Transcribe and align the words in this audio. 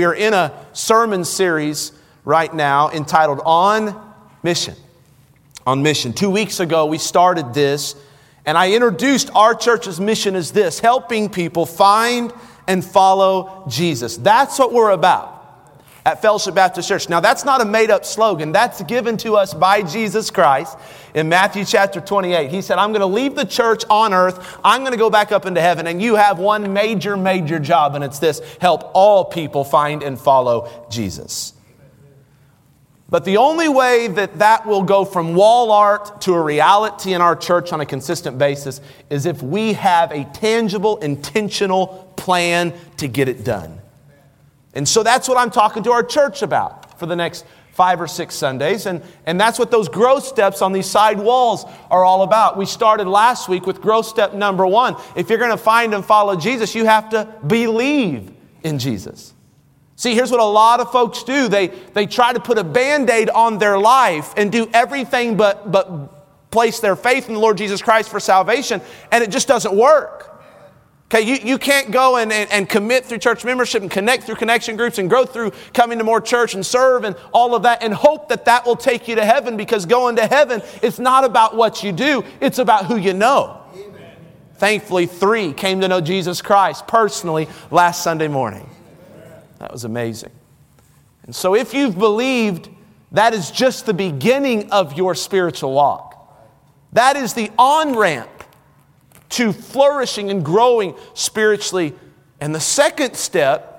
We 0.00 0.04
are 0.04 0.14
in 0.14 0.32
a 0.32 0.52
sermon 0.74 1.24
series 1.24 1.90
right 2.24 2.54
now 2.54 2.88
entitled 2.90 3.40
On 3.44 4.00
Mission. 4.44 4.76
On 5.66 5.82
Mission. 5.82 6.12
Two 6.12 6.30
weeks 6.30 6.60
ago, 6.60 6.86
we 6.86 6.98
started 6.98 7.52
this, 7.52 7.96
and 8.46 8.56
I 8.56 8.74
introduced 8.74 9.28
our 9.34 9.56
church's 9.56 9.98
mission 9.98 10.36
as 10.36 10.52
this 10.52 10.78
helping 10.78 11.28
people 11.28 11.66
find 11.66 12.32
and 12.68 12.84
follow 12.84 13.64
Jesus. 13.66 14.16
That's 14.16 14.56
what 14.56 14.72
we're 14.72 14.92
about 14.92 15.37
at 16.08 16.22
Fellowship 16.22 16.54
Baptist 16.54 16.88
Church. 16.88 17.10
Now, 17.10 17.20
that's 17.20 17.44
not 17.44 17.60
a 17.60 17.66
made 17.66 17.90
up 17.90 18.02
slogan, 18.02 18.50
that's 18.50 18.82
given 18.84 19.18
to 19.18 19.36
us 19.36 19.52
by 19.52 19.82
Jesus 19.82 20.30
Christ 20.30 20.78
in 21.14 21.28
Matthew 21.28 21.66
chapter 21.66 22.00
28. 22.00 22.50
He 22.50 22.62
said, 22.62 22.78
I'm 22.78 22.92
going 22.92 23.00
to 23.00 23.06
leave 23.06 23.34
the 23.34 23.44
church 23.44 23.84
on 23.90 24.14
earth, 24.14 24.58
I'm 24.64 24.80
going 24.80 24.92
to 24.92 24.98
go 24.98 25.10
back 25.10 25.32
up 25.32 25.44
into 25.44 25.60
heaven, 25.60 25.86
and 25.86 26.00
you 26.00 26.14
have 26.14 26.38
one 26.38 26.72
major, 26.72 27.14
major 27.14 27.58
job, 27.58 27.94
and 27.94 28.02
it's 28.02 28.20
this 28.20 28.40
help 28.58 28.90
all 28.94 29.26
people 29.26 29.64
find 29.64 30.02
and 30.02 30.18
follow 30.18 30.86
Jesus. 30.88 31.52
But 33.10 33.26
the 33.26 33.36
only 33.36 33.68
way 33.68 34.08
that 34.08 34.38
that 34.38 34.66
will 34.66 34.84
go 34.84 35.04
from 35.04 35.34
wall 35.34 35.70
art 35.70 36.22
to 36.22 36.32
a 36.32 36.40
reality 36.40 37.12
in 37.12 37.20
our 37.20 37.36
church 37.36 37.70
on 37.70 37.82
a 37.82 37.86
consistent 37.86 38.38
basis 38.38 38.80
is 39.10 39.26
if 39.26 39.42
we 39.42 39.74
have 39.74 40.10
a 40.10 40.24
tangible, 40.24 40.96
intentional 40.98 42.10
plan 42.16 42.72
to 42.96 43.08
get 43.08 43.28
it 43.28 43.44
done. 43.44 43.77
And 44.74 44.88
so 44.88 45.02
that's 45.02 45.28
what 45.28 45.38
I'm 45.38 45.50
talking 45.50 45.82
to 45.84 45.92
our 45.92 46.02
church 46.02 46.42
about 46.42 46.98
for 46.98 47.06
the 47.06 47.16
next 47.16 47.44
five 47.72 48.00
or 48.00 48.08
six 48.08 48.34
Sundays. 48.34 48.86
And, 48.86 49.02
and 49.24 49.40
that's 49.40 49.58
what 49.58 49.70
those 49.70 49.88
growth 49.88 50.24
steps 50.24 50.62
on 50.62 50.72
these 50.72 50.86
side 50.86 51.18
walls 51.18 51.64
are 51.90 52.04
all 52.04 52.22
about. 52.22 52.56
We 52.56 52.66
started 52.66 53.06
last 53.06 53.48
week 53.48 53.66
with 53.66 53.80
growth 53.80 54.06
step 54.06 54.34
number 54.34 54.66
one. 54.66 54.96
If 55.14 55.30
you're 55.30 55.38
going 55.38 55.52
to 55.52 55.56
find 55.56 55.94
and 55.94 56.04
follow 56.04 56.34
Jesus, 56.34 56.74
you 56.74 56.86
have 56.86 57.08
to 57.10 57.32
believe 57.46 58.32
in 58.64 58.80
Jesus. 58.80 59.32
See, 59.94 60.14
here's 60.14 60.30
what 60.30 60.40
a 60.40 60.44
lot 60.44 60.80
of 60.80 60.92
folks 60.92 61.22
do 61.22 61.48
they, 61.48 61.68
they 61.68 62.06
try 62.06 62.32
to 62.32 62.40
put 62.40 62.58
a 62.58 62.64
band 62.64 63.10
aid 63.10 63.30
on 63.30 63.58
their 63.58 63.78
life 63.78 64.32
and 64.36 64.50
do 64.50 64.68
everything 64.72 65.36
but, 65.36 65.70
but 65.70 66.50
place 66.50 66.80
their 66.80 66.96
faith 66.96 67.28
in 67.28 67.34
the 67.34 67.40
Lord 67.40 67.58
Jesus 67.58 67.82
Christ 67.82 68.08
for 68.08 68.20
salvation, 68.20 68.80
and 69.12 69.22
it 69.22 69.30
just 69.30 69.48
doesn't 69.48 69.74
work. 69.74 70.37
Okay, 71.10 71.22
you, 71.22 71.36
you 71.36 71.56
can't 71.56 71.90
go 71.90 72.18
and, 72.18 72.30
and, 72.30 72.50
and, 72.52 72.68
commit 72.68 73.06
through 73.06 73.16
church 73.16 73.42
membership 73.42 73.80
and 73.80 73.90
connect 73.90 74.24
through 74.24 74.34
connection 74.34 74.76
groups 74.76 74.98
and 74.98 75.08
grow 75.08 75.24
through 75.24 75.52
coming 75.72 75.96
to 75.96 76.04
more 76.04 76.20
church 76.20 76.52
and 76.52 76.64
serve 76.64 77.04
and 77.04 77.16
all 77.32 77.54
of 77.54 77.62
that 77.62 77.82
and 77.82 77.94
hope 77.94 78.28
that 78.28 78.44
that 78.44 78.66
will 78.66 78.76
take 78.76 79.08
you 79.08 79.14
to 79.14 79.24
heaven 79.24 79.56
because 79.56 79.86
going 79.86 80.16
to 80.16 80.26
heaven, 80.26 80.60
it's 80.82 80.98
not 80.98 81.24
about 81.24 81.56
what 81.56 81.82
you 81.82 81.92
do, 81.92 82.22
it's 82.42 82.58
about 82.58 82.84
who 82.84 82.96
you 82.96 83.14
know. 83.14 83.62
Amen. 83.72 84.16
Thankfully, 84.56 85.06
three 85.06 85.54
came 85.54 85.80
to 85.80 85.88
know 85.88 86.02
Jesus 86.02 86.42
Christ 86.42 86.86
personally 86.86 87.48
last 87.70 88.02
Sunday 88.02 88.28
morning. 88.28 88.68
That 89.60 89.72
was 89.72 89.84
amazing. 89.84 90.32
And 91.22 91.34
so, 91.34 91.54
if 91.54 91.72
you've 91.72 91.98
believed, 91.98 92.68
that 93.12 93.32
is 93.32 93.50
just 93.50 93.86
the 93.86 93.94
beginning 93.94 94.70
of 94.72 94.98
your 94.98 95.14
spiritual 95.14 95.72
walk. 95.72 96.38
That 96.92 97.16
is 97.16 97.32
the 97.32 97.50
on 97.58 97.96
ramp 97.96 98.37
to 99.30 99.52
flourishing 99.52 100.30
and 100.30 100.44
growing 100.44 100.94
spiritually. 101.14 101.94
And 102.40 102.54
the 102.54 102.60
second 102.60 103.14
step 103.16 103.78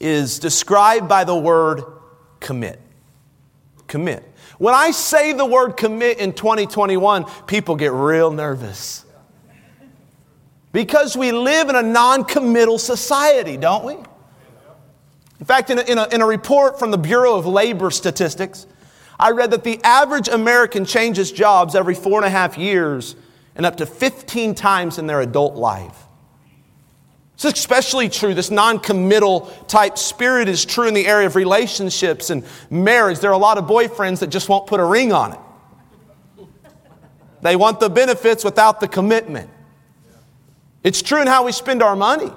is 0.00 0.38
described 0.38 1.08
by 1.08 1.24
the 1.24 1.36
word 1.36 1.82
commit. 2.40 2.80
Commit. 3.86 4.22
When 4.58 4.74
I 4.74 4.92
say 4.92 5.32
the 5.32 5.44
word 5.44 5.76
commit 5.76 6.18
in 6.18 6.32
2021, 6.32 7.24
people 7.46 7.76
get 7.76 7.92
real 7.92 8.30
nervous. 8.30 9.04
Because 10.72 11.16
we 11.16 11.32
live 11.32 11.68
in 11.68 11.76
a 11.76 11.82
non 11.82 12.24
committal 12.24 12.78
society, 12.78 13.56
don't 13.56 13.84
we? 13.84 13.94
In 15.40 15.46
fact, 15.46 15.70
in 15.70 15.78
a, 15.78 15.82
in, 15.82 15.98
a, 15.98 16.08
in 16.08 16.20
a 16.20 16.26
report 16.26 16.78
from 16.78 16.90
the 16.90 16.98
Bureau 16.98 17.36
of 17.36 17.46
Labor 17.46 17.90
Statistics, 17.90 18.66
I 19.18 19.30
read 19.30 19.50
that 19.52 19.62
the 19.62 19.80
average 19.84 20.28
American 20.28 20.84
changes 20.84 21.30
jobs 21.30 21.74
every 21.74 21.94
four 21.94 22.18
and 22.18 22.26
a 22.26 22.30
half 22.30 22.58
years 22.58 23.14
and 23.56 23.64
up 23.64 23.76
to 23.76 23.86
15 23.86 24.54
times 24.54 24.98
in 24.98 25.06
their 25.06 25.20
adult 25.20 25.54
life. 25.54 26.04
It's 27.34 27.44
especially 27.44 28.08
true. 28.08 28.32
This 28.32 28.50
non 28.50 28.78
committal 28.78 29.52
type 29.66 29.98
spirit 29.98 30.48
is 30.48 30.64
true 30.64 30.86
in 30.86 30.94
the 30.94 31.06
area 31.06 31.26
of 31.26 31.36
relationships 31.36 32.30
and 32.30 32.44
marriage. 32.70 33.18
There 33.18 33.30
are 33.30 33.34
a 33.34 33.38
lot 33.38 33.58
of 33.58 33.64
boyfriends 33.64 34.20
that 34.20 34.28
just 34.28 34.48
won't 34.48 34.66
put 34.66 34.80
a 34.80 34.84
ring 34.84 35.12
on 35.12 35.32
it. 35.32 35.38
They 37.42 37.56
want 37.56 37.80
the 37.80 37.90
benefits 37.90 38.44
without 38.44 38.80
the 38.80 38.88
commitment. 38.88 39.50
It's 40.82 41.02
true 41.02 41.20
in 41.20 41.26
how 41.26 41.44
we 41.44 41.52
spend 41.52 41.82
our 41.82 41.96
money. 41.96 42.30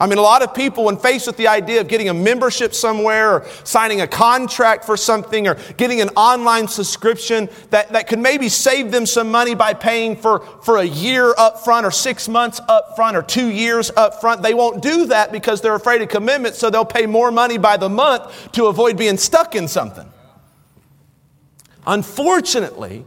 I 0.00 0.06
mean, 0.06 0.18
a 0.18 0.22
lot 0.22 0.42
of 0.42 0.54
people, 0.54 0.84
when 0.84 0.96
faced 0.96 1.26
with 1.26 1.36
the 1.36 1.48
idea 1.48 1.80
of 1.80 1.88
getting 1.88 2.08
a 2.08 2.14
membership 2.14 2.72
somewhere 2.72 3.32
or 3.32 3.46
signing 3.64 4.00
a 4.00 4.06
contract 4.06 4.84
for 4.84 4.96
something 4.96 5.48
or 5.48 5.56
getting 5.76 6.00
an 6.00 6.10
online 6.10 6.68
subscription 6.68 7.48
that, 7.70 7.88
that 7.88 8.06
could 8.06 8.20
maybe 8.20 8.48
save 8.48 8.92
them 8.92 9.06
some 9.06 9.28
money 9.28 9.56
by 9.56 9.74
paying 9.74 10.14
for, 10.14 10.38
for 10.62 10.76
a 10.76 10.84
year 10.84 11.34
up 11.36 11.64
front 11.64 11.84
or 11.84 11.90
six 11.90 12.28
months 12.28 12.60
up 12.68 12.94
front 12.94 13.16
or 13.16 13.22
two 13.22 13.48
years 13.48 13.90
up 13.96 14.20
front, 14.20 14.40
they 14.40 14.54
won't 14.54 14.82
do 14.82 15.06
that 15.06 15.32
because 15.32 15.60
they're 15.60 15.74
afraid 15.74 16.00
of 16.00 16.08
commitment, 16.08 16.54
so 16.54 16.70
they'll 16.70 16.84
pay 16.84 17.06
more 17.06 17.32
money 17.32 17.58
by 17.58 17.76
the 17.76 17.88
month 17.88 18.52
to 18.52 18.66
avoid 18.66 18.96
being 18.96 19.16
stuck 19.16 19.56
in 19.56 19.66
something. 19.66 20.08
Unfortunately, 21.88 23.04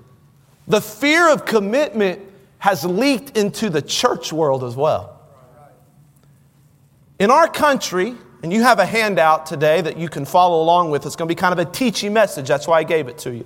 the 0.68 0.82
fear 0.82 1.32
of 1.32 1.46
commitment 1.46 2.20
has 2.58 2.84
leaked 2.84 3.38
into 3.38 3.70
the 3.70 3.82
church 3.82 4.34
world 4.34 4.66
as 4.66 4.76
well. 4.76 5.21
In 7.22 7.30
our 7.30 7.48
country, 7.48 8.16
and 8.42 8.52
you 8.52 8.64
have 8.64 8.80
a 8.80 8.86
handout 8.88 9.46
today 9.46 9.80
that 9.80 9.96
you 9.96 10.10
can 10.10 10.26
follow 10.26 10.64
along 10.64 10.90
with, 10.90 11.06
it's 11.06 11.16
going 11.16 11.28
to 11.28 11.36
be 11.36 11.40
kind 11.40 11.54
of 11.54 11.60
a 11.60 11.70
teachy 11.70 12.12
message. 12.12 12.48
That's 12.48 12.68
why 12.68 12.80
I 12.80 12.84
gave 12.84 13.08
it 13.08 13.20
to 13.20 13.32
you. 13.32 13.46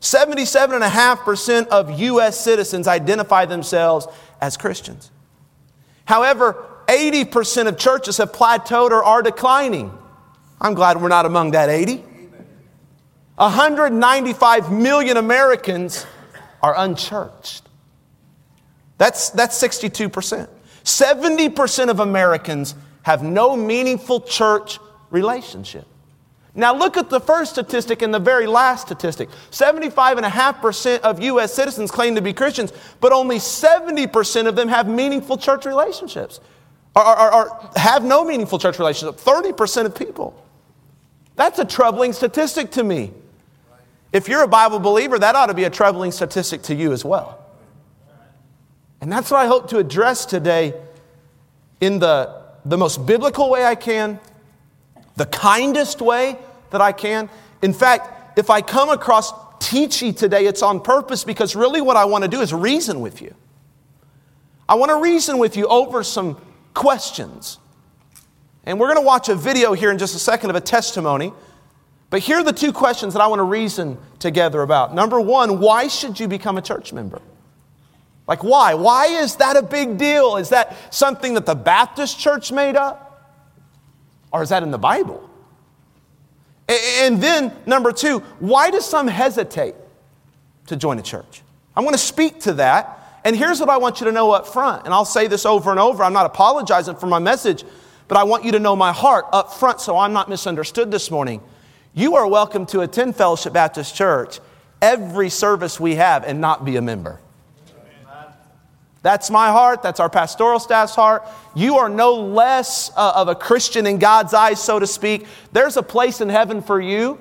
77.5% 0.00 1.68
of 1.68 2.00
U.S. 2.00 2.40
citizens 2.40 2.88
identify 2.88 3.44
themselves 3.44 4.08
as 4.40 4.56
Christians. 4.56 5.12
However, 6.06 6.66
80% 6.88 7.68
of 7.68 7.78
churches 7.78 8.16
have 8.16 8.32
plateaued 8.32 8.90
or 8.90 9.04
are 9.04 9.22
declining. 9.22 9.96
I'm 10.60 10.74
glad 10.74 11.00
we're 11.00 11.06
not 11.06 11.24
among 11.24 11.52
that 11.52 11.68
80. 11.68 12.02
195 13.36 14.72
million 14.72 15.18
Americans 15.18 16.04
are 16.60 16.76
unchurched. 16.76 17.62
That's, 18.96 19.30
that's 19.30 19.62
62%. 19.62 20.48
70% 20.82 21.90
of 21.90 22.00
Americans 22.00 22.74
have 23.08 23.22
no 23.22 23.56
meaningful 23.56 24.20
church 24.20 24.78
relationship. 25.08 25.86
Now, 26.54 26.74
look 26.74 26.98
at 26.98 27.08
the 27.08 27.20
first 27.20 27.52
statistic 27.52 28.02
and 28.02 28.12
the 28.12 28.18
very 28.18 28.46
last 28.46 28.82
statistic. 28.82 29.30
75.5% 29.50 30.98
of 31.00 31.22
U.S. 31.22 31.54
citizens 31.54 31.90
claim 31.90 32.16
to 32.16 32.20
be 32.20 32.34
Christians, 32.34 32.70
but 33.00 33.10
only 33.10 33.36
70% 33.36 34.46
of 34.46 34.56
them 34.56 34.68
have 34.68 34.86
meaningful 34.86 35.38
church 35.38 35.64
relationships, 35.64 36.40
or, 36.94 37.70
have 37.76 38.04
no 38.04 38.26
meaningful 38.26 38.58
church 38.58 38.78
relationship. 38.78 39.18
30% 39.18 39.86
of 39.86 39.94
people. 39.94 40.44
That's 41.34 41.58
a 41.58 41.64
troubling 41.64 42.12
statistic 42.12 42.72
to 42.72 42.84
me. 42.84 43.14
If 44.12 44.28
you're 44.28 44.42
a 44.42 44.48
Bible 44.48 44.80
believer, 44.80 45.18
that 45.18 45.34
ought 45.34 45.46
to 45.46 45.54
be 45.54 45.64
a 45.64 45.70
troubling 45.70 46.12
statistic 46.12 46.60
to 46.64 46.74
you 46.74 46.92
as 46.92 47.06
well. 47.06 47.42
And 49.00 49.10
that's 49.10 49.30
what 49.30 49.40
I 49.40 49.46
hope 49.46 49.70
to 49.70 49.78
address 49.78 50.26
today 50.26 50.74
in 51.80 52.00
the 52.00 52.37
the 52.68 52.76
most 52.76 53.06
biblical 53.06 53.50
way 53.50 53.64
I 53.64 53.74
can, 53.74 54.20
the 55.16 55.26
kindest 55.26 56.00
way 56.02 56.38
that 56.70 56.80
I 56.80 56.92
can. 56.92 57.30
In 57.62 57.72
fact, 57.72 58.38
if 58.38 58.50
I 58.50 58.60
come 58.60 58.90
across 58.90 59.32
teachy 59.58 60.16
today, 60.16 60.46
it's 60.46 60.62
on 60.62 60.80
purpose 60.80 61.24
because 61.24 61.56
really 61.56 61.80
what 61.80 61.96
I 61.96 62.04
want 62.04 62.24
to 62.24 62.28
do 62.28 62.40
is 62.40 62.52
reason 62.52 63.00
with 63.00 63.20
you. 63.22 63.34
I 64.68 64.74
want 64.74 64.90
to 64.90 64.96
reason 64.96 65.38
with 65.38 65.56
you 65.56 65.66
over 65.66 66.04
some 66.04 66.40
questions. 66.74 67.58
And 68.64 68.78
we're 68.78 68.88
going 68.88 69.00
to 69.00 69.06
watch 69.06 69.30
a 69.30 69.34
video 69.34 69.72
here 69.72 69.90
in 69.90 69.96
just 69.96 70.14
a 70.14 70.18
second 70.18 70.50
of 70.50 70.56
a 70.56 70.60
testimony. 70.60 71.32
But 72.10 72.20
here 72.20 72.36
are 72.38 72.44
the 72.44 72.52
two 72.52 72.72
questions 72.72 73.14
that 73.14 73.20
I 73.20 73.26
want 73.26 73.40
to 73.40 73.44
reason 73.44 73.98
together 74.18 74.60
about. 74.60 74.94
Number 74.94 75.20
one, 75.20 75.58
why 75.58 75.88
should 75.88 76.20
you 76.20 76.28
become 76.28 76.58
a 76.58 76.62
church 76.62 76.92
member? 76.92 77.22
Like, 78.28 78.44
why? 78.44 78.74
Why 78.74 79.06
is 79.06 79.36
that 79.36 79.56
a 79.56 79.62
big 79.62 79.96
deal? 79.96 80.36
Is 80.36 80.50
that 80.50 80.76
something 80.94 81.34
that 81.34 81.46
the 81.46 81.54
Baptist 81.54 82.20
church 82.20 82.52
made 82.52 82.76
up? 82.76 83.06
Or 84.30 84.42
is 84.42 84.50
that 84.50 84.62
in 84.62 84.70
the 84.70 84.78
Bible? 84.78 85.28
And 86.68 87.22
then, 87.22 87.56
number 87.64 87.90
two, 87.90 88.18
why 88.38 88.70
do 88.70 88.80
some 88.80 89.08
hesitate 89.08 89.74
to 90.66 90.76
join 90.76 90.98
a 90.98 91.02
church? 91.02 91.42
I 91.74 91.80
want 91.80 91.94
to 91.94 92.02
speak 92.02 92.40
to 92.40 92.52
that. 92.54 93.20
And 93.24 93.34
here's 93.34 93.60
what 93.60 93.70
I 93.70 93.78
want 93.78 94.00
you 94.00 94.06
to 94.06 94.12
know 94.12 94.30
up 94.32 94.46
front. 94.46 94.84
And 94.84 94.92
I'll 94.92 95.06
say 95.06 95.26
this 95.26 95.46
over 95.46 95.70
and 95.70 95.80
over. 95.80 96.04
I'm 96.04 96.12
not 96.12 96.26
apologizing 96.26 96.96
for 96.96 97.06
my 97.06 97.18
message, 97.18 97.64
but 98.08 98.18
I 98.18 98.24
want 98.24 98.44
you 98.44 98.52
to 98.52 98.58
know 98.58 98.76
my 98.76 98.92
heart 98.92 99.24
up 99.32 99.54
front 99.54 99.80
so 99.80 99.96
I'm 99.96 100.12
not 100.12 100.28
misunderstood 100.28 100.90
this 100.90 101.10
morning. 101.10 101.40
You 101.94 102.16
are 102.16 102.26
welcome 102.26 102.66
to 102.66 102.82
attend 102.82 103.16
Fellowship 103.16 103.54
Baptist 103.54 103.94
Church 103.94 104.40
every 104.82 105.30
service 105.30 105.80
we 105.80 105.94
have 105.94 106.24
and 106.24 106.42
not 106.42 106.66
be 106.66 106.76
a 106.76 106.82
member. 106.82 107.20
That's 109.02 109.30
my 109.30 109.48
heart. 109.50 109.82
That's 109.82 110.00
our 110.00 110.10
pastoral 110.10 110.58
staff's 110.58 110.94
heart. 110.94 111.26
You 111.54 111.76
are 111.76 111.88
no 111.88 112.14
less 112.14 112.90
uh, 112.96 113.12
of 113.14 113.28
a 113.28 113.34
Christian 113.34 113.86
in 113.86 113.98
God's 113.98 114.34
eyes, 114.34 114.62
so 114.62 114.78
to 114.78 114.86
speak. 114.86 115.26
There's 115.52 115.76
a 115.76 115.82
place 115.82 116.20
in 116.20 116.28
heaven 116.28 116.62
for 116.62 116.80
you, 116.80 117.18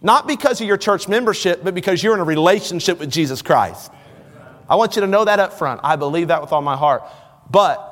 not 0.00 0.26
because 0.26 0.60
of 0.60 0.66
your 0.66 0.78
church 0.78 1.06
membership, 1.06 1.62
but 1.62 1.74
because 1.74 2.02
you're 2.02 2.14
in 2.14 2.20
a 2.20 2.24
relationship 2.24 2.98
with 2.98 3.10
Jesus 3.10 3.42
Christ. 3.42 3.92
I 4.68 4.76
want 4.76 4.96
you 4.96 5.02
to 5.02 5.06
know 5.06 5.24
that 5.24 5.38
up 5.38 5.52
front. 5.52 5.80
I 5.84 5.96
believe 5.96 6.28
that 6.28 6.40
with 6.40 6.52
all 6.52 6.62
my 6.62 6.76
heart. 6.76 7.02
But 7.50 7.84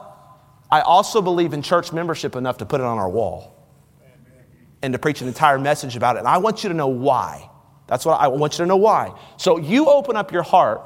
I 0.71 0.81
also 0.81 1.23
believe 1.23 1.53
in 1.53 1.63
church 1.63 1.93
membership 1.93 2.37
enough 2.37 2.59
to 2.59 2.67
put 2.67 2.81
it 2.81 2.85
on 2.85 2.99
our 2.99 3.09
wall 3.09 3.53
and 4.83 4.93
to 4.93 4.99
preach 4.99 5.21
an 5.21 5.29
entire 5.29 5.59
message 5.59 5.97
about 5.97 6.17
it. 6.17 6.21
And 6.21 6.29
I 6.29 6.39
want 6.39 6.63
you 6.63 6.69
to 6.69 6.75
know 6.75 6.89
why. 6.89 7.51
That's 7.87 8.05
what 8.05 8.21
I 8.21 8.29
want 8.29 8.55
you 8.55 8.65
to 8.65 8.67
know 8.67 8.77
why. 8.77 9.19
So 9.37 9.59
you 9.59 9.89
open 9.89 10.17
up 10.17 10.33
your 10.33 10.43
heart 10.43 10.83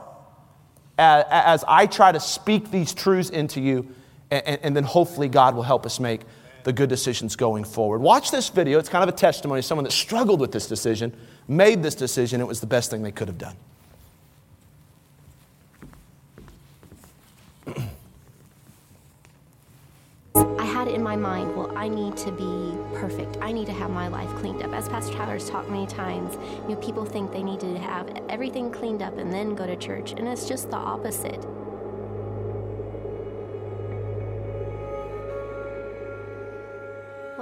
as, 1.00 1.64
I 1.66 1.86
try 1.86 2.12
to 2.12 2.20
speak 2.20 2.70
these 2.70 2.92
truths 2.92 3.30
into 3.30 3.60
you, 3.60 3.88
and, 4.30 4.60
and 4.62 4.76
then 4.76 4.84
hopefully 4.84 5.28
God 5.28 5.54
will 5.54 5.62
help 5.62 5.86
us 5.86 5.98
make 5.98 6.20
the 6.64 6.72
good 6.72 6.88
decisions 6.88 7.36
going 7.36 7.64
forward. 7.64 8.00
Watch 8.00 8.30
this 8.30 8.48
video. 8.50 8.78
It's 8.78 8.88
kind 8.88 9.02
of 9.02 9.08
a 9.08 9.16
testimony 9.16 9.60
of 9.60 9.64
someone 9.64 9.84
that 9.84 9.92
struggled 9.92 10.40
with 10.40 10.52
this 10.52 10.66
decision, 10.66 11.16
made 11.48 11.82
this 11.82 11.94
decision. 11.94 12.40
It 12.40 12.46
was 12.46 12.60
the 12.60 12.66
best 12.66 12.90
thing 12.90 13.02
they 13.02 13.12
could 13.12 13.28
have 13.28 13.38
done. 13.38 13.56
in 20.88 21.02
my 21.02 21.16
mind, 21.16 21.56
well, 21.56 21.76
I 21.76 21.88
need 21.88 22.16
to 22.18 22.32
be 22.32 22.76
perfect. 22.94 23.38
I 23.40 23.52
need 23.52 23.66
to 23.66 23.72
have 23.72 23.90
my 23.90 24.08
life 24.08 24.28
cleaned 24.36 24.62
up. 24.62 24.72
As 24.72 24.88
Pastor 24.88 25.14
Tyler's 25.14 25.48
taught 25.48 25.70
many 25.70 25.86
times, 25.86 26.38
you 26.62 26.74
know, 26.74 26.80
people 26.80 27.04
think 27.04 27.32
they 27.32 27.42
need 27.42 27.60
to 27.60 27.78
have 27.78 28.08
everything 28.28 28.70
cleaned 28.70 29.02
up 29.02 29.18
and 29.18 29.32
then 29.32 29.54
go 29.54 29.66
to 29.66 29.76
church, 29.76 30.12
and 30.12 30.26
it's 30.28 30.48
just 30.48 30.70
the 30.70 30.76
opposite. 30.76 31.44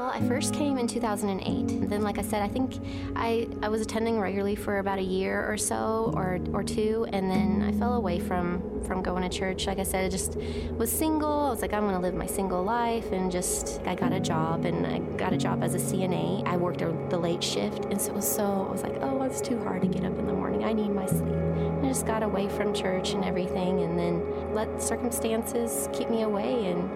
Well, 0.09 0.17
I 0.17 0.27
first 0.27 0.55
came 0.55 0.79
in 0.79 0.87
2008. 0.87 1.91
Then, 1.91 2.01
like 2.01 2.19
I 2.19 2.23
said, 2.23 2.41
I 2.41 2.49
think 2.49 2.81
I, 3.15 3.47
I 3.63 3.69
was 3.69 3.83
attending 3.83 4.19
regularly 4.19 4.55
for 4.55 4.79
about 4.79 4.99
a 4.99 5.03
year 5.03 5.45
or 5.47 5.59
so, 5.59 6.11
or, 6.15 6.41
or 6.55 6.63
two, 6.63 7.07
and 7.13 7.31
then 7.31 7.63
I 7.63 7.79
fell 7.79 7.93
away 7.93 8.19
from, 8.19 8.83
from 8.87 9.03
going 9.03 9.23
to 9.23 9.29
church. 9.29 9.67
Like 9.67 9.79
I 9.79 9.83
said, 9.83 10.07
I 10.07 10.09
just 10.09 10.37
was 10.79 10.91
single. 10.91 11.29
I 11.29 11.51
was 11.51 11.61
like, 11.61 11.75
I'm 11.75 11.83
going 11.83 11.95
to 11.95 12.01
live 12.01 12.15
my 12.15 12.25
single 12.25 12.65
life, 12.65 13.13
and 13.13 13.31
just 13.31 13.83
I 13.85 13.95
got 13.95 14.15
a 14.15 14.21
job, 14.21 14.65
and 14.65 14.87
I 14.87 15.01
got 15.19 15.35
a 15.35 15.37
job 15.37 15.63
as 15.63 15.75
a 15.75 15.79
CNA. 15.79 16.49
I 16.49 16.57
worked 16.57 16.79
the 16.79 17.19
late 17.19 17.45
shift, 17.45 17.85
and 17.85 18.01
so 18.01 18.13
it 18.13 18.15
was 18.15 18.27
so, 18.27 18.65
I 18.67 18.73
was 18.73 18.83
like, 18.83 18.97
oh, 19.03 19.21
it's 19.25 19.43
too 19.43 19.63
hard 19.63 19.83
to 19.83 19.89
get 19.89 20.07
up 20.07 20.19
in 20.19 20.27
the 20.27 20.33
morning. 20.33 20.65
I 20.65 20.73
need 20.73 20.89
my 20.89 21.05
sleep. 21.05 21.37
I 21.83 21.87
just 21.87 22.07
got 22.07 22.23
away 22.23 22.49
from 22.49 22.73
church 22.73 23.11
and 23.11 23.27
everything, 23.27 23.83
and 23.83 23.99
then 23.99 24.55
let 24.55 24.83
circumstances 24.83 25.87
keep 25.93 26.09
me 26.09 26.23
away, 26.23 26.65
and 26.71 26.89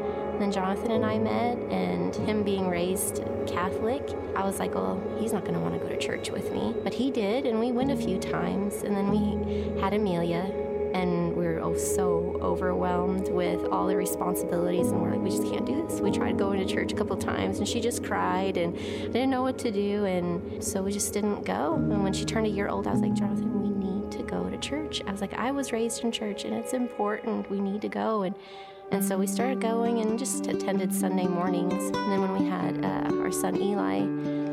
then 0.43 0.51
Jonathan 0.51 0.91
and 0.91 1.07
I 1.07 1.19
met, 1.19 1.57
and 1.71 2.15
him 2.17 2.43
being 2.43 2.69
raised 2.69 3.23
Catholic, 3.47 4.03
I 4.35 4.45
was 4.45 4.59
like, 4.59 4.75
well, 4.75 5.01
he's 5.19 5.33
not 5.33 5.45
going 5.45 5.55
to 5.55 5.61
want 5.61 5.75
to 5.75 5.81
go 5.81 5.89
to 5.89 5.97
church 5.97 6.31
with 6.31 6.53
me. 6.53 6.75
But 6.83 6.93
he 6.93 7.11
did, 7.11 7.47
and 7.47 7.61
we 7.61 7.71
went 7.71 7.93
a 7.93 7.97
few 7.97 8.19
times. 8.19 8.83
And 8.83 8.97
then 8.97 9.11
we 9.11 9.81
had 9.81 9.95
Amelia, 9.95 10.51
and 10.95 11.35
we 11.37 11.45
were 11.45 11.61
oh, 11.61 11.77
so 11.77 12.39
overwhelmed 12.43 13.29
with 13.29 13.65
all 13.67 13.87
the 13.87 13.97
responsibilities. 13.97 14.89
And 14.89 15.01
we're 15.01 15.11
like, 15.11 15.21
we 15.21 15.31
just 15.31 15.45
can't 15.45 15.65
do 15.65 15.87
this. 15.87 16.01
We 16.01 16.11
tried 16.11 16.39
going 16.39 16.67
to 16.67 16.75
church 16.75 16.93
a 16.93 16.97
couple 16.97 17.17
times, 17.17 17.59
and 17.59 17.69
she 17.69 17.81
just 17.81 18.03
cried 18.05 18.57
and 18.57 18.77
I 18.77 19.07
didn't 19.07 19.31
know 19.31 19.43
what 19.43 19.59
to 19.61 19.71
do. 19.71 20.05
And 20.07 20.63
so 20.63 20.83
we 20.83 20.93
just 20.93 21.13
didn't 21.13 21.45
go. 21.45 21.75
And 21.75 22.03
when 22.03 22.13
she 22.13 22.25
turned 22.25 22.47
a 22.47 22.51
year 22.51 22.69
old, 22.69 22.87
I 22.87 22.93
was 22.93 23.01
like, 23.01 23.15
Jonathan, 23.15 23.63
we 23.63 23.71
need 23.71 24.11
to 24.13 24.23
go 24.25 24.51
to 24.51 24.59
church. 24.59 25.03
I 25.07 25.13
was 25.13 25.21
like, 25.21 25.35
I 25.35 25.53
was 25.53 25.73
raised 25.73 26.03
in 26.03 26.11
church, 26.11 26.45
and 26.45 26.53
it's 26.53 26.73
important. 26.73 27.49
We 27.51 27.61
need 27.61 27.81
to 27.83 27.89
go. 27.89 28.23
And 28.23 28.35
and 28.93 29.03
so 29.03 29.17
we 29.17 29.27
started 29.27 29.59
going 29.59 30.01
and 30.01 30.19
just 30.19 30.47
attended 30.49 30.95
Sunday 30.95 31.27
mornings. 31.27 31.83
And 31.87 32.13
then 32.13 32.21
when 32.21 32.39
we 32.39 32.47
had 32.47 32.85
uh, 32.85 33.17
our 33.23 33.33
son 33.33 33.61
Eli, 33.61 34.07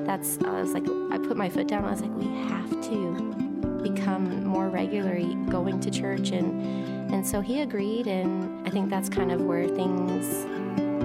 that's 0.06 0.40
I 0.46 0.62
was 0.62 0.74
like, 0.74 0.88
I 1.12 1.18
put 1.18 1.36
my 1.36 1.50
foot 1.50 1.68
down. 1.68 1.84
I 1.84 1.92
was 1.92 2.02
like, 2.02 2.16
we 2.16 2.28
have 2.48 2.70
to 2.70 3.82
become 3.84 4.46
more 4.46 4.70
regularly 4.70 5.36
going 5.50 5.82
to 5.82 5.92
church, 5.92 6.32
and 6.32 7.14
and 7.14 7.26
so 7.26 7.42
he 7.42 7.62
agreed. 7.62 8.08
And 8.08 8.66
I 8.66 8.72
think 8.72 8.90
that's 8.90 9.10
kind 9.10 9.32
of 9.32 9.42
where 9.42 9.68
things 9.68 10.46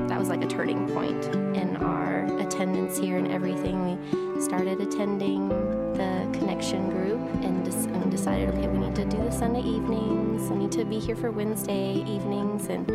that 0.09 0.19
was 0.19 0.29
like 0.29 0.43
a 0.43 0.47
turning 0.47 0.89
point 0.89 1.25
in 1.57 1.77
our 1.79 2.25
attendance 2.41 2.99
here 2.99 3.19
and 3.19 3.31
everything. 3.31 4.35
We 4.35 4.41
started 4.41 4.81
attending 4.81 5.49
the 5.49 6.29
connection 6.39 6.91
group 6.91 7.21
and, 7.43 7.67
and 7.67 8.11
decided, 8.11 8.51
okay, 8.51 8.69
we 8.69 8.79
need 8.79 8.95
to 8.97 9.05
do 9.05 9.17
the 9.19 9.31
Sunday 9.31 9.61
evenings. 9.61 10.51
We 10.51 10.57
need 10.57 10.73
to 10.73 10.85
be 10.85 10.99
here 10.99 11.17
for 11.17 11.31
Wednesday 11.31 12.05
evenings, 12.07 12.67
and 12.67 12.87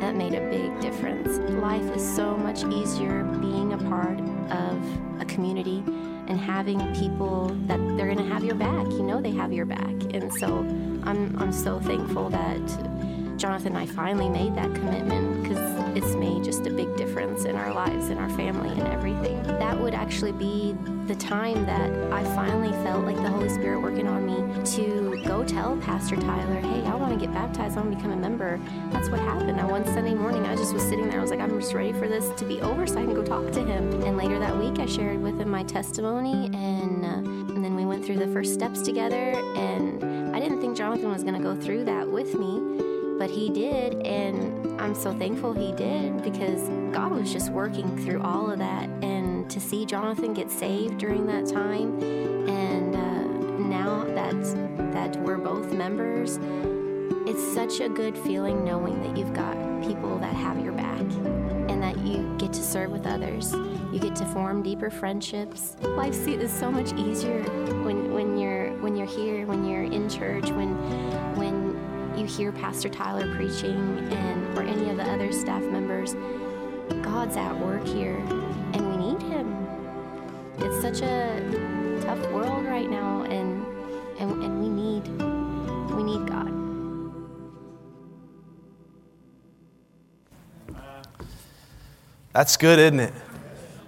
that 0.00 0.14
made 0.14 0.34
a 0.34 0.48
big 0.50 0.80
difference. 0.80 1.38
Life 1.52 1.96
is 1.96 2.16
so 2.16 2.36
much 2.36 2.64
easier 2.64 3.24
being 3.24 3.72
a 3.72 3.78
part 3.78 4.18
of 4.50 5.20
a 5.20 5.24
community 5.26 5.82
and 6.28 6.40
having 6.40 6.78
people 6.94 7.48
that 7.66 7.78
they're 7.96 8.12
going 8.12 8.18
to 8.18 8.32
have 8.32 8.44
your 8.44 8.54
back. 8.54 8.86
You 8.90 9.02
know 9.02 9.20
they 9.20 9.32
have 9.32 9.52
your 9.52 9.66
back, 9.66 9.94
and 10.14 10.32
so 10.34 10.58
I'm 11.04 11.36
I'm 11.38 11.52
so 11.52 11.80
thankful 11.80 12.30
that 12.30 12.60
Jonathan 13.36 13.76
and 13.76 13.78
I 13.78 13.86
finally 13.86 14.28
made 14.28 14.54
that 14.54 14.74
commitment 14.74 15.42
because 15.42 15.75
it's 15.96 16.14
made 16.14 16.44
just 16.44 16.66
a 16.66 16.70
big 16.70 16.94
difference 16.94 17.46
in 17.46 17.56
our 17.56 17.72
lives 17.72 18.10
and 18.10 18.20
our 18.20 18.28
family 18.28 18.68
and 18.68 18.86
everything. 18.88 19.42
That 19.44 19.80
would 19.80 19.94
actually 19.94 20.32
be 20.32 20.76
the 21.06 21.14
time 21.14 21.64
that 21.64 21.90
I 22.12 22.22
finally 22.34 22.70
felt 22.84 23.06
like 23.06 23.16
the 23.16 23.30
Holy 23.30 23.48
Spirit 23.48 23.80
working 23.80 24.06
on 24.06 24.26
me 24.26 24.64
to 24.72 25.22
go 25.24 25.42
tell 25.42 25.74
Pastor 25.78 26.16
Tyler, 26.16 26.60
hey, 26.60 26.84
I 26.84 26.94
want 26.94 27.18
to 27.18 27.18
get 27.18 27.32
baptized, 27.32 27.78
I 27.78 27.80
want 27.80 27.92
to 27.92 27.96
become 27.96 28.12
a 28.12 28.16
member. 28.16 28.60
That's 28.90 29.08
what 29.08 29.20
happened. 29.20 29.58
I 29.58 29.64
one 29.64 29.86
Sunday 29.86 30.12
morning, 30.12 30.44
I 30.44 30.54
just 30.54 30.74
was 30.74 30.82
sitting 30.82 31.08
there, 31.08 31.18
I 31.18 31.22
was 31.22 31.30
like, 31.30 31.40
I'm 31.40 31.58
just 31.58 31.72
ready 31.72 31.94
for 31.94 32.08
this 32.08 32.28
to 32.38 32.44
be 32.44 32.60
over 32.60 32.86
so 32.86 33.00
I 33.00 33.04
can 33.04 33.14
go 33.14 33.24
talk 33.24 33.50
to 33.52 33.64
him. 33.64 34.02
And 34.02 34.18
later 34.18 34.38
that 34.38 34.54
week, 34.54 34.78
I 34.78 34.84
shared 34.84 35.22
with 35.22 35.40
him 35.40 35.48
my 35.48 35.62
testimony, 35.62 36.50
and, 36.52 37.06
uh, 37.06 37.54
and 37.54 37.64
then 37.64 37.74
we 37.74 37.86
went 37.86 38.04
through 38.04 38.18
the 38.18 38.28
first 38.28 38.52
steps 38.52 38.82
together. 38.82 39.32
And 39.56 40.36
I 40.36 40.40
didn't 40.40 40.60
think 40.60 40.76
Jonathan 40.76 41.10
was 41.10 41.22
going 41.22 41.36
to 41.36 41.42
go 41.42 41.56
through 41.56 41.86
that 41.86 42.06
with 42.06 42.34
me 42.34 42.76
but 43.18 43.30
he 43.30 43.48
did, 43.48 43.94
and 44.06 44.65
I'm 44.78 44.94
so 44.94 45.12
thankful 45.12 45.52
he 45.52 45.72
did 45.72 46.22
because 46.22 46.68
God 46.92 47.12
was 47.12 47.32
just 47.32 47.50
working 47.50 48.04
through 48.04 48.22
all 48.22 48.50
of 48.50 48.58
that. 48.58 48.88
And 49.02 49.50
to 49.50 49.60
see 49.60 49.86
Jonathan 49.86 50.34
get 50.34 50.50
saved 50.50 50.98
during 50.98 51.26
that 51.26 51.46
time, 51.46 52.00
and 52.48 52.94
uh, 52.94 53.68
now 53.68 54.04
that 54.04 54.92
that 54.92 55.16
we're 55.22 55.38
both 55.38 55.72
members, 55.72 56.38
it's 57.26 57.54
such 57.54 57.80
a 57.80 57.88
good 57.88 58.16
feeling 58.18 58.64
knowing 58.64 59.02
that 59.02 59.16
you've 59.16 59.34
got 59.34 59.54
people 59.82 60.18
that 60.18 60.34
have 60.34 60.62
your 60.62 60.72
back 60.72 61.00
and 61.00 61.82
that 61.82 61.98
you 61.98 62.34
get 62.38 62.52
to 62.52 62.62
serve 62.62 62.90
with 62.90 63.06
others. 63.06 63.52
You 63.92 63.98
get 63.98 64.14
to 64.16 64.24
form 64.26 64.62
deeper 64.62 64.90
friendships. 64.90 65.76
Life 65.80 66.26
is 66.28 66.52
so 66.52 66.70
much 66.70 66.92
easier 66.94 67.42
when, 67.82 68.12
when 68.12 68.38
you're 68.38 68.72
when 68.82 68.96
you're 68.96 69.06
here, 69.06 69.46
when 69.46 69.64
you're 69.64 69.84
in 69.84 70.08
church, 70.08 70.50
when 70.50 70.74
when 71.36 71.65
you 72.16 72.24
hear 72.24 72.52
Pastor 72.52 72.88
Tyler 72.88 73.34
preaching 73.34 73.98
and 74.10 74.58
or 74.58 74.62
any 74.62 74.90
of 74.90 74.96
the 74.96 75.04
other 75.04 75.32
staff 75.32 75.62
members, 75.62 76.14
God's 77.02 77.36
at 77.36 77.58
work 77.58 77.86
here 77.86 78.16
and 78.72 78.90
we 78.90 79.12
need 79.12 79.22
him. 79.22 79.66
It's 80.58 80.80
such 80.80 81.02
a 81.02 82.00
tough 82.02 82.20
world 82.32 82.64
right 82.64 82.88
now 82.88 83.22
and 83.22 83.64
and, 84.18 84.42
and 84.42 84.60
we 84.60 84.68
need 84.68 85.06
we 85.94 86.02
need 86.02 86.26
God. 86.26 86.52
That's 92.32 92.56
good, 92.56 92.78
isn't 92.78 93.00
it? 93.00 93.14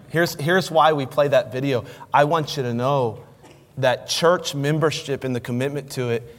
Here's, 0.08 0.34
here's 0.36 0.70
why 0.70 0.94
we 0.94 1.04
play 1.04 1.28
that 1.28 1.52
video. 1.52 1.84
I 2.14 2.24
want 2.24 2.56
you 2.56 2.62
to 2.62 2.72
know 2.72 3.22
that 3.76 4.08
church 4.08 4.54
membership 4.54 5.22
and 5.22 5.36
the 5.36 5.40
commitment 5.40 5.90
to 5.92 6.08
it 6.08 6.34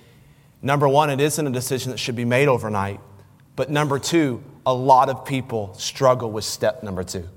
Number 0.61 0.87
one, 0.87 1.09
it 1.09 1.21
isn't 1.21 1.45
a 1.45 1.51
decision 1.51 1.91
that 1.91 1.97
should 1.97 2.15
be 2.15 2.25
made 2.25 2.47
overnight. 2.47 2.99
But 3.55 3.69
number 3.69 3.99
two, 3.99 4.43
a 4.65 4.73
lot 4.73 5.09
of 5.09 5.25
people 5.25 5.73
struggle 5.75 6.31
with 6.31 6.43
step 6.43 6.83
number 6.83 7.03
two. 7.03 7.27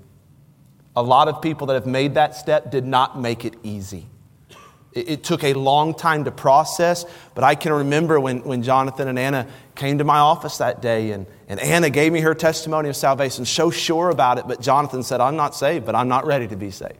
A 0.94 1.02
lot 1.02 1.28
of 1.28 1.40
people 1.40 1.68
that 1.68 1.74
have 1.74 1.86
made 1.86 2.14
that 2.14 2.36
step 2.36 2.70
did 2.70 2.84
not 2.84 3.18
make 3.18 3.44
it 3.44 3.54
easy. 3.62 4.06
It, 4.92 5.08
it 5.08 5.24
took 5.24 5.42
a 5.42 5.54
long 5.54 5.94
time 5.94 6.24
to 6.24 6.30
process, 6.30 7.06
but 7.34 7.44
I 7.44 7.54
can 7.54 7.72
remember 7.72 8.20
when, 8.20 8.42
when 8.44 8.62
Jonathan 8.62 9.08
and 9.08 9.18
Anna 9.18 9.48
came 9.74 9.98
to 9.98 10.04
my 10.04 10.18
office 10.18 10.58
that 10.58 10.82
day, 10.82 11.12
and, 11.12 11.26
and 11.48 11.58
Anna 11.60 11.90
gave 11.90 12.12
me 12.12 12.20
her 12.20 12.34
testimony 12.34 12.88
of 12.88 12.96
salvation, 12.96 13.44
so 13.44 13.70
sure 13.70 14.10
about 14.10 14.38
it, 14.38 14.46
but 14.46 14.60
Jonathan 14.60 15.02
said, 15.02 15.20
I'm 15.20 15.36
not 15.36 15.54
saved, 15.54 15.86
but 15.86 15.94
I'm 15.94 16.08
not 16.08 16.26
ready 16.26 16.46
to 16.48 16.56
be 16.56 16.70
saved. 16.70 16.98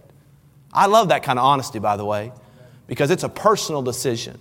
I 0.73 0.87
love 0.87 1.11
that 1.11 1.23
kind 1.23 1.39
of 1.39 1.45
honesty, 1.45 1.79
by 1.79 1.97
the 1.97 2.05
way, 2.05 2.33
because 2.87 3.11
it's 3.11 3.25
a 3.25 3.29
personal 3.29 3.83
decision. 3.83 4.41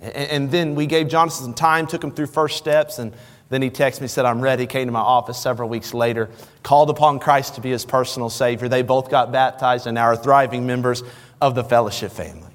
And, 0.00 0.50
then 0.50 0.74
we 0.74 0.86
gave 0.86 1.08
Jonathan 1.08 1.44
some 1.44 1.54
time, 1.54 1.86
took 1.86 2.04
him 2.04 2.10
through 2.10 2.26
first 2.26 2.58
steps, 2.58 2.98
and 2.98 3.12
then 3.48 3.62
he 3.62 3.70
texted 3.70 4.02
me, 4.02 4.08
said, 4.08 4.24
I'm 4.24 4.40
ready, 4.40 4.66
came 4.66 4.86
to 4.86 4.92
my 4.92 5.00
office 5.00 5.38
several 5.38 5.68
weeks 5.68 5.94
later, 5.94 6.28
called 6.62 6.90
upon 6.90 7.18
Christ 7.18 7.54
to 7.54 7.60
be 7.60 7.70
his 7.70 7.84
personal 7.84 8.28
Savior. 8.28 8.68
They 8.68 8.82
both 8.82 9.10
got 9.10 9.32
baptized 9.32 9.86
and 9.86 9.94
now 9.94 10.04
are 10.04 10.16
thriving 10.16 10.66
members 10.66 11.02
of 11.40 11.54
the 11.54 11.64
fellowship 11.64 12.12
family. 12.12 12.50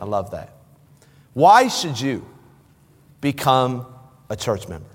I 0.00 0.04
love 0.04 0.30
that. 0.32 0.52
Why 1.34 1.68
should 1.68 2.00
you 2.00 2.26
become 3.20 3.86
a 4.28 4.36
church 4.36 4.68
member? 4.68 4.88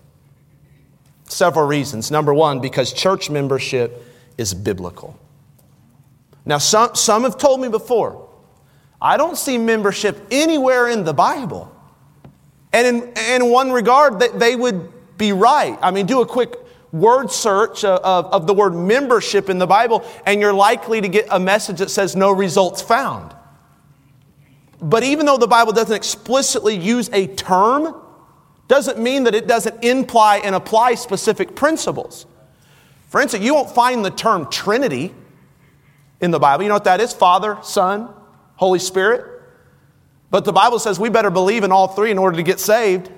Several 1.25 1.65
reasons. 1.65 2.11
Number 2.11 2.33
one, 2.33 2.59
because 2.59 2.91
church 2.91 3.29
membership 3.29 4.05
is 4.37 4.53
biblical. 4.53 5.17
Now, 6.45 6.57
some, 6.57 6.95
some 6.95 7.23
have 7.23 7.37
told 7.37 7.61
me 7.61 7.69
before, 7.69 8.22
I 9.03 9.17
don't 9.17 9.37
see 9.37 9.57
membership 9.57 10.25
anywhere 10.31 10.87
in 10.87 11.03
the 11.03 11.13
Bible. 11.13 11.69
And 12.71 12.87
in, 12.87 13.41
in 13.43 13.51
one 13.51 13.71
regard, 13.73 14.17
they, 14.17 14.29
they 14.29 14.55
would 14.55 15.17
be 15.17 15.33
right. 15.33 15.77
I 15.81 15.91
mean, 15.91 16.05
do 16.05 16.21
a 16.21 16.25
quick 16.25 16.55
word 16.93 17.29
search 17.29 17.83
of, 17.83 17.99
of, 17.99 18.25
of 18.33 18.47
the 18.47 18.53
word 18.53 18.73
membership 18.73 19.49
in 19.49 19.59
the 19.59 19.67
Bible, 19.67 20.05
and 20.25 20.39
you're 20.39 20.53
likely 20.53 21.01
to 21.01 21.09
get 21.09 21.27
a 21.29 21.39
message 21.39 21.79
that 21.79 21.91
says 21.91 22.15
no 22.15 22.31
results 22.31 22.81
found. 22.81 23.35
But 24.81 25.03
even 25.03 25.25
though 25.25 25.37
the 25.37 25.47
Bible 25.47 25.73
doesn't 25.73 25.95
explicitly 25.95 26.77
use 26.77 27.09
a 27.11 27.27
term, 27.27 27.95
doesn't 28.69 28.99
mean 28.99 29.25
that 29.25 29.35
it 29.35 29.47
doesn't 29.47 29.83
imply 29.83 30.37
and 30.37 30.55
apply 30.55 30.95
specific 30.95 31.55
principles. 31.55 32.25
For 33.09 33.21
instance, 33.21 33.43
you 33.43 33.53
won't 33.53 33.69
find 33.69 34.03
the 34.03 34.11
term 34.11 34.49
Trinity 34.49 35.13
in 36.21 36.31
the 36.31 36.39
Bible. 36.39 36.63
You 36.63 36.69
know 36.69 36.75
what 36.75 36.85
that 36.85 37.01
is? 37.01 37.13
Father, 37.13 37.57
Son, 37.63 38.09
Holy 38.55 38.79
Spirit. 38.79 39.41
But 40.29 40.45
the 40.45 40.53
Bible 40.53 40.79
says 40.79 40.99
we 40.99 41.09
better 41.09 41.29
believe 41.29 41.63
in 41.63 41.71
all 41.71 41.87
three 41.87 42.11
in 42.11 42.17
order 42.17 42.37
to 42.37 42.43
get 42.43 42.59
saved. 42.59 43.11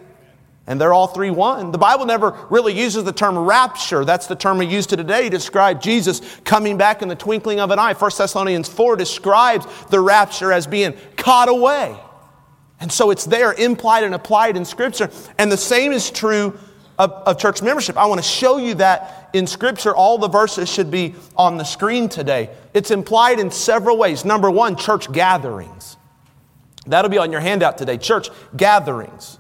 And 0.68 0.82
they're 0.82 0.94
all 0.94 1.08
three 1.08 1.30
one. 1.30 1.72
The 1.72 1.78
Bible 1.78 2.06
never 2.06 2.36
really 2.50 2.74
uses 2.74 3.04
the 3.04 3.14
term 3.14 3.38
rapture. 3.38 4.04
That's 4.04 4.26
the 4.26 4.36
term 4.36 4.58
we 4.58 4.66
use 4.66 4.88
today 4.88 5.24
to 5.24 5.30
describe 5.30 5.80
Jesus 5.80 6.22
coming 6.44 6.76
back 6.76 7.02
in 7.02 7.08
the 7.08 7.16
twinkling 7.16 7.60
of 7.60 7.70
an 7.70 7.78
eye. 7.78 7.94
1 7.94 8.12
Thessalonians 8.18 8.68
4 8.68 8.96
describes 8.96 9.68
the 9.92 10.00
rapture 10.00 10.52
as 10.52 10.66
being 10.66 10.98
caught 11.18 11.50
away. 11.50 11.96
And 12.80 12.92
so 12.92 13.12
it's 13.12 13.26
there, 13.26 13.54
implied 13.54 14.04
and 14.04 14.16
applied 14.16 14.58
in 14.58 14.66
Scripture. 14.66 15.10
And 15.38 15.52
the 15.52 15.58
same 15.58 15.92
is 15.92 16.10
true 16.10 16.60
of, 16.98 17.12
of, 17.12 17.38
church 17.38 17.62
membership. 17.62 17.98
I 17.98 18.06
want 18.06 18.22
to 18.22 18.28
show 18.28 18.58
you 18.58 18.76
that 18.76 19.30
in 19.34 19.48
Scripture. 19.48 19.96
All 19.96 20.18
the 20.18 20.28
verses 20.28 20.72
should 20.72 20.90
be 20.90 21.16
on 21.36 21.58
the 21.58 21.64
screen 21.64 22.10
today. 22.10 22.50
It's 22.74 22.92
implied 22.92 23.40
in 23.40 23.52
several 23.52 23.98
ways. 23.98 24.26
Number 24.26 24.50
one, 24.50 24.76
church 24.76 25.12
gatherings. 25.12 25.98
That'll 26.88 27.12
be 27.12 27.18
on 27.18 27.32
your 27.32 27.42
handout 27.42 27.78
today. 27.78 27.98
Church 27.98 28.30
gatherings. 28.56 29.40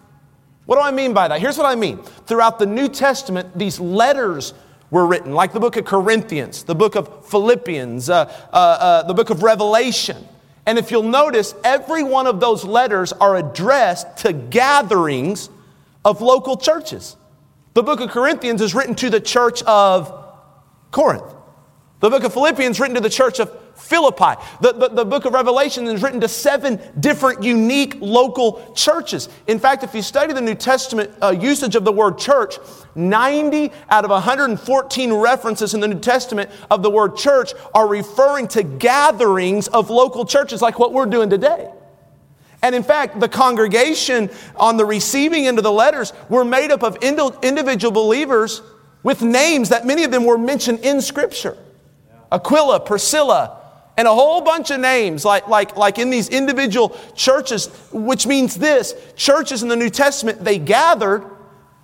What 0.66 0.78
do 0.78 0.82
I 0.82 0.92
mean 0.92 1.14
by 1.14 1.28
that? 1.28 1.40
Here's 1.40 1.58
what 1.58 1.68
I 1.68 1.76
mean. 1.76 2.02
Throughout 2.26 2.58
the 2.60 2.66
New 2.66 2.90
Testament, 2.90 3.58
these 3.58 3.80
letters 3.80 4.54
were 4.90 5.06
written, 5.06 5.34
like 5.34 5.54
the 5.54 5.60
book 5.60 5.78
of 5.78 5.86
Corinthians, 5.86 6.64
the 6.64 6.76
book 6.76 6.96
of 6.96 7.28
Philippians, 7.28 8.10
uh, 8.10 8.26
uh, 8.52 8.56
uh, 8.56 9.04
the 9.04 9.14
book 9.14 9.30
of 9.30 9.44
Revelation. 9.44 10.28
And 10.66 10.80
if 10.80 10.90
you'll 10.90 11.04
notice, 11.04 11.54
every 11.64 12.04
one 12.04 12.26
of 12.26 12.40
those 12.40 12.64
letters 12.64 13.14
are 13.14 13.36
addressed 13.36 14.18
to 14.18 14.34
gatherings 14.34 15.50
of 16.04 16.22
local 16.22 16.58
churches. 16.58 17.16
The 17.76 17.84
book 17.84 18.00
of 18.00 18.10
Corinthians 18.10 18.62
is 18.62 18.74
written 18.74 18.96
to 18.96 19.10
the 19.10 19.20
church 19.20 19.62
of 19.64 20.34
Corinth. 20.92 21.36
The 22.00 22.10
book 22.10 22.24
of 22.24 22.32
Philippians 22.32 22.80
written 22.80 22.96
to 22.96 23.02
the 23.02 23.10
church 23.10 23.42
of 23.42 23.52
Philippi. 23.76 24.42
The, 24.62 24.72
the, 24.72 24.88
the, 24.88 25.06
book 25.06 25.26
of 25.26 25.34
Revelation 25.34 25.86
is 25.88 26.02
written 26.02 26.22
to 26.22 26.30
seven 26.30 26.80
different 27.02 27.44
unique 27.44 27.98
local 28.00 28.74
churches. 28.76 29.28
In 29.48 29.60
fact, 29.60 29.84
if 29.84 29.94
you 29.94 30.02
study 30.02 30.32
the 30.32 30.40
New 30.40 30.56
Testament 30.56 31.12
uh, 31.22 31.32
usage 31.32 31.76
of 31.76 31.84
the 31.84 31.92
word 31.92 32.18
church, 32.18 32.56
90 32.96 33.74
out 33.90 34.06
of 34.06 34.12
114 34.12 35.14
references 35.14 35.74
in 35.74 35.82
the 35.82 35.88
New 35.90 36.00
Testament 36.00 36.50
of 36.72 36.82
the 36.82 36.90
word 36.90 37.18
church 37.18 37.52
are 37.74 37.90
referring 37.90 38.48
to 38.50 38.64
gatherings 38.64 39.68
of 39.68 39.90
local 39.90 40.24
churches 40.24 40.62
like 40.62 40.80
what 40.80 40.94
we're 40.94 41.06
doing 41.06 41.30
today. 41.30 41.70
And 42.66 42.74
in 42.74 42.82
fact, 42.82 43.20
the 43.20 43.30
congregation 43.30 44.28
on 44.56 44.76
the 44.76 44.86
receiving 44.86 45.46
end 45.46 45.60
of 45.60 45.64
the 45.64 45.72
letters 45.72 46.14
were 46.30 46.44
made 46.44 46.72
up 46.72 46.82
of 46.82 46.98
individual 47.04 47.92
believers 47.92 48.64
with 49.04 49.22
names 49.22 49.70
that 49.70 49.86
many 49.86 50.04
of 50.04 50.10
them 50.10 50.24
were 50.24 50.36
mentioned 50.36 50.80
in 50.80 51.00
Scripture. 51.00 51.56
Aquila, 52.32 52.80
Priscilla, 52.80 53.62
and 53.98 54.08
a 54.08 54.12
whole 54.12 54.42
bunch 54.42 54.72
of 54.72 54.80
names 54.80 55.24
like, 55.24 55.48
like, 55.48 55.78
like 55.78 56.00
in 56.00 56.10
these 56.10 56.28
individual 56.30 56.98
churches, 57.14 57.68
which 57.94 58.26
means 58.26 58.56
this 58.56 58.96
churches 59.16 59.62
in 59.62 59.70
the 59.70 59.76
New 59.76 59.92
Testament, 59.92 60.44
they 60.44 60.58
gathered 60.58 61.24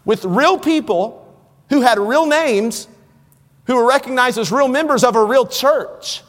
with 0.03 0.25
real 0.25 0.57
people 0.57 1.31
who 1.69 1.81
had 1.81 2.00
real 2.00 2.25
names, 2.25 2.88
who 3.65 3.75
were 3.75 3.88
recognized 3.88 4.39
as 4.39 4.51
real 4.51 4.67
members 4.67 5.03
of 5.03 5.15
a 5.15 5.23
real 5.23 5.45
church. 5.45 6.23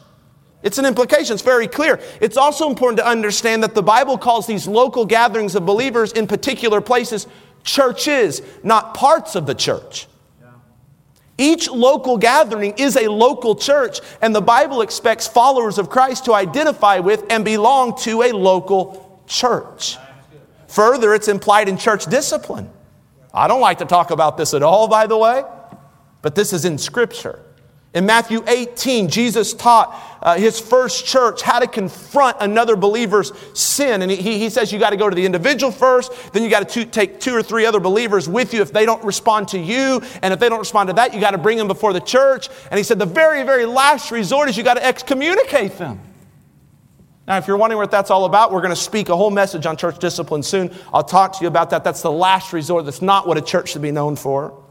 It's 0.63 0.77
an 0.77 0.85
implication, 0.85 1.33
it's 1.33 1.43
very 1.43 1.67
clear. 1.67 1.99
It's 2.21 2.37
also 2.37 2.69
important 2.69 2.97
to 2.97 3.07
understand 3.07 3.61
that 3.63 3.75
the 3.75 3.83
Bible 3.83 4.17
calls 4.17 4.47
these 4.47 4.65
local 4.65 5.05
gatherings 5.05 5.55
of 5.55 5.65
believers 5.65 6.13
in 6.13 6.25
particular 6.25 6.81
places 6.81 7.27
churches, 7.63 8.41
not 8.63 8.93
parts 8.93 9.35
of 9.35 9.45
the 9.45 9.55
church. 9.55 10.07
Each 11.37 11.69
local 11.69 12.17
gathering 12.17 12.73
is 12.77 12.95
a 12.95 13.09
local 13.09 13.55
church, 13.55 13.99
and 14.21 14.35
the 14.35 14.41
Bible 14.41 14.81
expects 14.81 15.27
followers 15.27 15.77
of 15.77 15.89
Christ 15.89 16.25
to 16.25 16.33
identify 16.33 16.99
with 16.99 17.25
and 17.29 17.43
belong 17.43 17.97
to 17.99 18.21
a 18.21 18.31
local 18.31 19.23
church. 19.27 19.97
Further, 20.67 21.13
it's 21.13 21.27
implied 21.27 21.69
in 21.69 21.77
church 21.77 22.05
discipline. 22.05 22.69
I 23.33 23.47
don't 23.47 23.61
like 23.61 23.79
to 23.79 23.85
talk 23.85 24.11
about 24.11 24.37
this 24.37 24.53
at 24.53 24.61
all, 24.61 24.87
by 24.87 25.07
the 25.07 25.17
way, 25.17 25.43
but 26.21 26.35
this 26.35 26.53
is 26.53 26.65
in 26.65 26.77
Scripture. 26.77 27.39
In 27.93 28.07
Matthew 28.07 28.43
18, 28.47 29.07
Jesus 29.07 29.53
taught 29.53 30.01
uh, 30.23 30.35
his 30.35 30.59
first 30.59 31.05
church 31.05 31.43
how 31.43 31.59
to 31.59 31.67
confront 31.67 32.37
another 32.39 32.75
believer's 32.75 33.31
sin. 33.53 34.01
And 34.01 34.11
he, 34.11 34.39
he 34.39 34.49
says 34.49 34.71
you 34.71 34.79
got 34.79 34.89
to 34.89 34.97
go 34.97 35.09
to 35.09 35.15
the 35.15 35.25
individual 35.25 35.71
first, 35.71 36.11
then 36.33 36.41
you 36.41 36.49
got 36.49 36.67
to 36.67 36.85
take 36.85 37.19
two 37.19 37.35
or 37.35 37.43
three 37.43 37.67
other 37.67 37.79
believers 37.79 38.27
with 38.27 38.51
you 38.51 38.63
if 38.63 38.73
they 38.73 38.85
don't 38.85 39.03
respond 39.03 39.49
to 39.49 39.59
you. 39.59 40.01
And 40.23 40.33
if 40.33 40.39
they 40.39 40.49
don't 40.49 40.59
respond 40.59 40.87
to 40.89 40.93
that, 40.93 41.13
you 41.13 41.19
got 41.19 41.31
to 41.31 41.37
bring 41.37 41.57
them 41.57 41.67
before 41.67 41.93
the 41.93 41.99
church. 41.99 42.49
And 42.71 42.79
he 42.79 42.83
said 42.83 42.97
the 42.97 43.05
very, 43.05 43.43
very 43.43 43.65
last 43.65 44.09
resort 44.09 44.49
is 44.49 44.57
you 44.57 44.63
got 44.63 44.75
to 44.75 44.85
excommunicate 44.85 45.77
them. 45.77 45.99
Now, 47.27 47.37
if 47.37 47.47
you're 47.47 47.57
wondering 47.57 47.77
what 47.77 47.91
that's 47.91 48.09
all 48.09 48.25
about, 48.25 48.51
we're 48.51 48.61
going 48.61 48.71
to 48.71 48.75
speak 48.75 49.09
a 49.09 49.15
whole 49.15 49.31
message 49.31 49.67
on 49.67 49.77
church 49.77 49.99
discipline 49.99 50.41
soon. 50.41 50.73
I'll 50.91 51.03
talk 51.03 51.37
to 51.37 51.41
you 51.43 51.47
about 51.47 51.69
that. 51.69 51.83
That's 51.83 52.01
the 52.01 52.11
last 52.11 52.53
resort. 52.53 52.85
That's 52.85 53.03
not 53.03 53.27
what 53.27 53.37
a 53.37 53.41
church 53.41 53.69
should 53.69 53.83
be 53.83 53.91
known 53.91 54.15
for. 54.15 54.62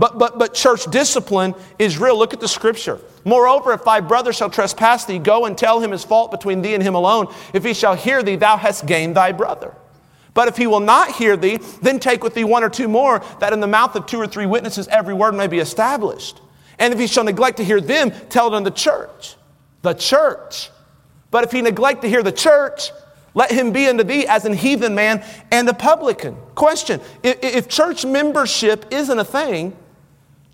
But, 0.00 0.18
but, 0.18 0.38
but 0.38 0.54
church 0.54 0.86
discipline 0.86 1.54
is 1.78 1.98
real. 1.98 2.18
Look 2.18 2.32
at 2.32 2.40
the 2.40 2.48
scripture. 2.48 2.98
Moreover, 3.26 3.74
if 3.74 3.84
thy 3.84 4.00
brother 4.00 4.32
shall 4.32 4.48
trespass 4.48 5.04
thee, 5.04 5.18
go 5.18 5.44
and 5.44 5.58
tell 5.58 5.78
him 5.78 5.90
his 5.90 6.04
fault 6.04 6.30
between 6.30 6.62
thee 6.62 6.72
and 6.72 6.82
him 6.82 6.94
alone. 6.94 7.26
If 7.52 7.64
he 7.64 7.74
shall 7.74 7.94
hear 7.94 8.22
thee, 8.22 8.36
thou 8.36 8.56
hast 8.56 8.86
gained 8.86 9.14
thy 9.14 9.32
brother. 9.32 9.74
But 10.32 10.48
if 10.48 10.56
he 10.56 10.66
will 10.66 10.80
not 10.80 11.12
hear 11.12 11.36
thee, 11.36 11.58
then 11.82 12.00
take 12.00 12.24
with 12.24 12.32
thee 12.32 12.44
one 12.44 12.64
or 12.64 12.70
two 12.70 12.88
more, 12.88 13.22
that 13.40 13.52
in 13.52 13.60
the 13.60 13.66
mouth 13.66 13.94
of 13.94 14.06
two 14.06 14.18
or 14.18 14.26
three 14.26 14.46
witnesses 14.46 14.88
every 14.88 15.12
word 15.12 15.34
may 15.34 15.48
be 15.48 15.58
established. 15.58 16.40
And 16.78 16.94
if 16.94 16.98
he 16.98 17.06
shall 17.06 17.24
neglect 17.24 17.58
to 17.58 17.64
hear 17.64 17.82
them, 17.82 18.10
tell 18.30 18.54
it 18.54 18.56
in 18.56 18.62
the 18.62 18.70
church. 18.70 19.36
The 19.82 19.92
church. 19.92 20.70
But 21.30 21.44
if 21.44 21.52
he 21.52 21.60
neglect 21.60 22.00
to 22.02 22.08
hear 22.08 22.22
the 22.22 22.32
church, 22.32 22.90
let 23.34 23.50
him 23.50 23.70
be 23.70 23.86
unto 23.86 24.02
thee 24.02 24.26
as 24.26 24.46
an 24.46 24.54
heathen 24.54 24.94
man 24.94 25.22
and 25.50 25.68
a 25.68 25.74
publican. 25.74 26.36
Question 26.54 27.02
If 27.22 27.68
church 27.68 28.06
membership 28.06 28.86
isn't 28.90 29.18
a 29.18 29.26
thing, 29.26 29.76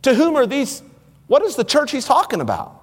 to 0.06 0.14
whom 0.14 0.36
are 0.36 0.46
these? 0.46 0.84
What 1.26 1.42
is 1.42 1.56
the 1.56 1.64
church 1.64 1.90
he's 1.90 2.04
talking 2.04 2.40
about? 2.40 2.80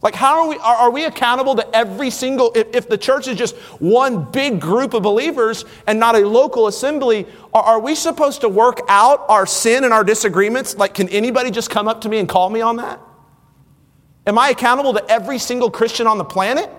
Like, 0.00 0.14
how 0.14 0.40
are 0.40 0.48
we, 0.48 0.56
are, 0.56 0.76
are 0.76 0.90
we 0.90 1.04
accountable 1.04 1.56
to 1.56 1.76
every 1.76 2.08
single, 2.08 2.52
if, 2.54 2.74
if, 2.74 2.88
the 2.88 2.96
church 2.96 3.28
is 3.28 3.36
just 3.36 3.54
one 3.80 4.24
big 4.30 4.58
group 4.58 4.94
of 4.94 5.02
believers 5.02 5.66
and 5.86 6.00
not 6.00 6.14
a 6.14 6.26
local 6.26 6.68
assembly, 6.68 7.26
are, 7.52 7.62
are 7.62 7.80
we 7.80 7.94
supposed 7.94 8.40
to 8.40 8.48
work 8.48 8.80
out 8.88 9.26
our 9.28 9.44
sin 9.44 9.84
and 9.84 9.92
our 9.92 10.04
disagreements? 10.04 10.74
Like, 10.74 10.94
can 10.94 11.10
anybody 11.10 11.50
just 11.50 11.68
come 11.68 11.86
up 11.86 12.00
to 12.02 12.08
me 12.08 12.18
and 12.18 12.26
call 12.26 12.48
me 12.48 12.62
on 12.62 12.76
that? 12.76 12.98
Am 14.26 14.38
I 14.38 14.48
accountable 14.48 14.94
to 14.94 15.04
every 15.10 15.38
single 15.38 15.70
Christian 15.70 16.06
on 16.06 16.16
the 16.16 16.24
planet? 16.24 16.70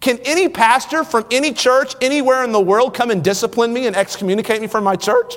Can 0.00 0.18
any 0.24 0.50
pastor 0.50 1.02
from 1.02 1.24
any 1.30 1.54
church 1.54 1.94
anywhere 2.02 2.44
in 2.44 2.52
the 2.52 2.60
world 2.60 2.92
come 2.92 3.10
and 3.10 3.24
discipline 3.24 3.72
me 3.72 3.86
and 3.86 3.96
excommunicate 3.96 4.60
me 4.60 4.66
from 4.66 4.84
my 4.84 4.96
church? 4.96 5.36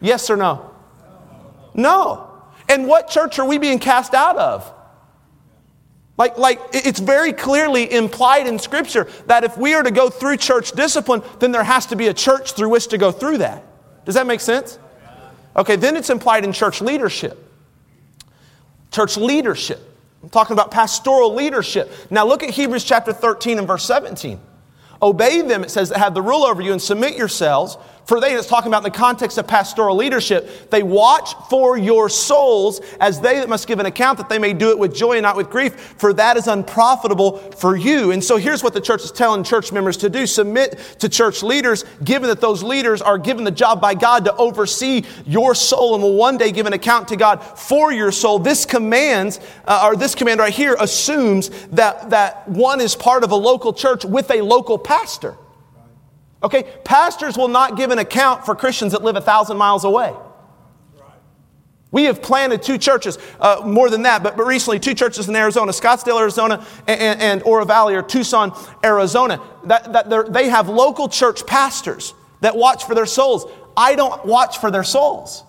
Yes 0.00 0.28
or 0.28 0.36
no? 0.36 0.73
No. 1.74 2.30
And 2.68 2.86
what 2.86 3.08
church 3.08 3.38
are 3.38 3.46
we 3.46 3.58
being 3.58 3.78
cast 3.78 4.14
out 4.14 4.36
of? 4.36 4.72
Like, 6.16 6.38
like 6.38 6.60
it's 6.72 7.00
very 7.00 7.32
clearly 7.32 7.92
implied 7.92 8.46
in 8.46 8.58
Scripture 8.58 9.08
that 9.26 9.42
if 9.42 9.58
we 9.58 9.74
are 9.74 9.82
to 9.82 9.90
go 9.90 10.08
through 10.08 10.36
church 10.36 10.72
discipline, 10.72 11.22
then 11.40 11.50
there 11.50 11.64
has 11.64 11.86
to 11.86 11.96
be 11.96 12.06
a 12.06 12.14
church 12.14 12.52
through 12.52 12.68
which 12.68 12.86
to 12.88 12.98
go 12.98 13.10
through 13.10 13.38
that. 13.38 13.64
Does 14.04 14.14
that 14.14 14.26
make 14.26 14.40
sense? 14.40 14.78
Okay, 15.56 15.76
then 15.76 15.96
it's 15.96 16.10
implied 16.10 16.44
in 16.44 16.52
church 16.52 16.80
leadership. 16.80 17.40
Church 18.92 19.16
leadership. 19.16 19.80
I'm 20.22 20.30
talking 20.30 20.54
about 20.54 20.70
pastoral 20.70 21.34
leadership. 21.34 21.90
Now 22.10 22.26
look 22.26 22.42
at 22.42 22.50
Hebrews 22.50 22.84
chapter 22.84 23.12
13 23.12 23.58
and 23.58 23.66
verse 23.66 23.84
17. 23.84 24.40
Obey 25.02 25.42
them, 25.42 25.64
it 25.64 25.70
says, 25.70 25.90
that 25.90 25.98
have 25.98 26.14
the 26.14 26.22
rule 26.22 26.44
over 26.44 26.62
you 26.62 26.72
and 26.72 26.80
submit 26.80 27.16
yourselves, 27.16 27.76
For 28.06 28.20
they, 28.20 28.34
it's 28.34 28.46
talking 28.46 28.68
about 28.68 28.84
in 28.84 28.92
the 28.92 28.98
context 28.98 29.38
of 29.38 29.46
pastoral 29.46 29.96
leadership, 29.96 30.70
they 30.70 30.82
watch 30.82 31.34
for 31.48 31.78
your 31.78 32.08
souls 32.08 32.80
as 33.00 33.20
they 33.20 33.36
that 33.36 33.48
must 33.48 33.66
give 33.66 33.78
an 33.78 33.86
account 33.86 34.18
that 34.18 34.28
they 34.28 34.38
may 34.38 34.52
do 34.52 34.70
it 34.70 34.78
with 34.78 34.94
joy 34.94 35.12
and 35.12 35.22
not 35.22 35.36
with 35.36 35.48
grief, 35.48 35.74
for 35.74 36.12
that 36.12 36.36
is 36.36 36.46
unprofitable 36.46 37.38
for 37.52 37.76
you. 37.76 38.10
And 38.10 38.22
so 38.22 38.36
here's 38.36 38.62
what 38.62 38.74
the 38.74 38.80
church 38.80 39.04
is 39.04 39.10
telling 39.10 39.42
church 39.42 39.72
members 39.72 39.96
to 39.98 40.10
do 40.10 40.26
submit 40.26 40.78
to 40.98 41.08
church 41.08 41.42
leaders, 41.42 41.84
given 42.04 42.28
that 42.28 42.40
those 42.40 42.62
leaders 42.62 43.00
are 43.00 43.16
given 43.16 43.44
the 43.44 43.50
job 43.50 43.80
by 43.80 43.94
God 43.94 44.26
to 44.26 44.36
oversee 44.36 45.04
your 45.24 45.54
soul 45.54 45.94
and 45.94 46.02
will 46.02 46.14
one 46.14 46.36
day 46.36 46.52
give 46.52 46.66
an 46.66 46.74
account 46.74 47.08
to 47.08 47.16
God 47.16 47.42
for 47.42 47.90
your 47.92 48.12
soul. 48.12 48.38
This 48.38 48.66
commands, 48.66 49.40
uh, 49.64 49.82
or 49.84 49.96
this 49.96 50.14
command 50.14 50.40
right 50.40 50.52
here 50.52 50.76
assumes 50.78 51.48
that, 51.68 52.10
that 52.10 52.46
one 52.48 52.80
is 52.80 52.94
part 52.94 53.24
of 53.24 53.30
a 53.30 53.36
local 53.36 53.72
church 53.72 54.04
with 54.04 54.30
a 54.30 54.42
local 54.42 54.78
pastor. 54.78 55.36
Okay, 56.44 56.62
pastors 56.84 57.38
will 57.38 57.48
not 57.48 57.74
give 57.74 57.90
an 57.90 57.98
account 57.98 58.44
for 58.44 58.54
Christians 58.54 58.92
that 58.92 59.02
live 59.02 59.16
a 59.16 59.20
thousand 59.22 59.56
miles 59.56 59.82
away. 59.84 60.14
We 61.90 62.04
have 62.04 62.20
planted 62.20 62.62
two 62.62 62.76
churches, 62.76 63.18
uh, 63.40 63.62
more 63.64 63.88
than 63.88 64.02
that, 64.02 64.22
but, 64.22 64.36
but 64.36 64.44
recently 64.44 64.78
two 64.78 64.94
churches 64.94 65.28
in 65.28 65.34
Arizona, 65.36 65.72
Scottsdale, 65.72 66.20
Arizona, 66.20 66.66
and, 66.86 67.00
and, 67.00 67.22
and 67.22 67.42
Oro 67.44 67.64
Valley 67.64 67.94
or 67.94 68.02
Tucson, 68.02 68.52
Arizona. 68.84 69.40
That, 69.64 69.92
that 69.92 70.32
they 70.32 70.50
have 70.50 70.68
local 70.68 71.08
church 71.08 71.46
pastors 71.46 72.12
that 72.42 72.54
watch 72.56 72.84
for 72.84 72.94
their 72.94 73.06
souls. 73.06 73.46
I 73.74 73.94
don't 73.94 74.26
watch 74.26 74.58
for 74.58 74.70
their 74.70 74.84
souls, 74.84 75.44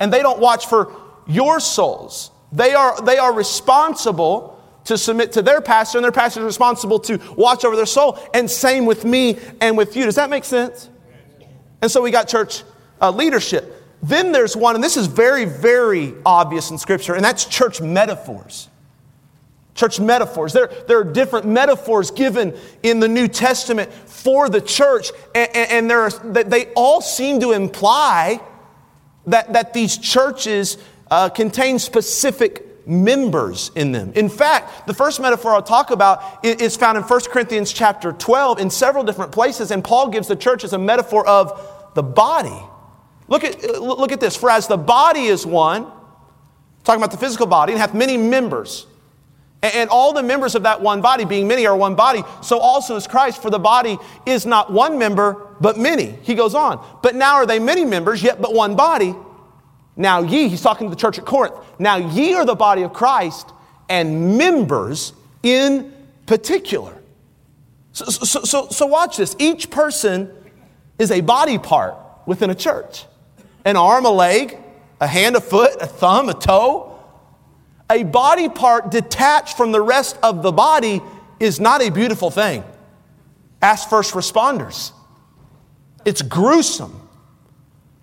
and 0.00 0.12
they 0.12 0.22
don't 0.22 0.40
watch 0.40 0.66
for 0.66 0.92
your 1.28 1.60
souls. 1.60 2.32
They 2.50 2.74
are, 2.74 3.00
they 3.02 3.18
are 3.18 3.32
responsible 3.32 4.55
to 4.86 4.96
submit 4.96 5.32
to 5.32 5.42
their 5.42 5.60
pastor, 5.60 5.98
and 5.98 6.04
their 6.04 6.12
pastor 6.12 6.40
is 6.40 6.46
responsible 6.46 6.98
to 7.00 7.20
watch 7.36 7.64
over 7.64 7.76
their 7.76 7.86
soul. 7.86 8.18
And 8.32 8.50
same 8.50 8.86
with 8.86 9.04
me 9.04 9.38
and 9.60 9.76
with 9.76 9.96
you. 9.96 10.04
Does 10.04 10.14
that 10.16 10.30
make 10.30 10.44
sense? 10.44 10.88
And 11.82 11.90
so 11.90 12.02
we 12.02 12.10
got 12.10 12.28
church 12.28 12.62
uh, 13.00 13.10
leadership. 13.10 13.84
Then 14.02 14.32
there's 14.32 14.56
one, 14.56 14.74
and 14.74 14.84
this 14.84 14.96
is 14.96 15.06
very, 15.06 15.44
very 15.44 16.14
obvious 16.24 16.70
in 16.70 16.78
Scripture, 16.78 17.14
and 17.14 17.24
that's 17.24 17.44
church 17.44 17.80
metaphors. 17.80 18.68
Church 19.74 20.00
metaphors. 20.00 20.52
There, 20.52 20.70
there 20.88 20.98
are 21.00 21.04
different 21.04 21.46
metaphors 21.46 22.10
given 22.10 22.56
in 22.82 23.00
the 23.00 23.08
New 23.08 23.28
Testament 23.28 23.92
for 23.92 24.48
the 24.48 24.60
church, 24.60 25.10
and, 25.34 25.50
and 25.54 25.90
there 25.90 26.00
are, 26.00 26.10
they 26.10 26.72
all 26.74 27.00
seem 27.00 27.40
to 27.40 27.52
imply 27.52 28.40
that, 29.26 29.52
that 29.52 29.74
these 29.74 29.98
churches 29.98 30.78
uh, 31.10 31.28
contain 31.28 31.78
specific 31.78 32.65
members 32.86 33.72
in 33.74 33.90
them. 33.90 34.12
In 34.14 34.28
fact, 34.28 34.86
the 34.86 34.94
first 34.94 35.20
metaphor 35.20 35.52
I'll 35.52 35.62
talk 35.62 35.90
about 35.90 36.44
is 36.44 36.76
found 36.76 36.96
in 36.96 37.02
1 37.02 37.20
Corinthians 37.30 37.72
chapter 37.72 38.12
12 38.12 38.60
in 38.60 38.70
several 38.70 39.02
different 39.02 39.32
places, 39.32 39.72
and 39.72 39.82
Paul 39.82 40.08
gives 40.08 40.28
the 40.28 40.36
church 40.36 40.62
as 40.62 40.72
a 40.72 40.78
metaphor 40.78 41.26
of 41.26 41.92
the 41.94 42.02
body. 42.02 42.56
Look 43.28 43.42
at, 43.42 43.64
uh, 43.64 43.80
look 43.80 44.12
at 44.12 44.20
this. 44.20 44.36
For 44.36 44.50
as 44.50 44.68
the 44.68 44.76
body 44.76 45.24
is 45.24 45.44
one, 45.44 45.90
talking 46.84 47.02
about 47.02 47.10
the 47.10 47.18
physical 47.18 47.46
body, 47.46 47.72
and 47.72 47.80
hath 47.80 47.92
many 47.92 48.16
members, 48.16 48.86
and 49.62 49.90
all 49.90 50.12
the 50.12 50.22
members 50.22 50.54
of 50.54 50.62
that 50.62 50.80
one 50.80 51.00
body, 51.00 51.24
being 51.24 51.48
many, 51.48 51.66
are 51.66 51.76
one 51.76 51.96
body, 51.96 52.22
so 52.40 52.58
also 52.58 52.94
is 52.94 53.08
Christ, 53.08 53.42
for 53.42 53.50
the 53.50 53.58
body 53.58 53.98
is 54.26 54.46
not 54.46 54.72
one 54.72 54.96
member, 54.96 55.48
but 55.60 55.76
many. 55.76 56.16
He 56.22 56.34
goes 56.34 56.54
on. 56.54 56.84
But 57.02 57.16
now 57.16 57.34
are 57.34 57.46
they 57.46 57.58
many 57.58 57.84
members, 57.84 58.22
yet 58.22 58.40
but 58.40 58.54
one 58.54 58.76
body. 58.76 59.14
Now 59.96 60.22
ye, 60.22 60.48
he's 60.48 60.60
talking 60.60 60.88
to 60.88 60.90
the 60.94 61.00
church 61.00 61.18
at 61.18 61.24
Corinth, 61.24 61.54
now 61.78 61.96
ye 61.96 62.34
are 62.34 62.44
the 62.44 62.54
body 62.54 62.82
of 62.82 62.92
Christ 62.92 63.50
and 63.88 64.36
members 64.36 65.12
in 65.42 65.92
particular. 66.26 66.92
So, 67.92 68.04
so, 68.04 68.40
so, 68.42 68.68
so 68.68 68.86
watch 68.86 69.16
this. 69.16 69.34
Each 69.38 69.70
person 69.70 70.30
is 70.98 71.10
a 71.10 71.22
body 71.22 71.58
part 71.58 71.94
within 72.26 72.50
a 72.50 72.54
church 72.54 73.06
an 73.64 73.76
arm, 73.76 74.04
a 74.04 74.10
leg, 74.10 74.56
a 75.00 75.06
hand, 75.08 75.34
a 75.34 75.40
foot, 75.40 75.76
a 75.80 75.86
thumb, 75.86 76.28
a 76.28 76.34
toe. 76.34 76.92
A 77.90 78.04
body 78.04 78.48
part 78.48 78.90
detached 78.90 79.56
from 79.56 79.72
the 79.72 79.80
rest 79.80 80.16
of 80.22 80.42
the 80.42 80.52
body 80.52 81.00
is 81.40 81.58
not 81.58 81.82
a 81.82 81.90
beautiful 81.90 82.30
thing. 82.30 82.64
Ask 83.60 83.88
first 83.88 84.14
responders. 84.14 84.92
It's 86.04 86.22
gruesome. 86.22 87.05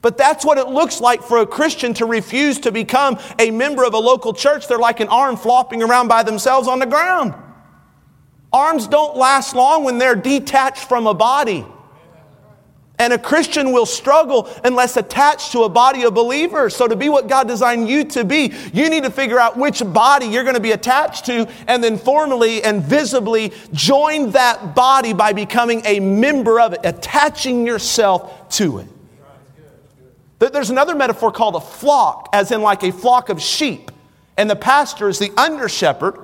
But 0.03 0.17
that's 0.17 0.43
what 0.43 0.57
it 0.57 0.67
looks 0.67 0.99
like 0.99 1.23
for 1.23 1.37
a 1.37 1.47
Christian 1.47 1.93
to 1.95 2.05
refuse 2.05 2.59
to 2.59 2.73
become 2.73 3.17
a 3.39 3.49
member 3.51 3.85
of 3.85 3.93
a 3.93 3.97
local 3.97 4.33
church. 4.33 4.67
They're 4.67 4.77
like 4.77 4.99
an 4.99 5.07
arm 5.07 5.37
flopping 5.37 5.81
around 5.81 6.09
by 6.09 6.23
themselves 6.23 6.67
on 6.67 6.79
the 6.79 6.85
ground. 6.85 7.33
Arms 8.51 8.85
don't 8.85 9.15
last 9.15 9.55
long 9.55 9.85
when 9.85 9.99
they're 9.99 10.17
detached 10.17 10.89
from 10.89 11.07
a 11.07 11.13
body. 11.13 11.65
And 12.99 13.13
a 13.13 13.17
Christian 13.17 13.71
will 13.71 13.85
struggle 13.85 14.49
unless 14.65 14.97
attached 14.97 15.53
to 15.53 15.63
a 15.63 15.69
body 15.69 16.03
of 16.03 16.13
believers. 16.13 16.75
So, 16.75 16.85
to 16.85 16.97
be 16.97 17.07
what 17.07 17.29
God 17.29 17.47
designed 17.47 17.87
you 17.87 18.03
to 18.03 18.25
be, 18.25 18.53
you 18.73 18.89
need 18.89 19.03
to 19.03 19.09
figure 19.09 19.39
out 19.39 19.57
which 19.57 19.81
body 19.93 20.27
you're 20.27 20.43
going 20.43 20.55
to 20.55 20.61
be 20.61 20.73
attached 20.73 21.25
to 21.25 21.49
and 21.67 21.81
then 21.81 21.97
formally 21.97 22.61
and 22.61 22.83
visibly 22.83 23.53
join 23.71 24.31
that 24.31 24.75
body 24.75 25.13
by 25.13 25.31
becoming 25.31 25.81
a 25.85 26.01
member 26.01 26.59
of 26.59 26.73
it, 26.73 26.81
attaching 26.83 27.65
yourself 27.65 28.49
to 28.49 28.79
it. 28.79 28.87
There's 30.49 30.69
another 30.69 30.95
metaphor 30.95 31.31
called 31.31 31.55
a 31.55 31.61
flock, 31.61 32.29
as 32.33 32.51
in 32.51 32.61
like 32.61 32.83
a 32.83 32.91
flock 32.91 33.29
of 33.29 33.41
sheep. 33.41 33.91
And 34.37 34.49
the 34.49 34.55
pastor 34.55 35.09
is 35.09 35.19
the 35.19 35.31
under 35.37 35.69
shepherd. 35.69 36.17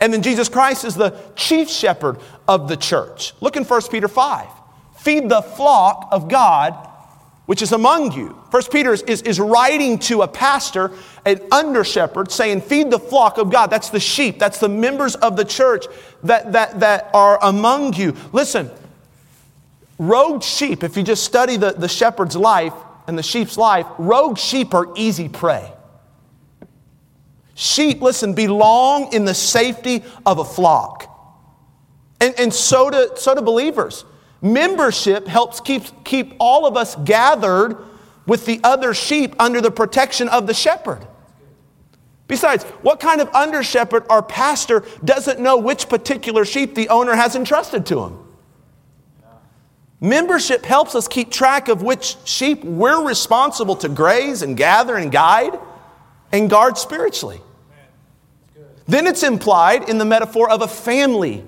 And 0.00 0.12
then 0.12 0.22
Jesus 0.22 0.48
Christ 0.48 0.84
is 0.84 0.94
the 0.94 1.18
chief 1.36 1.70
shepherd 1.70 2.18
of 2.48 2.68
the 2.68 2.76
church. 2.76 3.32
Look 3.40 3.56
in 3.56 3.64
1 3.64 3.82
Peter 3.90 4.08
5. 4.08 4.46
Feed 4.96 5.28
the 5.28 5.42
flock 5.42 6.08
of 6.10 6.28
God 6.28 6.86
which 7.46 7.62
is 7.62 7.72
among 7.72 8.12
you. 8.12 8.28
1 8.50 8.62
Peter 8.72 8.92
is, 8.92 9.02
is, 9.02 9.22
is, 9.22 9.40
writing 9.40 9.98
to 10.00 10.22
a 10.22 10.28
pastor, 10.28 10.90
an 11.24 11.40
under 11.52 11.84
shepherd, 11.84 12.30
saying, 12.30 12.60
Feed 12.60 12.90
the 12.90 12.98
flock 12.98 13.38
of 13.38 13.50
God. 13.50 13.68
That's 13.68 13.88
the 13.88 14.00
sheep, 14.00 14.38
that's 14.38 14.58
the 14.58 14.68
members 14.68 15.14
of 15.14 15.36
the 15.36 15.44
church 15.44 15.86
that, 16.24 16.52
that, 16.52 16.80
that 16.80 17.10
are 17.14 17.38
among 17.42 17.94
you. 17.94 18.16
Listen, 18.32 18.70
rogue 19.98 20.42
sheep, 20.42 20.82
if 20.82 20.96
you 20.96 21.04
just 21.04 21.24
study 21.24 21.56
the, 21.56 21.72
the 21.72 21.88
shepherd's 21.88 22.36
life, 22.36 22.74
and 23.06 23.18
the 23.18 23.22
sheep's 23.22 23.56
life, 23.56 23.86
rogue 23.98 24.38
sheep 24.38 24.74
are 24.74 24.88
easy 24.96 25.28
prey. 25.28 25.72
Sheep, 27.54 28.02
listen, 28.02 28.34
belong 28.34 29.12
in 29.12 29.24
the 29.24 29.34
safety 29.34 30.04
of 30.26 30.38
a 30.38 30.44
flock. 30.44 31.12
And, 32.20 32.38
and 32.38 32.52
so, 32.52 32.90
do, 32.90 33.10
so 33.16 33.34
do 33.34 33.40
believers. 33.40 34.04
Membership 34.42 35.26
helps 35.26 35.60
keep, 35.60 35.82
keep 36.04 36.34
all 36.38 36.66
of 36.66 36.76
us 36.76 36.96
gathered 36.96 37.78
with 38.26 38.44
the 38.44 38.60
other 38.62 38.92
sheep 38.92 39.34
under 39.38 39.60
the 39.60 39.70
protection 39.70 40.28
of 40.28 40.46
the 40.46 40.54
shepherd. 40.54 41.06
Besides, 42.28 42.64
what 42.82 42.98
kind 43.00 43.20
of 43.20 43.28
under 43.34 43.62
shepherd 43.62 44.04
or 44.10 44.22
pastor 44.22 44.84
doesn't 45.04 45.38
know 45.38 45.56
which 45.56 45.88
particular 45.88 46.44
sheep 46.44 46.74
the 46.74 46.88
owner 46.88 47.14
has 47.14 47.36
entrusted 47.36 47.86
to 47.86 48.00
him? 48.00 48.18
Membership 50.06 50.64
helps 50.64 50.94
us 50.94 51.08
keep 51.08 51.32
track 51.32 51.66
of 51.66 51.82
which 51.82 52.16
sheep 52.22 52.62
we're 52.62 53.04
responsible 53.04 53.74
to 53.74 53.88
graze 53.88 54.42
and 54.42 54.56
gather 54.56 54.94
and 54.94 55.10
guide 55.10 55.58
and 56.30 56.48
guard 56.48 56.78
spiritually. 56.78 57.40
Then 58.86 59.08
it's 59.08 59.24
implied 59.24 59.88
in 59.88 59.98
the 59.98 60.04
metaphor 60.04 60.48
of 60.48 60.62
a 60.62 60.68
family. 60.68 61.42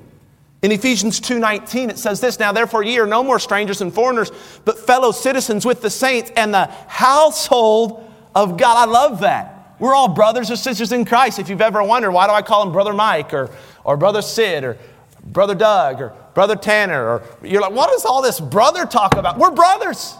In 0.61 0.73
Ephesians 0.73 1.21
2:19 1.21 1.88
it 1.88 2.01
says 2.01 2.21
this, 2.21 2.40
now 2.40 2.51
therefore 2.51 2.83
ye 2.83 2.99
are 2.99 3.07
no 3.07 3.23
more 3.23 3.38
strangers 3.38 3.81
and 3.81 3.94
foreigners, 3.94 4.33
but 4.64 4.77
fellow 4.77 5.12
citizens 5.12 5.64
with 5.64 5.81
the 5.81 5.90
saints 5.90 6.33
and 6.35 6.53
the 6.53 6.68
household 6.88 8.03
of 8.35 8.57
God. 8.57 8.88
I 8.88 8.90
love 8.90 9.21
that. 9.21 9.77
We're 9.79 9.94
all 9.94 10.09
brothers 10.09 10.51
or 10.51 10.57
sisters 10.57 10.90
in 10.90 11.05
Christ. 11.05 11.38
If 11.38 11.49
you've 11.49 11.61
ever 11.61 11.81
wondered, 11.81 12.11
why 12.11 12.27
do 12.27 12.33
I 12.33 12.42
call 12.42 12.64
him 12.64 12.73
Brother 12.73 12.92
Mike 12.92 13.33
or, 13.33 13.51
or 13.85 13.97
Brother 13.97 14.21
Sid 14.21 14.64
or 14.64 14.79
Brother 15.23 15.55
Doug 15.55 16.01
or 16.01 16.12
Brother 16.38 16.55
Tanner, 16.55 17.05
or 17.05 17.22
you're 17.42 17.61
like, 17.61 17.72
what 17.72 17.92
is 17.94 18.05
all 18.05 18.22
this 18.22 18.38
brother 18.38 18.87
talk 18.87 19.16
about? 19.16 19.38
We're 19.38 19.51
brothers. 19.51 20.14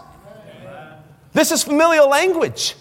This 1.31 1.49
is 1.49 1.63
familial 1.63 2.09
language. 2.09 2.75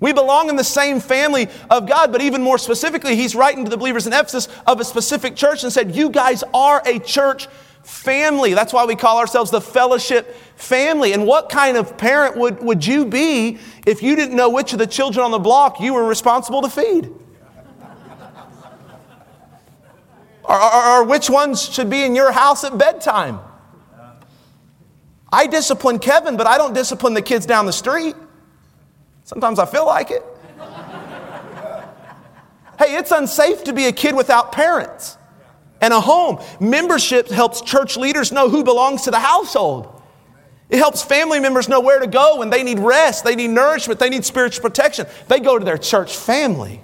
We 0.00 0.12
belong 0.12 0.48
in 0.48 0.56
the 0.56 0.64
same 0.64 0.98
family 0.98 1.46
of 1.70 1.88
God, 1.88 2.10
but 2.10 2.20
even 2.20 2.42
more 2.42 2.58
specifically, 2.58 3.14
he's 3.14 3.36
writing 3.36 3.62
to 3.62 3.70
the 3.70 3.76
believers 3.76 4.08
in 4.08 4.12
Ephesus 4.12 4.48
of 4.66 4.80
a 4.80 4.84
specific 4.84 5.36
church 5.36 5.62
and 5.62 5.72
said, 5.72 5.94
You 5.94 6.10
guys 6.10 6.42
are 6.52 6.82
a 6.84 6.98
church 6.98 7.46
family. 7.84 8.54
That's 8.54 8.72
why 8.72 8.86
we 8.86 8.96
call 8.96 9.20
ourselves 9.20 9.52
the 9.52 9.60
fellowship 9.60 10.34
family. 10.56 11.12
And 11.12 11.28
what 11.28 11.50
kind 11.50 11.76
of 11.76 11.96
parent 11.96 12.36
would, 12.36 12.60
would 12.60 12.84
you 12.84 13.06
be 13.06 13.60
if 13.86 14.02
you 14.02 14.16
didn't 14.16 14.34
know 14.34 14.50
which 14.50 14.72
of 14.72 14.80
the 14.80 14.88
children 14.88 15.24
on 15.24 15.30
the 15.30 15.38
block 15.38 15.78
you 15.78 15.94
were 15.94 16.04
responsible 16.04 16.60
to 16.62 16.68
feed? 16.68 17.08
Or, 20.44 20.60
or, 20.60 20.84
or, 20.84 21.04
which 21.04 21.30
ones 21.30 21.62
should 21.62 21.88
be 21.88 22.04
in 22.04 22.14
your 22.14 22.30
house 22.30 22.64
at 22.64 22.76
bedtime? 22.76 23.40
I 25.32 25.46
discipline 25.46 25.98
Kevin, 25.98 26.36
but 26.36 26.46
I 26.46 26.58
don't 26.58 26.74
discipline 26.74 27.14
the 27.14 27.22
kids 27.22 27.46
down 27.46 27.66
the 27.66 27.72
street. 27.72 28.14
Sometimes 29.24 29.58
I 29.58 29.64
feel 29.64 29.86
like 29.86 30.10
it. 30.10 30.22
hey, 32.78 32.96
it's 32.96 33.10
unsafe 33.10 33.64
to 33.64 33.72
be 33.72 33.86
a 33.86 33.92
kid 33.92 34.14
without 34.14 34.52
parents 34.52 35.16
and 35.80 35.92
a 35.94 36.00
home. 36.00 36.38
Membership 36.60 37.28
helps 37.28 37.62
church 37.62 37.96
leaders 37.96 38.30
know 38.30 38.48
who 38.48 38.62
belongs 38.62 39.02
to 39.02 39.10
the 39.10 39.18
household. 39.18 40.02
It 40.68 40.78
helps 40.78 41.02
family 41.02 41.40
members 41.40 41.68
know 41.68 41.80
where 41.80 42.00
to 42.00 42.06
go 42.06 42.38
when 42.38 42.50
they 42.50 42.62
need 42.62 42.78
rest, 42.78 43.24
they 43.24 43.34
need 43.34 43.48
nourishment, 43.48 44.00
they 44.00 44.08
need 44.10 44.24
spiritual 44.24 44.62
protection. 44.62 45.06
They 45.28 45.40
go 45.40 45.58
to 45.58 45.64
their 45.64 45.78
church 45.78 46.16
family. 46.16 46.80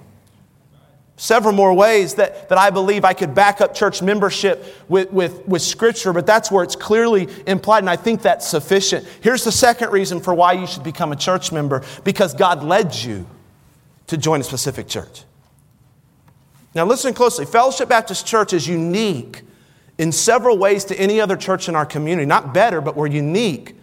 Several 1.21 1.53
more 1.53 1.71
ways 1.71 2.15
that, 2.15 2.49
that 2.49 2.57
I 2.57 2.71
believe 2.71 3.05
I 3.05 3.13
could 3.13 3.35
back 3.35 3.61
up 3.61 3.75
church 3.75 4.01
membership 4.01 4.65
with, 4.89 5.11
with, 5.11 5.47
with 5.47 5.61
Scripture, 5.61 6.13
but 6.13 6.25
that's 6.25 6.49
where 6.49 6.63
it's 6.63 6.75
clearly 6.75 7.27
implied, 7.45 7.83
and 7.83 7.91
I 7.91 7.95
think 7.95 8.23
that's 8.23 8.47
sufficient. 8.47 9.05
Here's 9.21 9.43
the 9.43 9.51
second 9.51 9.91
reason 9.91 10.19
for 10.19 10.33
why 10.33 10.53
you 10.53 10.65
should 10.65 10.83
become 10.83 11.11
a 11.11 11.15
church 11.15 11.51
member 11.51 11.83
because 12.03 12.33
God 12.33 12.63
led 12.63 12.95
you 12.95 13.27
to 14.07 14.17
join 14.17 14.41
a 14.41 14.43
specific 14.43 14.87
church. 14.87 15.25
Now, 16.73 16.85
listen 16.85 17.13
closely. 17.13 17.45
Fellowship 17.45 17.87
Baptist 17.87 18.25
Church 18.25 18.51
is 18.51 18.67
unique 18.67 19.43
in 19.99 20.11
several 20.11 20.57
ways 20.57 20.85
to 20.85 20.99
any 20.99 21.21
other 21.21 21.37
church 21.37 21.69
in 21.69 21.75
our 21.75 21.85
community. 21.85 22.25
Not 22.25 22.51
better, 22.51 22.81
but 22.81 22.95
we're 22.95 23.05
unique. 23.05 23.75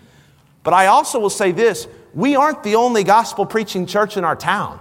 But 0.65 0.75
I 0.75 0.87
also 0.87 1.21
will 1.21 1.31
say 1.31 1.53
this 1.53 1.87
we 2.13 2.35
aren't 2.35 2.65
the 2.65 2.75
only 2.75 3.05
gospel 3.05 3.47
preaching 3.47 3.87
church 3.87 4.17
in 4.17 4.25
our 4.25 4.35
town. 4.35 4.81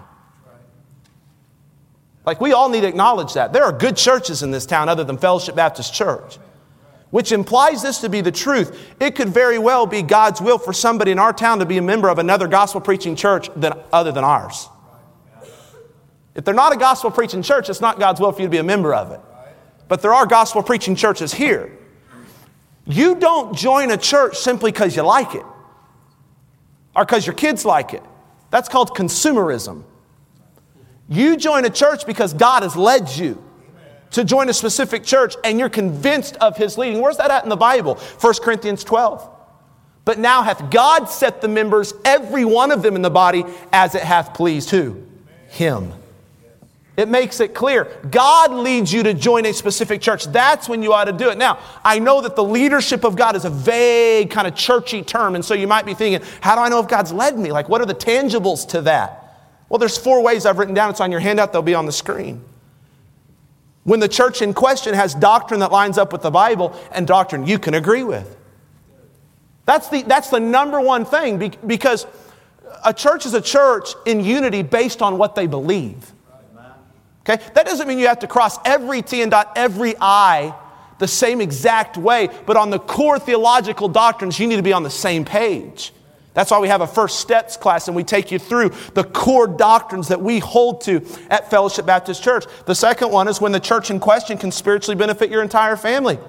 Like, 2.27 2.41
we 2.41 2.51
all 2.51 2.67
need 2.67 2.81
to 2.81 2.87
acknowledge 2.87 3.35
that. 3.35 3.53
There 3.53 3.63
are 3.63 3.71
good 3.71 3.95
churches 3.95 4.43
in 4.43 4.51
this 4.51 4.65
town 4.65 4.89
other 4.89 5.05
than 5.05 5.17
Fellowship 5.17 5.55
Baptist 5.55 5.93
Church, 5.93 6.37
which 7.09 7.31
implies 7.31 7.81
this 7.81 7.99
to 7.99 8.09
be 8.09 8.19
the 8.19 8.33
truth. 8.33 8.77
It 8.99 9.15
could 9.15 9.29
very 9.29 9.57
well 9.57 9.85
be 9.85 10.01
God's 10.01 10.41
will 10.41 10.57
for 10.57 10.73
somebody 10.73 11.11
in 11.11 11.19
our 11.19 11.31
town 11.31 11.59
to 11.59 11.65
be 11.65 11.77
a 11.77 11.81
member 11.81 12.09
of 12.09 12.19
another 12.19 12.49
gospel 12.49 12.81
preaching 12.81 13.15
church 13.15 13.49
than, 13.55 13.71
other 13.93 14.11
than 14.11 14.25
ours. 14.25 14.67
If 16.35 16.43
they're 16.43 16.53
not 16.53 16.73
a 16.73 16.77
gospel 16.77 17.11
preaching 17.11 17.43
church, 17.43 17.69
it's 17.69 17.79
not 17.79 17.97
God's 17.97 18.19
will 18.19 18.33
for 18.33 18.41
you 18.41 18.47
to 18.47 18.51
be 18.51 18.57
a 18.57 18.63
member 18.63 18.93
of 18.93 19.13
it. 19.13 19.21
But 19.87 20.01
there 20.01 20.13
are 20.13 20.25
gospel 20.25 20.61
preaching 20.61 20.97
churches 20.97 21.33
here. 21.33 21.71
You 22.85 23.15
don't 23.15 23.55
join 23.55 23.89
a 23.89 23.97
church 23.97 24.35
simply 24.35 24.73
because 24.73 24.97
you 24.97 25.01
like 25.03 25.33
it 25.33 25.45
or 26.93 27.05
because 27.05 27.25
your 27.25 27.35
kids 27.35 27.63
like 27.63 27.93
it. 27.93 28.03
That's 28.51 28.67
called 28.67 28.93
consumerism. 28.93 29.85
You 31.09 31.37
join 31.37 31.65
a 31.65 31.69
church 31.69 32.05
because 32.05 32.33
God 32.33 32.63
has 32.63 32.75
led 32.75 33.09
you 33.09 33.43
to 34.11 34.23
join 34.23 34.49
a 34.49 34.53
specific 34.53 35.03
church 35.03 35.35
and 35.43 35.59
you're 35.59 35.69
convinced 35.69 36.35
of 36.37 36.57
his 36.57 36.77
leading. 36.77 37.01
Where's 37.01 37.17
that 37.17 37.31
at 37.31 37.43
in 37.43 37.49
the 37.49 37.55
Bible? 37.55 37.95
1 37.95 38.33
Corinthians 38.41 38.83
12. 38.83 39.29
But 40.05 40.19
now 40.19 40.41
hath 40.41 40.71
God 40.71 41.05
set 41.09 41.41
the 41.41 41.49
members, 41.49 41.93
every 42.05 42.45
one 42.45 42.71
of 42.71 42.81
them 42.81 42.95
in 42.95 43.01
the 43.01 43.09
body, 43.09 43.43
as 43.73 43.93
it 43.93 44.03
hath 44.03 44.33
pleased 44.33 44.69
who? 44.69 45.03
Him. 45.49 45.93
It 46.95 47.09
makes 47.09 47.39
it 47.41 47.53
clear. 47.53 47.85
God 48.09 48.51
leads 48.51 48.91
you 48.91 49.03
to 49.03 49.13
join 49.13 49.45
a 49.45 49.53
specific 49.53 50.01
church. 50.01 50.25
That's 50.25 50.67
when 50.67 50.81
you 50.81 50.93
ought 50.93 51.05
to 51.05 51.11
do 51.11 51.29
it. 51.29 51.37
Now, 51.37 51.59
I 51.83 51.99
know 51.99 52.21
that 52.21 52.35
the 52.35 52.43
leadership 52.43 53.03
of 53.03 53.15
God 53.15 53.35
is 53.35 53.45
a 53.45 53.49
vague, 53.49 54.31
kind 54.31 54.47
of 54.47 54.55
churchy 54.55 55.03
term, 55.03 55.35
and 55.35 55.45
so 55.45 55.53
you 55.53 55.67
might 55.67 55.85
be 55.85 55.93
thinking, 55.93 56.27
how 56.41 56.55
do 56.55 56.61
I 56.61 56.69
know 56.69 56.79
if 56.79 56.87
God's 56.87 57.11
led 57.11 57.37
me? 57.37 57.51
Like, 57.51 57.69
what 57.69 57.81
are 57.81 57.85
the 57.85 57.93
tangibles 57.93 58.67
to 58.69 58.81
that? 58.83 59.26
Well, 59.69 59.79
there's 59.79 59.97
four 59.97 60.21
ways 60.21 60.45
I've 60.45 60.59
written 60.59 60.73
down. 60.73 60.89
It's 60.89 61.01
on 61.01 61.11
your 61.11 61.19
handout, 61.19 61.51
they'll 61.51 61.61
be 61.61 61.75
on 61.75 61.85
the 61.85 61.91
screen. 61.91 62.43
When 63.83 63.99
the 63.99 64.07
church 64.07 64.41
in 64.41 64.53
question 64.53 64.93
has 64.93 65.15
doctrine 65.15 65.61
that 65.61 65.71
lines 65.71 65.97
up 65.97 66.11
with 66.11 66.21
the 66.21 66.31
Bible 66.31 66.77
and 66.91 67.07
doctrine 67.07 67.47
you 67.47 67.57
can 67.57 67.73
agree 67.73 68.03
with. 68.03 68.35
That's 69.65 69.89
the, 69.89 70.01
that's 70.03 70.29
the 70.29 70.39
number 70.39 70.79
one 70.79 71.05
thing 71.05 71.55
because 71.65 72.05
a 72.85 72.93
church 72.93 73.25
is 73.25 73.33
a 73.33 73.41
church 73.41 73.89
in 74.05 74.23
unity 74.23 74.61
based 74.61 75.01
on 75.01 75.17
what 75.17 75.35
they 75.35 75.47
believe. 75.47 76.11
Okay? 77.21 77.43
That 77.53 77.65
doesn't 77.65 77.87
mean 77.87 77.99
you 77.99 78.07
have 78.07 78.19
to 78.19 78.27
cross 78.27 78.57
every 78.65 79.01
T 79.01 79.21
and 79.21 79.31
dot 79.31 79.53
every 79.55 79.95
I 79.99 80.53
the 80.99 81.07
same 81.07 81.41
exact 81.41 81.97
way, 81.97 82.29
but 82.45 82.57
on 82.57 82.69
the 82.69 82.79
core 82.79 83.19
theological 83.19 83.87
doctrines, 83.87 84.39
you 84.39 84.47
need 84.47 84.55
to 84.55 84.63
be 84.63 84.73
on 84.73 84.83
the 84.83 84.89
same 84.89 85.25
page. 85.25 85.93
That's 86.37 86.51
why 86.51 86.59
we 86.59 86.67
have 86.67 86.81
a 86.81 86.87
first 86.87 87.19
steps 87.19 87.57
class 87.57 87.87
and 87.87 87.95
we 87.95 88.03
take 88.03 88.31
you 88.31 88.37
through 88.37 88.69
the 88.93 89.03
core 89.03 89.47
doctrines 89.47 90.09
that 90.09 90.21
we 90.21 90.37
hold 90.37 90.81
to 90.81 91.03
at 91.31 91.49
Fellowship 91.49 91.87
Baptist 91.87 92.23
Church. 92.23 92.45
The 92.67 92.75
second 92.75 93.11
one 93.11 93.27
is 93.27 93.41
when 93.41 93.53
the 93.53 93.59
church 93.59 93.89
in 93.89 93.99
question 93.99 94.37
can 94.37 94.51
spiritually 94.51 94.95
benefit 94.95 95.31
your 95.31 95.41
entire 95.41 95.75
family. 95.75 96.19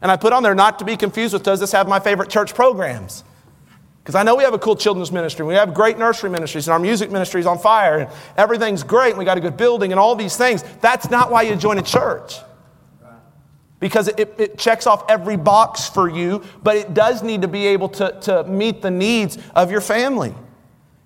And 0.00 0.10
I 0.10 0.16
put 0.16 0.32
on 0.32 0.42
there 0.42 0.54
not 0.54 0.78
to 0.78 0.86
be 0.86 0.96
confused 0.96 1.34
with 1.34 1.42
does 1.42 1.60
this 1.60 1.70
have 1.72 1.86
my 1.86 2.00
favorite 2.00 2.30
church 2.30 2.54
programs? 2.54 3.24
Because 4.02 4.14
I 4.14 4.22
know 4.22 4.36
we 4.36 4.44
have 4.44 4.54
a 4.54 4.58
cool 4.58 4.74
children's 4.74 5.12
ministry, 5.12 5.44
we 5.44 5.52
have 5.52 5.74
great 5.74 5.98
nursery 5.98 6.30
ministries, 6.30 6.66
and 6.66 6.72
our 6.72 6.80
music 6.80 7.10
ministry 7.10 7.42
is 7.42 7.46
on 7.46 7.58
fire, 7.58 7.98
and 7.98 8.10
everything's 8.38 8.82
great, 8.82 9.10
and 9.10 9.18
we 9.18 9.26
got 9.26 9.36
a 9.36 9.42
good 9.42 9.58
building, 9.58 9.92
and 9.92 10.00
all 10.00 10.14
these 10.14 10.34
things. 10.34 10.64
That's 10.80 11.10
not 11.10 11.30
why 11.30 11.42
you 11.42 11.56
join 11.56 11.76
a 11.76 11.82
church. 11.82 12.36
Because 13.82 14.06
it, 14.06 14.32
it 14.38 14.58
checks 14.58 14.86
off 14.86 15.10
every 15.10 15.36
box 15.36 15.88
for 15.88 16.08
you, 16.08 16.44
but 16.62 16.76
it 16.76 16.94
does 16.94 17.24
need 17.24 17.42
to 17.42 17.48
be 17.48 17.66
able 17.66 17.88
to, 17.88 18.16
to 18.20 18.44
meet 18.44 18.80
the 18.80 18.92
needs 18.92 19.38
of 19.56 19.72
your 19.72 19.80
family. 19.80 20.32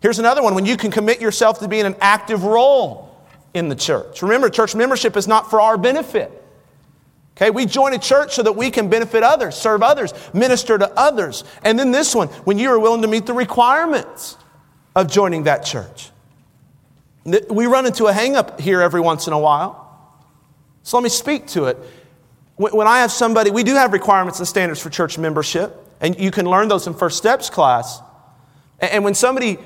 Here's 0.03 0.19
another 0.19 0.43
one 0.43 0.55
when 0.55 0.67
you 0.67 0.77
can 0.77 0.91
commit 0.91 1.19
yourself 1.19 1.59
to 1.61 1.69
being 1.69 1.87
an 1.87 1.97
active 2.03 2.45
role 2.45 3.19
in 3.55 3.71
the 3.71 3.75
church. 3.75 4.21
Remember, 4.21 4.51
church 4.51 4.75
membership 4.75 5.17
is 5.17 5.27
not 5.27 5.49
for 5.49 5.59
our 5.59 5.79
benefit. 5.79 6.31
Okay, 7.35 7.49
we 7.49 7.65
join 7.65 7.95
a 7.95 7.99
church 7.99 8.35
so 8.35 8.43
that 8.43 8.53
we 8.53 8.71
can 8.71 8.91
benefit 8.91 9.23
others, 9.23 9.55
serve 9.55 9.83
others, 9.83 10.13
minister 10.35 10.77
to 10.77 10.91
others. 11.01 11.45
And 11.65 11.79
then 11.79 11.93
this 11.93 12.15
one, 12.15 12.29
when 12.45 12.59
you 12.59 12.69
are 12.69 12.79
willing 12.79 13.01
to 13.01 13.09
meet 13.09 13.25
the 13.25 13.33
requirements 13.33 14.37
of 14.95 15.11
joining 15.11 15.45
that 15.45 15.65
church. 15.65 16.11
We 17.25 17.65
run 17.65 17.87
into 17.87 18.05
a 18.05 18.13
hangup 18.13 18.61
here 18.61 18.83
every 18.83 19.01
once 19.01 19.27
in 19.27 19.33
a 19.33 19.39
while. 19.39 19.85
So 20.83 20.99
let 20.99 21.05
me 21.05 21.09
speak 21.09 21.47
to 21.49 21.65
it. 21.65 21.79
When 22.57 22.87
I 22.87 23.01
have 23.01 23.13
somebody, 23.13 23.51
we 23.51 23.65
do 23.65 23.75
have 23.75 23.93
requirements 23.93 24.39
and 24.39 24.49
standards 24.49 24.81
for 24.81 24.89
church 24.89 25.19
membership, 25.19 25.77
and 26.01 26.19
you 26.19 26.31
can 26.31 26.47
learn 26.47 26.69
those 26.69 26.87
in 26.87 26.95
First 26.95 27.19
Steps 27.19 27.51
class. 27.51 28.01
And 28.79 29.05
when 29.05 29.15
somebody 29.15 29.59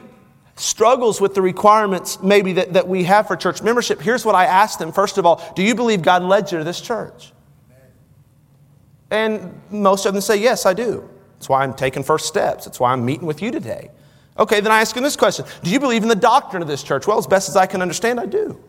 struggles 0.57 1.20
with 1.20 1.35
the 1.35 1.40
requirements 1.40 2.20
maybe 2.20 2.55
that, 2.55 2.72
that 2.72 2.88
we 2.88 3.05
have 3.05 3.29
for 3.29 3.37
church 3.37 3.62
membership, 3.62 4.00
here's 4.00 4.24
what 4.24 4.35
I 4.35 4.44
ask 4.44 4.79
them. 4.79 4.90
First 4.90 5.18
of 5.18 5.26
all, 5.26 5.40
do 5.55 5.62
you 5.62 5.76
believe 5.76 6.03
God 6.03 6.24
led 6.24 6.50
you 6.50 6.59
to 6.59 6.64
this 6.64 6.81
church? 6.81 7.33
And 9.11 9.61
most 9.70 10.05
of 10.05 10.12
them 10.12 10.20
say, 10.20 10.37
Yes, 10.37 10.66
I 10.66 10.74
do. 10.74 11.09
That's 11.35 11.48
why 11.48 11.62
I'm 11.62 11.74
taking 11.74 12.03
first 12.03 12.26
steps. 12.26 12.64
That's 12.64 12.79
why 12.79 12.92
I'm 12.92 13.05
meeting 13.05 13.26
with 13.26 13.40
you 13.40 13.50
today. 13.50 13.90
Okay, 14.38 14.61
then 14.61 14.72
I 14.72 14.81
ask 14.81 14.94
them 14.94 15.05
this 15.05 15.16
question 15.16 15.44
Do 15.62 15.70
you 15.70 15.79
believe 15.79 16.03
in 16.03 16.09
the 16.09 16.14
doctrine 16.16 16.62
of 16.62 16.68
this 16.68 16.83
church? 16.83 17.07
Well, 17.07 17.18
as 17.18 17.26
best 17.26 17.48
as 17.48 17.57
I 17.57 17.66
can 17.66 17.83
understand, 17.83 18.18
I 18.18 18.26
do. 18.26 18.61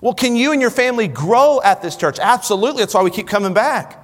Well, 0.00 0.14
can 0.14 0.36
you 0.36 0.52
and 0.52 0.60
your 0.60 0.70
family 0.70 1.08
grow 1.08 1.60
at 1.62 1.82
this 1.82 1.96
church? 1.96 2.18
Absolutely. 2.18 2.82
That's 2.82 2.94
why 2.94 3.02
we 3.02 3.10
keep 3.10 3.28
coming 3.28 3.54
back. 3.54 3.96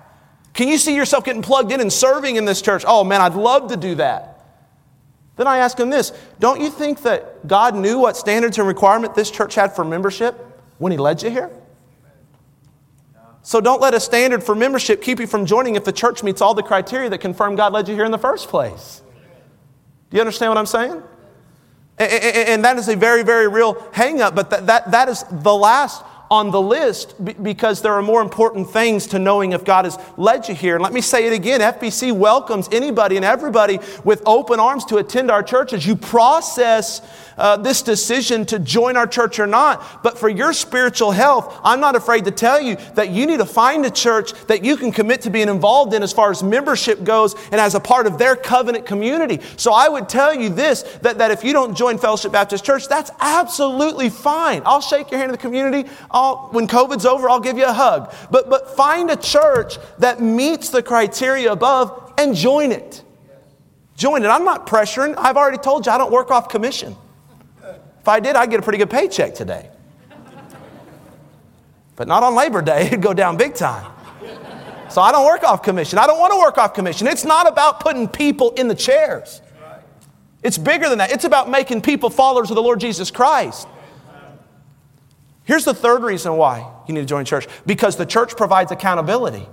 Can 0.53 0.69
you 0.69 0.79
see 0.79 0.95
yourself 0.95 1.25
getting 1.25 1.43
plugged 1.43 1.71
in 1.71 1.81
and 1.81 1.93
serving 1.93 2.37
in 2.37 2.45
this 2.45 2.63
church? 2.63 2.85
Oh, 2.87 3.05
man, 3.05 3.21
I'd 3.21 3.35
love 3.35 3.69
to 3.69 3.77
do 3.77 3.97
that. 3.97 4.37
Then 5.37 5.47
I 5.47 5.59
ask 5.59 5.77
them 5.77 5.91
this 5.91 6.13
Don't 6.41 6.61
you 6.61 6.71
think 6.71 7.03
that 7.03 7.47
God 7.47 7.75
knew 7.77 7.99
what 7.99 8.17
standards 8.17 8.59
and 8.59 8.67
requirement 8.67 9.15
this 9.15 9.31
church 9.31 9.55
had 9.55 9.75
for 9.75 9.85
membership 9.85 10.35
when 10.79 10.93
He 10.93 10.99
led 10.99 11.23
you 11.23 11.31
here? 11.31 11.51
So 13.43 13.61
don't 13.61 13.81
let 13.81 13.95
a 13.95 14.01
standard 14.01 14.43
for 14.43 14.57
membership 14.57 15.01
keep 15.01 15.21
you 15.21 15.27
from 15.29 15.47
joining 15.47 15.77
if 15.77 15.85
the 15.85 15.93
church 15.93 16.25
meets 16.25 16.41
all 16.41 16.53
the 16.53 16.65
criteria 16.65 17.09
that 17.11 17.19
confirm 17.19 17.55
God 17.55 17.73
led 17.73 17.87
you 17.87 17.95
here 17.95 18.05
in 18.05 18.11
the 18.11 18.19
first 18.19 18.49
place. 18.49 19.03
Do 20.11 20.17
you 20.17 20.21
understand 20.21 20.51
what 20.51 20.59
I'm 20.59 20.67
saying? 20.67 21.01
And 21.99 22.65
that 22.65 22.77
is 22.77 22.89
a 22.89 22.97
very, 22.97 23.23
very 23.23 23.49
real 23.49 23.75
hangup, 23.75 24.35
but 24.35 24.51
that, 24.51 24.67
that, 24.67 24.91
that 24.91 25.09
is 25.09 25.25
the 25.31 25.55
last 25.55 26.03
on 26.31 26.51
the 26.51 26.61
list 26.61 27.15
because 27.43 27.83
there 27.83 27.93
are 27.93 28.03
more 28.03 28.21
important 28.21 28.71
things 28.71 29.07
to 29.09 29.19
knowing 29.19 29.53
if 29.53 29.65
God 29.65 29.85
has 29.85 29.99
led 30.17 30.49
you 30.49 30.55
here. 30.55 30.75
And 30.75 30.83
let 30.83 30.93
me 30.93 31.01
say 31.01 31.27
it 31.27 31.33
again 31.33 31.61
FBC 31.61 32.13
welcomes 32.13 32.69
anybody 32.73 33.17
and 33.17 33.25
everybody 33.25 33.79
with 34.05 34.23
open 34.27 34.59
arms 34.59 34.85
to 34.87 34.97
attend 34.97 35.31
our 35.31 35.43
church 35.43 35.73
as 35.73 35.87
you 35.87 35.97
process 35.97 37.01
uh, 37.37 37.57
this 37.57 37.83
decision 37.83 38.47
to 38.47 38.59
join 38.59 38.97
our 38.97 39.07
church 39.07 39.39
or 39.39 39.47
not. 39.47 40.03
But 40.03 40.19
for 40.19 40.29
your 40.29 40.53
spiritual 40.53 41.13
health, 41.13 41.61
I'm 41.63 41.81
not 41.81 41.95
afraid 41.95 42.25
to 42.25 42.31
tell 42.31 42.61
you 42.61 42.77
that 42.95 43.11
you 43.11 43.27
need 43.27 43.39
to 43.39 43.47
find 43.47 43.85
a 43.85 43.91
church 43.91 44.33
that 44.47 44.65
you 44.65 44.77
can 44.77 44.93
commit 44.93 45.23
to 45.23 45.31
being 45.31 45.49
involved 45.49 45.95
in 45.95 46.03
as 46.03 46.13
far 46.13 46.31
as 46.31 46.43
membership 46.43 47.05
goes 47.05 47.35
and 47.53 47.61
as 47.61 47.75
a 47.75 47.81
part 47.81 48.07
of 48.07 48.19
their 48.19 48.37
covenant 48.37 48.87
community. 48.87 49.41
So 49.57 49.73
I 49.73 49.89
would 49.89 50.09
tell 50.09 50.35
you 50.35 50.49
this 50.49 50.83
that, 51.03 51.19
that 51.19 51.31
if 51.31 51.45
you 51.45 51.53
don't 51.53 51.77
join 51.77 51.99
Fellowship 51.99 52.33
Baptist 52.33 52.65
Church, 52.65 52.89
that's 52.89 53.11
absolutely 53.21 54.09
fine. 54.09 54.63
I'll 54.65 54.81
shake 54.81 55.11
your 55.11 55.19
hand 55.19 55.31
in 55.31 55.33
the 55.33 55.39
community. 55.39 55.89
I'll, 56.17 56.49
when 56.51 56.67
COVID's 56.67 57.05
over, 57.05 57.29
I'll 57.29 57.41
give 57.41 57.59
you 57.59 57.67
a 57.67 57.73
hug. 57.75 58.11
But, 58.31 58.49
but 58.49 58.75
find 58.75 59.11
a 59.11 59.17
church 59.17 59.77
that 59.99 60.19
meets 60.19 60.71
the 60.71 60.83
criteria 60.83 61.53
above 61.53 62.15
and 62.17 62.35
join 62.35 62.73
it. 62.73 63.05
Join 63.99 64.25
it. 64.25 64.29
I'm 64.29 64.45
not 64.45 64.67
pressuring. 64.67 65.15
I've 65.19 65.37
already 65.37 65.59
told 65.59 65.85
you 65.85 65.93
I 65.93 65.99
don't 65.99 66.11
work 66.11 66.31
off 66.31 66.49
commission. 66.49 66.97
If 68.01 68.09
I 68.09 68.21
did, 68.21 68.35
I'd 68.35 68.49
get 68.49 68.61
a 68.61 68.63
pretty 68.63 68.79
good 68.79 68.89
paycheck 68.89 69.35
today. 69.35 69.69
But 71.97 72.09
not 72.09 72.23
on 72.23 72.35
Labor 72.35 72.63
Day, 72.63 72.87
it'd 72.87 73.03
go 73.03 73.13
down 73.13 73.37
big 73.37 73.55
time. 73.55 73.93
So 74.89 75.03
I 75.03 75.13
don't 75.13 75.27
work 75.27 75.45
off 75.45 75.63
commission. 75.63 75.99
I 75.99 76.07
don't 76.07 76.19
want 76.19 76.33
to 76.33 76.39
work 76.39 76.57
off 76.57 76.73
commission. 76.73 77.09
It's 77.09 77.25
not 77.27 77.47
about 77.47 77.81
putting 77.81 78.09
people 78.09 78.53
in 78.53 78.69
the 78.69 78.75
chairs. 78.75 79.43
It's 80.43 80.57
bigger 80.57 80.89
than 80.89 80.97
that. 80.99 81.11
It's 81.13 81.25
about 81.25 81.51
making 81.51 81.83
people 81.83 82.09
followers 82.09 82.51
of 82.51 82.57
the 82.57 82.63
Lord 82.63 82.81
Jesus 82.81 83.11
Christ. 83.11 83.69
Here's 85.47 85.65
the 85.65 85.75
third 85.75 86.03
reason 86.03 86.37
why 86.37 86.69
you 86.87 86.95
need 86.95 87.01
to 87.01 87.07
join 87.07 87.25
church. 87.25 87.47
Because 87.65 87.97
the 87.97 88.05
church 88.05 88.37
provides 88.37 88.73
accountability. 88.73 89.49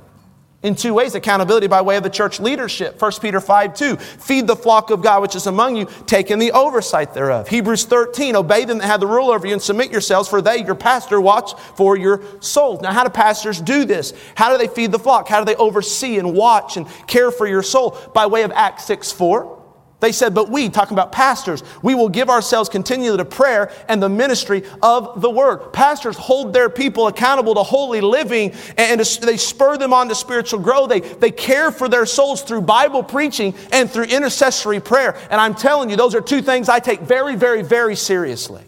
in 0.64 0.76
two 0.76 0.94
ways 0.94 1.14
accountability 1.14 1.68
by 1.68 1.82
way 1.82 1.98
of 1.98 2.04
the 2.04 2.10
church 2.10 2.40
leadership. 2.40 3.00
1 3.00 3.12
peter 3.22 3.42
5 3.42 3.74
2 3.74 3.98
feed 3.98 4.48
the 4.48 4.56
flock 4.56 4.92
of 4.92 5.02
god 5.02 5.22
which 5.22 5.36
is 5.36 5.46
among 5.46 5.76
you 5.76 5.86
taking 6.06 6.40
the 6.40 6.54
oversight 6.54 7.14
thereof. 7.14 7.50
Hebrews 7.50 7.84
13 7.84 8.36
obey 8.38 8.64
them 8.64 8.78
that 8.78 8.88
have 8.88 9.02
the 9.02 9.08
rule 9.08 9.30
over 9.30 9.46
you 9.46 9.52
and 9.54 9.62
submit 9.62 9.92
yourselves 9.92 10.30
for 10.30 10.42
they 10.42 10.64
your 10.64 10.76
pastor 10.76 11.20
watch 11.20 11.52
for 11.76 11.98
your 11.98 12.24
souls. 12.40 12.82
Now 12.82 12.94
how 12.94 13.04
do 13.04 13.10
pastors 13.10 13.60
do 13.60 13.84
this? 13.84 14.14
How 14.36 14.52
do 14.52 14.58
they 14.58 14.74
feed 14.74 14.94
the 14.94 15.00
flock? 15.00 15.28
How 15.28 15.40
do 15.40 15.46
they 15.46 15.58
oversee 15.58 16.18
and 16.18 16.34
watch 16.34 16.78
and 16.78 16.88
care 17.08 17.30
for 17.30 17.46
your 17.46 17.62
soul? 17.62 17.98
By 18.14 18.26
way 18.26 18.44
of 18.44 18.52
acts 18.54 18.86
6 18.86 19.12
4 19.12 19.63
they 20.04 20.12
said, 20.12 20.34
but 20.34 20.50
we, 20.50 20.68
talking 20.68 20.96
about 20.96 21.14
pastors, 21.14 21.64
we 21.82 21.96
will 21.96 22.10
give 22.10 22.30
ourselves 22.30 22.68
continually 22.68 23.18
to 23.18 23.24
prayer 23.24 23.72
and 23.88 24.04
the 24.04 24.10
ministry 24.10 24.64
of 24.82 25.22
the 25.22 25.30
word. 25.30 25.72
Pastors 25.72 26.18
hold 26.18 26.52
their 26.52 26.70
people 26.70 27.08
accountable 27.08 27.56
to 27.56 27.64
holy 27.64 28.02
living 28.02 28.54
and 28.78 29.00
they 29.00 29.38
spur 29.38 29.78
them 29.78 29.94
on 29.94 30.10
to 30.10 30.16
spiritual 30.16 30.60
growth. 30.60 30.90
They, 30.90 31.00
they 31.00 31.32
care 31.32 31.72
for 31.72 31.88
their 31.88 32.06
souls 32.06 32.42
through 32.42 32.62
Bible 32.64 33.02
preaching 33.02 33.56
and 33.72 33.90
through 33.90 34.06
intercessory 34.06 34.82
prayer. 34.82 35.16
And 35.32 35.40
I'm 35.40 35.56
telling 35.56 35.90
you, 35.90 35.96
those 35.96 36.16
are 36.16 36.22
two 36.22 36.42
things 36.42 36.68
I 36.68 36.80
take 36.80 37.00
very, 37.00 37.38
very, 37.38 37.62
very 37.62 37.96
seriously. 37.96 38.64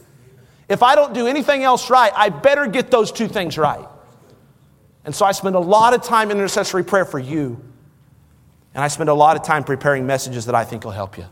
If 0.69 0.83
I 0.83 0.95
don't 0.95 1.13
do 1.13 1.27
anything 1.27 1.63
else 1.63 1.89
right, 1.89 2.13
I 2.15 2.29
better 2.29 2.65
get 2.65 2.89
those 2.89 3.11
two 3.11 3.27
things 3.27 3.57
right. 3.57 3.85
And 5.03 5.13
so 5.13 5.25
I 5.25 5.33
spend 5.33 5.57
a 5.57 5.59
lot 5.59 5.93
of 5.93 6.01
time 6.01 6.31
in 6.31 6.37
intercessory 6.37 6.85
prayer 6.85 7.03
for 7.03 7.19
you 7.19 7.61
and 8.75 8.83
I 8.83 8.89
spend 8.89 9.09
a 9.09 9.13
lot 9.13 9.37
of 9.37 9.43
time 9.43 9.63
preparing 9.63 10.05
messages 10.05 10.45
that 10.45 10.53
I 10.53 10.65
think 10.65 10.83
will 10.83 10.91
help 10.91 11.17
you. 11.17 11.25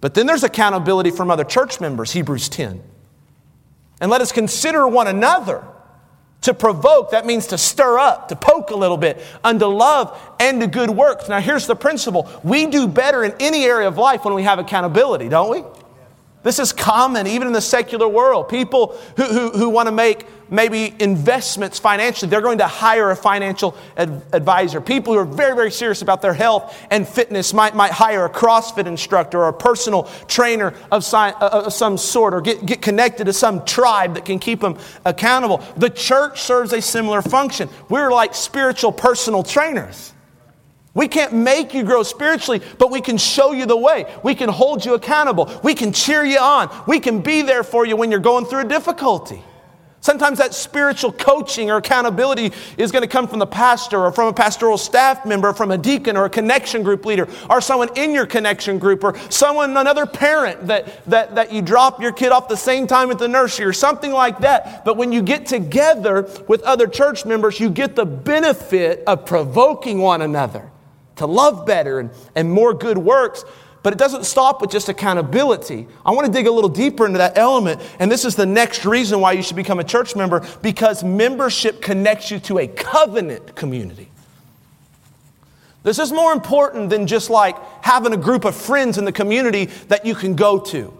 But 0.00 0.14
then 0.14 0.26
there's 0.26 0.44
accountability 0.44 1.10
from 1.10 1.30
other 1.30 1.42
church 1.44 1.80
members, 1.80 2.12
Hebrews 2.12 2.48
10. 2.48 2.80
And 4.00 4.10
let 4.10 4.20
us 4.20 4.30
consider 4.30 4.86
one 4.86 5.08
another 5.08 5.64
to 6.42 6.54
provoke, 6.54 7.10
that 7.10 7.26
means 7.26 7.48
to 7.48 7.58
stir 7.58 7.98
up, 7.98 8.28
to 8.28 8.36
poke 8.36 8.70
a 8.70 8.76
little 8.76 8.96
bit, 8.96 9.20
unto 9.42 9.66
love 9.66 10.18
and 10.38 10.60
to 10.60 10.68
good 10.68 10.90
works. 10.90 11.28
Now, 11.28 11.40
here's 11.40 11.66
the 11.66 11.74
principle 11.74 12.30
we 12.44 12.66
do 12.66 12.86
better 12.86 13.24
in 13.24 13.34
any 13.40 13.64
area 13.64 13.88
of 13.88 13.98
life 13.98 14.24
when 14.24 14.34
we 14.34 14.44
have 14.44 14.60
accountability, 14.60 15.28
don't 15.28 15.50
we? 15.50 15.64
This 16.42 16.58
is 16.58 16.72
common 16.72 17.26
even 17.26 17.48
in 17.48 17.52
the 17.52 17.60
secular 17.60 18.08
world. 18.08 18.48
People 18.48 18.96
who, 19.16 19.24
who, 19.24 19.50
who 19.50 19.68
want 19.68 19.88
to 19.88 19.92
make 19.92 20.24
maybe 20.50 20.94
investments 21.00 21.78
financially, 21.78 22.30
they're 22.30 22.40
going 22.40 22.58
to 22.58 22.66
hire 22.66 23.10
a 23.10 23.16
financial 23.16 23.76
ad- 23.96 24.22
advisor. 24.32 24.80
People 24.80 25.12
who 25.12 25.18
are 25.18 25.24
very, 25.24 25.54
very 25.54 25.70
serious 25.70 26.00
about 26.00 26.22
their 26.22 26.32
health 26.32 26.74
and 26.90 27.06
fitness 27.06 27.52
might, 27.52 27.74
might 27.74 27.92
hire 27.92 28.24
a 28.24 28.30
CrossFit 28.30 28.86
instructor 28.86 29.40
or 29.40 29.48
a 29.48 29.52
personal 29.52 30.04
trainer 30.26 30.74
of, 30.90 31.04
si- 31.04 31.16
uh, 31.16 31.64
of 31.64 31.72
some 31.72 31.98
sort 31.98 32.32
or 32.32 32.40
get, 32.40 32.64
get 32.64 32.80
connected 32.80 33.24
to 33.24 33.32
some 33.32 33.64
tribe 33.64 34.14
that 34.14 34.24
can 34.24 34.38
keep 34.38 34.60
them 34.60 34.78
accountable. 35.04 35.62
The 35.76 35.90
church 35.90 36.40
serves 36.40 36.72
a 36.72 36.80
similar 36.80 37.20
function. 37.20 37.68
We're 37.88 38.10
like 38.10 38.34
spiritual 38.34 38.92
personal 38.92 39.42
trainers. 39.42 40.12
We 40.94 41.06
can't 41.06 41.32
make 41.32 41.74
you 41.74 41.84
grow 41.84 42.02
spiritually, 42.02 42.60
but 42.78 42.90
we 42.90 43.00
can 43.00 43.18
show 43.18 43.52
you 43.52 43.66
the 43.66 43.76
way. 43.76 44.06
We 44.22 44.34
can 44.34 44.48
hold 44.48 44.84
you 44.84 44.94
accountable. 44.94 45.60
We 45.62 45.74
can 45.74 45.92
cheer 45.92 46.24
you 46.24 46.38
on. 46.38 46.70
We 46.86 46.98
can 46.98 47.20
be 47.20 47.42
there 47.42 47.62
for 47.62 47.86
you 47.86 47.96
when 47.96 48.10
you're 48.10 48.20
going 48.20 48.46
through 48.46 48.60
a 48.60 48.68
difficulty. 48.68 49.42
Sometimes 50.00 50.38
that 50.38 50.54
spiritual 50.54 51.12
coaching 51.12 51.70
or 51.70 51.76
accountability 51.78 52.52
is 52.76 52.92
going 52.92 53.02
to 53.02 53.08
come 53.08 53.26
from 53.26 53.40
the 53.40 53.46
pastor 53.46 53.98
or 53.98 54.12
from 54.12 54.28
a 54.28 54.32
pastoral 54.32 54.78
staff 54.78 55.26
member, 55.26 55.52
from 55.52 55.72
a 55.72 55.78
deacon 55.78 56.16
or 56.16 56.24
a 56.24 56.30
connection 56.30 56.84
group 56.84 57.04
leader, 57.04 57.28
or 57.50 57.60
someone 57.60 57.88
in 57.96 58.12
your 58.12 58.24
connection 58.24 58.78
group, 58.78 59.02
or 59.02 59.18
someone, 59.28 59.76
another 59.76 60.06
parent 60.06 60.68
that, 60.68 61.04
that, 61.06 61.34
that 61.34 61.52
you 61.52 61.62
drop 61.62 62.00
your 62.00 62.12
kid 62.12 62.30
off 62.30 62.48
the 62.48 62.56
same 62.56 62.86
time 62.86 63.10
at 63.10 63.18
the 63.18 63.26
nursery, 63.26 63.66
or 63.66 63.72
something 63.72 64.12
like 64.12 64.38
that. 64.38 64.84
But 64.84 64.96
when 64.96 65.10
you 65.10 65.20
get 65.20 65.46
together 65.46 66.28
with 66.46 66.62
other 66.62 66.86
church 66.86 67.26
members, 67.26 67.58
you 67.58 67.68
get 67.68 67.96
the 67.96 68.06
benefit 68.06 69.02
of 69.06 69.26
provoking 69.26 69.98
one 69.98 70.22
another 70.22 70.70
to 71.18 71.26
love 71.26 71.66
better 71.66 72.00
and, 72.00 72.10
and 72.34 72.50
more 72.50 72.74
good 72.74 72.98
works. 72.98 73.44
But 73.82 73.92
it 73.92 73.98
doesn't 73.98 74.24
stop 74.24 74.60
with 74.60 74.70
just 74.70 74.88
accountability. 74.88 75.86
I 76.04 76.10
want 76.10 76.26
to 76.26 76.32
dig 76.32 76.46
a 76.46 76.50
little 76.50 76.68
deeper 76.68 77.06
into 77.06 77.18
that 77.18 77.38
element. 77.38 77.80
And 77.98 78.10
this 78.10 78.24
is 78.24 78.34
the 78.34 78.46
next 78.46 78.84
reason 78.84 79.20
why 79.20 79.32
you 79.32 79.42
should 79.42 79.56
become 79.56 79.78
a 79.78 79.84
church 79.84 80.16
member 80.16 80.46
because 80.62 81.04
membership 81.04 81.80
connects 81.80 82.30
you 82.30 82.40
to 82.40 82.58
a 82.58 82.66
covenant 82.66 83.54
community. 83.54 84.10
This 85.84 85.98
is 85.98 86.12
more 86.12 86.32
important 86.32 86.90
than 86.90 87.06
just 87.06 87.30
like 87.30 87.56
having 87.82 88.12
a 88.12 88.16
group 88.16 88.44
of 88.44 88.56
friends 88.56 88.98
in 88.98 89.04
the 89.04 89.12
community 89.12 89.66
that 89.86 90.04
you 90.04 90.14
can 90.14 90.34
go 90.34 90.58
to. 90.58 90.92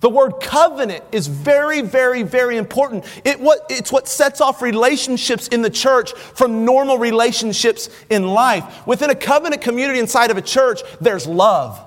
The 0.00 0.10
word 0.10 0.40
covenant 0.42 1.04
is 1.10 1.26
very, 1.26 1.80
very, 1.80 2.22
very 2.22 2.58
important. 2.58 3.04
It, 3.24 3.40
what, 3.40 3.64
it's 3.70 3.90
what 3.90 4.06
sets 4.06 4.42
off 4.42 4.60
relationships 4.60 5.48
in 5.48 5.62
the 5.62 5.70
church 5.70 6.12
from 6.12 6.66
normal 6.66 6.98
relationships 6.98 7.88
in 8.10 8.26
life. 8.26 8.86
Within 8.86 9.08
a 9.08 9.14
covenant 9.14 9.62
community 9.62 9.98
inside 9.98 10.30
of 10.30 10.36
a 10.36 10.42
church, 10.42 10.82
there's 11.00 11.26
love. 11.26 11.82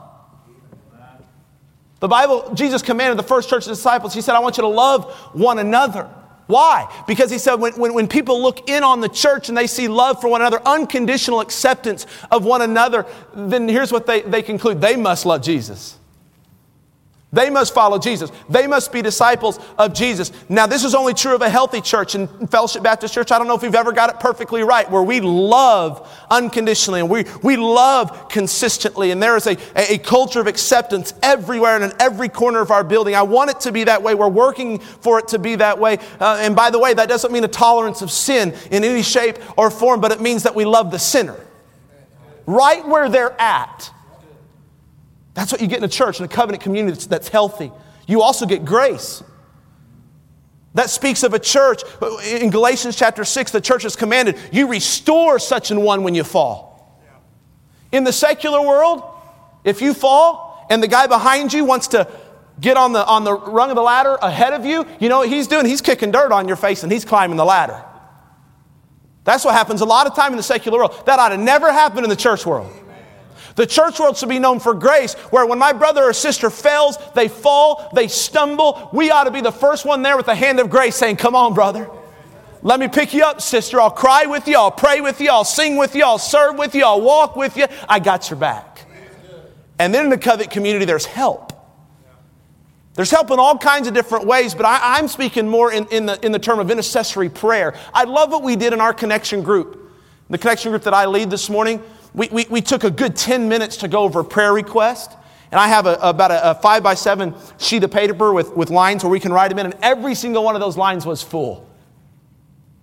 The 2.00 2.08
Bible, 2.08 2.52
Jesus 2.56 2.82
commanded 2.82 3.20
the 3.20 3.28
first 3.28 3.50
church 3.50 3.66
disciples, 3.66 4.14
He 4.14 4.22
said, 4.22 4.36
I 4.36 4.40
want 4.40 4.58
you 4.58 4.64
to 4.64 4.70
love 4.70 5.14
one 5.34 5.60
another. 5.60 6.10
Why? 6.48 6.92
Because 7.06 7.30
he 7.30 7.38
said 7.38 7.56
when, 7.56 7.74
when, 7.74 7.94
when, 7.94 8.08
people 8.08 8.42
look 8.42 8.70
in 8.70 8.84
on 8.84 9.02
the 9.02 9.08
church 9.08 9.50
and 9.50 9.58
they 9.58 9.68
see 9.68 9.88
love 9.88 10.20
for 10.20 10.30
one 10.30 10.42
another, 10.42 10.60
unconditional 10.66 11.42
acceptance 11.42 12.08
of 12.32 12.44
one 12.44 12.64
another, 12.64 13.06
then 13.36 13.70
here's 13.70 13.92
what 13.92 14.08
they, 14.08 14.22
they 14.22 14.42
conclude 14.42 14.82
they 14.82 14.96
must 14.96 15.28
love 15.28 15.44
Jesus. 15.44 15.99
They 17.32 17.52
must 17.52 17.76
follow 17.76 18.00
Jesus. 18.00 18.32
They 18.50 18.66
must 18.66 18.92
be 18.92 19.04
disciples 19.04 19.60
of 19.78 19.94
Jesus. 19.94 20.32
Now, 20.50 20.66
this 20.66 20.84
is 20.84 20.96
only 20.96 21.14
true 21.14 21.36
of 21.36 21.44
a 21.44 21.50
healthy 21.50 21.80
church. 21.80 22.16
In 22.16 22.28
Fellowship 22.48 22.82
Baptist 22.82 23.14
Church, 23.14 23.32
I 23.32 23.38
don't 23.38 23.48
know 23.48 23.54
if 23.54 23.62
we've 23.62 23.76
ever 23.76 23.92
got 23.92 24.10
it 24.10 24.20
perfectly 24.20 24.64
right, 24.64 24.90
where 24.90 25.04
we 25.04 25.22
love 25.22 26.10
unconditionally 26.32 27.02
and 27.02 27.10
we, 27.10 27.26
we 27.44 27.56
love 27.56 28.30
consistently. 28.30 29.12
And 29.12 29.22
there 29.22 29.38
is 29.38 29.46
a, 29.46 29.58
a, 29.76 30.00
culture 30.00 30.40
of 30.40 30.48
acceptance 30.48 31.14
everywhere 31.22 31.76
and 31.76 31.84
in 31.84 31.94
every 32.00 32.30
corner 32.30 32.62
of 32.62 32.72
our 32.72 32.84
building. 32.84 33.14
I 33.14 33.22
want 33.22 33.52
it 33.52 33.60
to 33.62 33.72
be 33.72 33.84
that 33.84 34.02
way. 34.02 34.16
We're 34.16 34.28
working 34.28 34.80
for 34.80 35.20
it 35.20 35.28
to 35.30 35.38
be 35.38 35.56
that 35.58 35.78
way. 35.78 36.00
Uh, 36.20 36.40
and 36.42 36.56
by 36.56 36.72
the 36.72 36.80
way, 36.80 36.96
that 36.96 37.10
doesn't 37.10 37.32
mean 37.32 37.44
a 37.44 37.50
tolerance 37.50 38.02
of 38.02 38.10
sin 38.10 38.56
in 38.72 38.84
any 38.84 39.04
shape 39.04 39.38
or 39.56 39.70
form, 39.70 40.02
but 40.02 40.12
it 40.12 40.20
means 40.20 40.44
that 40.44 40.56
we 40.56 40.66
love 40.66 40.90
the 40.90 41.00
sinner 41.00 41.38
right 42.50 42.86
where 42.88 43.08
they're 43.10 43.40
at. 43.40 43.92
That's 45.40 45.54
what 45.54 45.62
you 45.62 45.68
get 45.68 45.78
in 45.78 45.86
a 45.86 45.88
church, 45.88 46.20
in 46.20 46.26
a 46.26 46.28
covenant 46.28 46.62
community 46.62 46.92
that's, 46.92 47.06
that's 47.06 47.28
healthy. 47.30 47.72
You 48.08 48.22
also 48.22 48.46
get 48.46 48.66
grace. 48.66 49.24
That 50.74 50.90
speaks 50.90 51.24
of 51.24 51.34
a 51.34 51.40
church. 51.40 51.82
In 52.26 52.50
Galatians 52.50 52.98
chapter 52.98 53.24
6, 53.24 53.52
the 53.52 53.62
church 53.62 53.86
is 53.86 53.96
commanded, 53.96 54.38
you 54.52 54.68
restore 54.68 55.40
such 55.40 55.72
an 55.72 55.80
one 55.82 56.04
when 56.04 56.14
you 56.14 56.26
fall. 56.26 57.02
In 57.94 58.04
the 58.04 58.12
secular 58.12 58.62
world, 58.62 59.02
if 59.64 59.82
you 59.82 59.94
fall 59.94 60.68
and 60.70 60.84
the 60.84 60.90
guy 60.90 61.08
behind 61.08 61.54
you 61.54 61.64
wants 61.64 61.88
to 61.88 62.06
get 62.60 62.76
on 62.76 62.92
the, 62.92 63.06
on 63.06 63.24
the 63.24 63.34
rung 63.34 63.70
of 63.70 63.78
the 63.78 63.82
ladder 63.82 64.18
ahead 64.22 64.52
of 64.52 64.66
you, 64.66 64.86
you 65.00 65.08
know 65.08 65.20
what 65.20 65.30
he's 65.30 65.48
doing? 65.48 65.66
He's 65.66 65.80
kicking 65.80 66.12
dirt 66.12 66.34
on 66.34 66.50
your 66.50 66.58
face 66.58 66.84
and 66.84 66.92
he's 66.92 67.06
climbing 67.06 67.38
the 67.38 67.46
ladder. 67.46 67.82
That's 69.24 69.46
what 69.46 69.54
happens 69.54 69.80
a 69.80 69.86
lot 69.86 70.06
of 70.06 70.18
time 70.18 70.34
in 70.34 70.38
the 70.38 70.44
secular 70.44 70.80
world. 70.80 71.06
That 71.06 71.18
ought 71.18 71.30
to 71.30 71.38
never 71.38 71.72
happen 71.72 72.04
in 72.04 72.10
the 72.10 72.18
church 72.18 72.46
world. 72.46 72.74
The 73.60 73.68
church 73.68 74.00
world 74.00 74.16
should 74.16 74.30
be 74.30 74.40
known 74.40 74.62
for 74.62 74.74
grace, 74.74 75.16
where 75.32 75.46
when 75.46 75.60
my 75.60 75.74
brother 75.74 76.04
or 76.04 76.14
sister 76.14 76.50
fails, 76.50 76.98
they 77.14 77.28
fall, 77.28 77.92
they 77.94 78.08
stumble. 78.08 78.90
We 78.94 79.12
ought 79.12 79.26
to 79.26 79.32
be 79.32 79.42
the 79.42 79.52
first 79.52 79.84
one 79.84 80.02
there 80.02 80.16
with 80.16 80.28
the 80.28 80.34
hand 80.34 80.62
of 80.62 80.70
grace 80.70 80.96
saying, 80.96 81.18
Come 81.18 81.36
on, 81.36 81.54
brother. 81.54 81.90
Let 82.62 82.80
me 82.80 82.88
pick 82.88 83.14
you 83.14 83.26
up, 83.26 83.42
sister. 83.42 83.82
I'll 83.82 83.92
cry 83.92 84.28
with 84.28 84.48
you. 84.48 84.56
I'll 84.56 84.72
pray 84.72 85.02
with 85.02 85.20
you. 85.20 85.30
I'll 85.30 85.44
sing 85.44 85.76
with 85.76 85.94
you. 85.94 86.06
I'll 86.06 86.18
serve 86.18 86.58
with 86.58 86.74
you. 86.74 86.86
I'll 86.86 87.02
walk 87.02 87.36
with 87.36 87.58
you. 87.58 87.66
I 87.90 88.00
got 88.00 88.30
your 88.30 88.40
back. 88.40 88.86
And 89.78 89.94
then 89.94 90.06
in 90.06 90.10
the 90.10 90.18
covenant 90.18 90.52
community, 90.52 90.86
there's 90.86 91.06
help. 91.06 91.52
There's 92.94 93.12
help 93.12 93.30
in 93.30 93.40
all 93.40 93.58
kinds 93.58 93.90
of 93.90 93.94
different 93.94 94.26
ways, 94.26 94.56
but 94.56 94.66
I, 94.66 95.00
am 95.00 95.10
speaking 95.10 95.50
more 95.50 95.74
in, 95.74 95.86
in, 95.88 96.06
the, 96.06 96.26
in 96.26 96.32
the 96.32 96.40
term 96.40 96.60
of 96.60 96.72
intercessory 96.72 97.28
prayer. 97.28 97.76
I 97.94 98.06
love 98.06 98.32
what 98.32 98.42
we 98.42 98.56
did 98.56 98.72
in 98.72 98.80
our 98.80 98.94
connection 98.94 99.44
group. 99.44 99.92
The 100.30 100.38
connection 100.38 100.72
group 100.72 100.84
that 100.84 100.94
I 100.94 101.08
lead 101.08 101.30
this 101.30 101.50
morning, 101.50 101.84
we, 102.14 102.28
we, 102.30 102.46
we 102.50 102.62
took 102.62 102.84
a 102.84 102.92
good 102.92 103.16
10 103.16 103.48
minutes 103.48 103.78
to 103.78 103.88
go 103.88 104.04
over 104.04 104.22
a 104.22 104.26
prayer 104.26 104.54
request. 104.54 105.12
And 105.52 105.60
I 105.60 105.68
have 105.68 105.86
a, 105.86 105.96
about 106.02 106.32
a, 106.32 106.52
a, 106.52 106.56
five 106.56 106.84
by 106.84 106.94
seven 106.94 107.34
sheet 107.58 107.84
of 107.84 107.92
paper 107.92 108.34
with, 108.34 108.56
with 108.56 108.70
lines 108.70 109.04
where 109.04 109.10
we 109.10 109.20
can 109.20 109.34
write 109.34 109.50
them 109.50 109.60
in, 109.60 109.66
and 109.66 109.76
every 109.82 110.14
single 110.14 110.44
one 110.44 110.56
of 110.56 110.62
those 110.62 110.78
lines 110.78 111.06
was 111.06 111.24
full. 111.24 111.68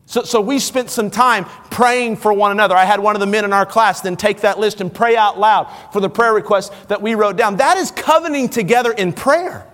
So, 0.06 0.22
so 0.22 0.40
we 0.40 0.60
spent 0.60 0.90
some 0.90 1.10
time 1.10 1.46
praying 1.70 2.16
for 2.16 2.32
one 2.32 2.52
another. 2.52 2.76
I 2.76 2.84
had 2.84 3.00
one 3.00 3.16
of 3.16 3.20
the 3.20 3.26
men 3.26 3.44
in 3.44 3.52
our 3.52 3.66
class 3.66 4.00
then 4.00 4.16
take 4.16 4.40
that 4.42 4.58
list 4.58 4.80
and 4.80 4.92
pray 4.92 5.16
out 5.16 5.38
loud 5.38 5.64
for 5.92 6.00
the 6.00 6.08
prayer 6.08 6.32
requests 6.32 6.70
that 6.86 7.02
we 7.02 7.16
wrote 7.16 7.36
down. 7.36 7.56
That 7.56 7.76
is 7.76 7.90
covenanting 7.90 8.50
together 8.50 8.92
in 8.92 9.12
prayer. 9.12 9.66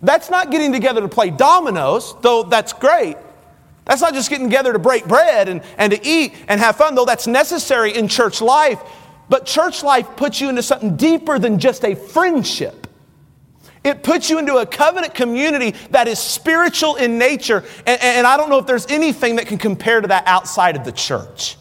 That's 0.00 0.30
not 0.30 0.50
getting 0.50 0.72
together 0.72 1.02
to 1.02 1.08
play 1.08 1.30
dominoes, 1.30 2.14
though 2.22 2.44
that's 2.44 2.72
great. 2.72 3.16
That's 3.88 4.02
not 4.02 4.12
just 4.12 4.28
getting 4.28 4.48
together 4.48 4.74
to 4.74 4.78
break 4.78 5.08
bread 5.08 5.48
and, 5.48 5.62
and 5.78 5.92
to 5.92 6.06
eat 6.06 6.34
and 6.46 6.60
have 6.60 6.76
fun, 6.76 6.94
though 6.94 7.06
that's 7.06 7.26
necessary 7.26 7.96
in 7.96 8.06
church 8.06 8.42
life. 8.42 8.78
But 9.30 9.46
church 9.46 9.82
life 9.82 10.14
puts 10.14 10.42
you 10.42 10.50
into 10.50 10.62
something 10.62 10.96
deeper 10.96 11.38
than 11.38 11.58
just 11.58 11.84
a 11.84 11.94
friendship. 11.94 12.86
It 13.82 14.02
puts 14.02 14.28
you 14.28 14.38
into 14.38 14.56
a 14.56 14.66
covenant 14.66 15.14
community 15.14 15.70
that 15.90 16.06
is 16.06 16.18
spiritual 16.18 16.96
in 16.96 17.16
nature. 17.16 17.64
And, 17.86 18.02
and, 18.02 18.26
I 18.26 18.36
don't 18.36 18.50
know 18.50 18.58
if 18.58 18.66
there's 18.66 18.86
anything 18.88 19.36
that 19.36 19.46
can 19.46 19.56
compare 19.56 20.02
to 20.02 20.08
that 20.08 20.26
outside 20.26 20.76
of 20.76 20.84
the 20.84 20.92
church. 20.92 21.56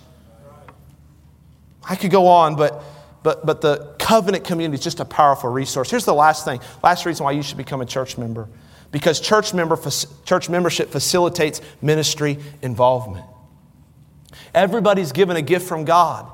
I 1.90 1.96
could 1.96 2.12
go 2.12 2.28
on, 2.28 2.58
but, 2.58 2.84
but, 3.24 3.46
but 3.46 3.62
the 3.62 3.96
covenant 4.00 4.44
community 4.44 4.80
is 4.80 4.84
just 4.84 5.00
a 5.00 5.06
powerful 5.06 5.50
resource. 5.50 5.90
Here's 5.90 6.04
the 6.04 6.14
last 6.14 6.44
thing 6.44 6.60
last 6.84 7.06
reason 7.06 7.24
why 7.24 7.32
you 7.32 7.44
should 7.44 7.58
become 7.58 7.80
a 7.80 7.86
church 7.86 8.18
member 8.18 8.50
because 8.92 9.20
church, 9.20 9.54
member, 9.54 9.78
church 10.26 10.50
membership 10.50 10.90
facilitates 10.90 11.62
ministry 11.82 12.38
involvement. 12.62 13.26
Everybody's 14.54 15.12
given 15.12 15.38
a 15.38 15.42
gift 15.42 15.68
from 15.68 15.86
God. 15.86 16.32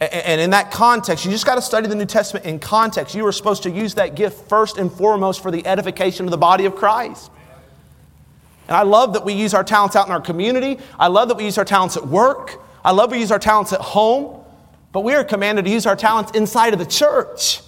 And 0.00 0.40
in 0.40 0.50
that 0.50 0.70
context, 0.70 1.24
you 1.24 1.30
just 1.32 1.44
got 1.44 1.56
to 1.56 1.62
study 1.62 1.88
the 1.88 1.96
New 1.96 2.06
Testament 2.06 2.46
in 2.46 2.60
context. 2.60 3.16
You 3.16 3.26
are 3.26 3.32
supposed 3.32 3.64
to 3.64 3.70
use 3.70 3.94
that 3.94 4.14
gift 4.14 4.48
first 4.48 4.78
and 4.78 4.92
foremost 4.92 5.42
for 5.42 5.50
the 5.50 5.66
edification 5.66 6.24
of 6.24 6.30
the 6.30 6.38
body 6.38 6.66
of 6.66 6.76
Christ. 6.76 7.32
And 8.68 8.76
I 8.76 8.82
love 8.82 9.14
that 9.14 9.24
we 9.24 9.32
use 9.32 9.54
our 9.54 9.64
talents 9.64 9.96
out 9.96 10.06
in 10.06 10.12
our 10.12 10.20
community. 10.20 10.78
I 11.00 11.08
love 11.08 11.28
that 11.28 11.36
we 11.36 11.44
use 11.44 11.58
our 11.58 11.64
talents 11.64 11.96
at 11.96 12.06
work. 12.06 12.62
I 12.84 12.92
love 12.92 13.10
we 13.10 13.18
use 13.18 13.32
our 13.32 13.40
talents 13.40 13.72
at 13.72 13.80
home. 13.80 14.44
But 14.92 15.00
we 15.00 15.14
are 15.14 15.24
commanded 15.24 15.64
to 15.64 15.70
use 15.70 15.84
our 15.84 15.96
talents 15.96 16.32
inside 16.32 16.74
of 16.74 16.78
the 16.78 16.86
church. 16.86 17.60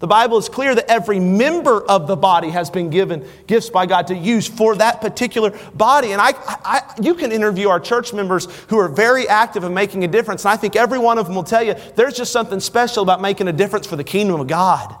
The 0.00 0.06
Bible 0.06 0.38
is 0.38 0.48
clear 0.48 0.76
that 0.76 0.88
every 0.88 1.18
member 1.18 1.82
of 1.82 2.06
the 2.06 2.14
body 2.14 2.50
has 2.50 2.70
been 2.70 2.88
given 2.88 3.26
gifts 3.48 3.68
by 3.68 3.86
God 3.86 4.06
to 4.08 4.16
use 4.16 4.46
for 4.46 4.76
that 4.76 5.00
particular 5.00 5.58
body. 5.74 6.12
And 6.12 6.20
I, 6.20 6.34
I, 6.36 6.94
you 7.02 7.14
can 7.14 7.32
interview 7.32 7.68
our 7.68 7.80
church 7.80 8.12
members 8.12 8.46
who 8.68 8.78
are 8.78 8.88
very 8.88 9.26
active 9.26 9.64
in 9.64 9.74
making 9.74 10.04
a 10.04 10.08
difference. 10.08 10.44
And 10.44 10.52
I 10.52 10.56
think 10.56 10.76
every 10.76 11.00
one 11.00 11.18
of 11.18 11.26
them 11.26 11.34
will 11.34 11.42
tell 11.42 11.64
you 11.64 11.74
there's 11.96 12.14
just 12.14 12.32
something 12.32 12.60
special 12.60 13.02
about 13.02 13.20
making 13.20 13.48
a 13.48 13.52
difference 13.52 13.88
for 13.88 13.96
the 13.96 14.04
kingdom 14.04 14.40
of 14.40 14.46
God. 14.46 14.94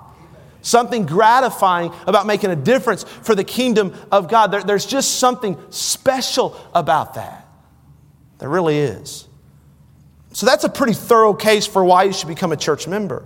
Something 0.62 1.06
gratifying 1.06 1.92
about 2.08 2.26
making 2.26 2.50
a 2.50 2.56
difference 2.56 3.04
for 3.04 3.36
the 3.36 3.44
kingdom 3.44 3.94
of 4.10 4.28
God. 4.28 4.50
There, 4.50 4.64
there's 4.64 4.84
just 4.84 5.20
something 5.20 5.56
special 5.70 6.56
about 6.74 7.14
that. 7.14 7.46
There 8.38 8.48
really 8.48 8.78
is. 8.78 9.28
So 10.32 10.44
that's 10.44 10.64
a 10.64 10.68
pretty 10.68 10.94
thorough 10.94 11.34
case 11.34 11.66
for 11.66 11.84
why 11.84 12.02
you 12.04 12.12
should 12.12 12.28
become 12.28 12.50
a 12.50 12.56
church 12.56 12.88
member. 12.88 13.24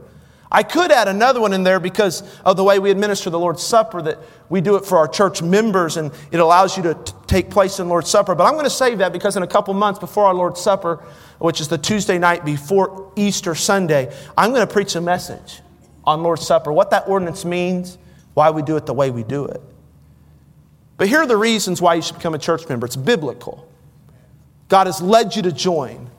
I 0.55 0.63
could 0.63 0.93
add 0.93 1.09
another 1.09 1.41
one 1.41 1.55
in 1.55 1.63
there 1.63 1.81
because 1.81 2.23
of 2.45 2.59
the 2.59 2.63
way 2.63 2.79
we 2.79 2.91
administer 2.91 3.31
the 3.31 3.39
Lord's 3.39 3.63
Supper, 3.63 4.03
that 4.03 4.19
we 4.51 4.61
do 4.61 4.77
it 4.77 4.85
for 4.85 4.99
our 4.99 5.09
church 5.09 5.41
members 5.41 5.97
and 5.97 6.13
it 6.31 6.41
allows 6.41 6.77
you 6.77 6.83
to 6.83 6.95
t- 6.95 7.15
take 7.27 7.49
place 7.49 7.81
in 7.81 7.89
Lord's 7.89 8.11
Supper. 8.11 8.35
But 8.35 8.45
I'm 8.45 8.53
going 8.53 8.65
to 8.65 8.71
save 8.71 8.99
that 8.99 9.15
because 9.15 9.35
in 9.35 9.43
a 9.43 9.47
couple 9.47 9.73
months 9.73 9.99
before 9.99 10.27
our 10.27 10.35
Lord's 10.35 10.61
Supper, 10.61 10.97
which 11.39 11.63
is 11.63 11.69
the 11.69 11.79
Tuesday 11.79 12.19
night 12.19 12.45
before 12.45 13.11
Easter 13.17 13.55
Sunday, 13.55 14.15
I'm 14.37 14.51
going 14.51 14.67
to 14.67 14.71
preach 14.71 14.95
a 14.95 15.01
message 15.01 15.63
on 16.05 16.23
Lord's 16.23 16.47
Supper, 16.47 16.71
what 16.71 16.91
that 16.91 17.09
ordinance 17.09 17.47
means, 17.47 17.97
why 18.35 18.51
we 18.51 18.61
do 18.61 18.77
it 18.77 18.85
the 18.85 18.93
way 18.93 19.11
we 19.11 19.23
do 19.23 19.47
it. 19.47 19.63
But 20.99 21.09
here 21.09 21.21
are 21.21 21.27
the 21.27 21.37
reasons 21.37 21.81
why 21.81 21.95
you 21.95 22.03
should 22.03 22.17
become 22.17 22.35
a 22.35 22.39
church 22.39 22.69
member 22.69 22.85
it's 22.85 22.97
biblical. 22.97 23.67
God 24.69 24.87
has 24.87 25.01
led 25.01 25.35
you 25.35 25.43
to 25.43 25.53
join. 25.53 26.11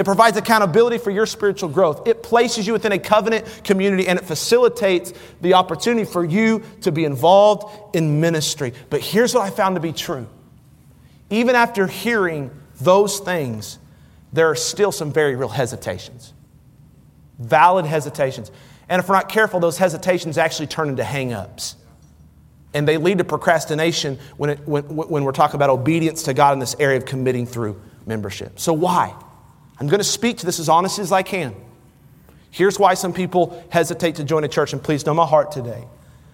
It 0.00 0.06
provides 0.06 0.38
accountability 0.38 0.96
for 0.96 1.10
your 1.10 1.26
spiritual 1.26 1.68
growth. 1.68 2.08
It 2.08 2.22
places 2.22 2.66
you 2.66 2.72
within 2.72 2.92
a 2.92 2.98
covenant 2.98 3.44
community 3.64 4.08
and 4.08 4.18
it 4.18 4.24
facilitates 4.24 5.12
the 5.42 5.52
opportunity 5.52 6.10
for 6.10 6.24
you 6.24 6.62
to 6.80 6.90
be 6.90 7.04
involved 7.04 7.94
in 7.94 8.18
ministry. 8.18 8.72
But 8.88 9.02
here's 9.02 9.34
what 9.34 9.42
I 9.42 9.50
found 9.50 9.74
to 9.74 9.80
be 9.80 9.92
true. 9.92 10.26
Even 11.28 11.54
after 11.54 11.86
hearing 11.86 12.50
those 12.80 13.18
things, 13.18 13.78
there 14.32 14.48
are 14.48 14.54
still 14.54 14.90
some 14.90 15.12
very 15.12 15.36
real 15.36 15.50
hesitations, 15.50 16.32
valid 17.38 17.84
hesitations. 17.84 18.50
And 18.88 19.00
if 19.00 19.08
we're 19.10 19.16
not 19.16 19.28
careful, 19.28 19.60
those 19.60 19.76
hesitations 19.76 20.38
actually 20.38 20.68
turn 20.68 20.88
into 20.88 21.04
hang 21.04 21.34
ups. 21.34 21.76
And 22.72 22.88
they 22.88 22.96
lead 22.96 23.18
to 23.18 23.24
procrastination 23.24 24.18
when, 24.38 24.48
it, 24.48 24.60
when, 24.66 24.84
when 24.84 25.24
we're 25.24 25.32
talking 25.32 25.56
about 25.56 25.68
obedience 25.68 26.22
to 26.22 26.32
God 26.32 26.54
in 26.54 26.58
this 26.58 26.74
area 26.80 26.96
of 26.96 27.04
committing 27.04 27.44
through 27.44 27.78
membership. 28.06 28.58
So, 28.58 28.72
why? 28.72 29.14
I'm 29.80 29.88
going 29.88 29.98
to 29.98 30.04
speak 30.04 30.38
to 30.38 30.46
this 30.46 30.60
as 30.60 30.68
honestly 30.68 31.02
as 31.02 31.10
I 31.10 31.22
can. 31.22 31.54
Here's 32.50 32.78
why 32.78 32.94
some 32.94 33.12
people 33.12 33.64
hesitate 33.70 34.16
to 34.16 34.24
join 34.24 34.44
a 34.44 34.48
church, 34.48 34.72
and 34.72 34.82
please 34.82 35.06
know 35.06 35.14
my 35.14 35.26
heart 35.26 35.52
today. 35.52 35.84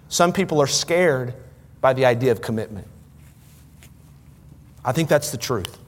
Some 0.08 0.32
people 0.32 0.60
are 0.60 0.66
scared 0.66 1.34
by 1.80 1.92
the 1.92 2.06
idea 2.06 2.32
of 2.32 2.40
commitment. 2.40 2.88
I 4.84 4.92
think 4.92 5.08
that's 5.08 5.30
the 5.30 5.36
truth. 5.36 5.78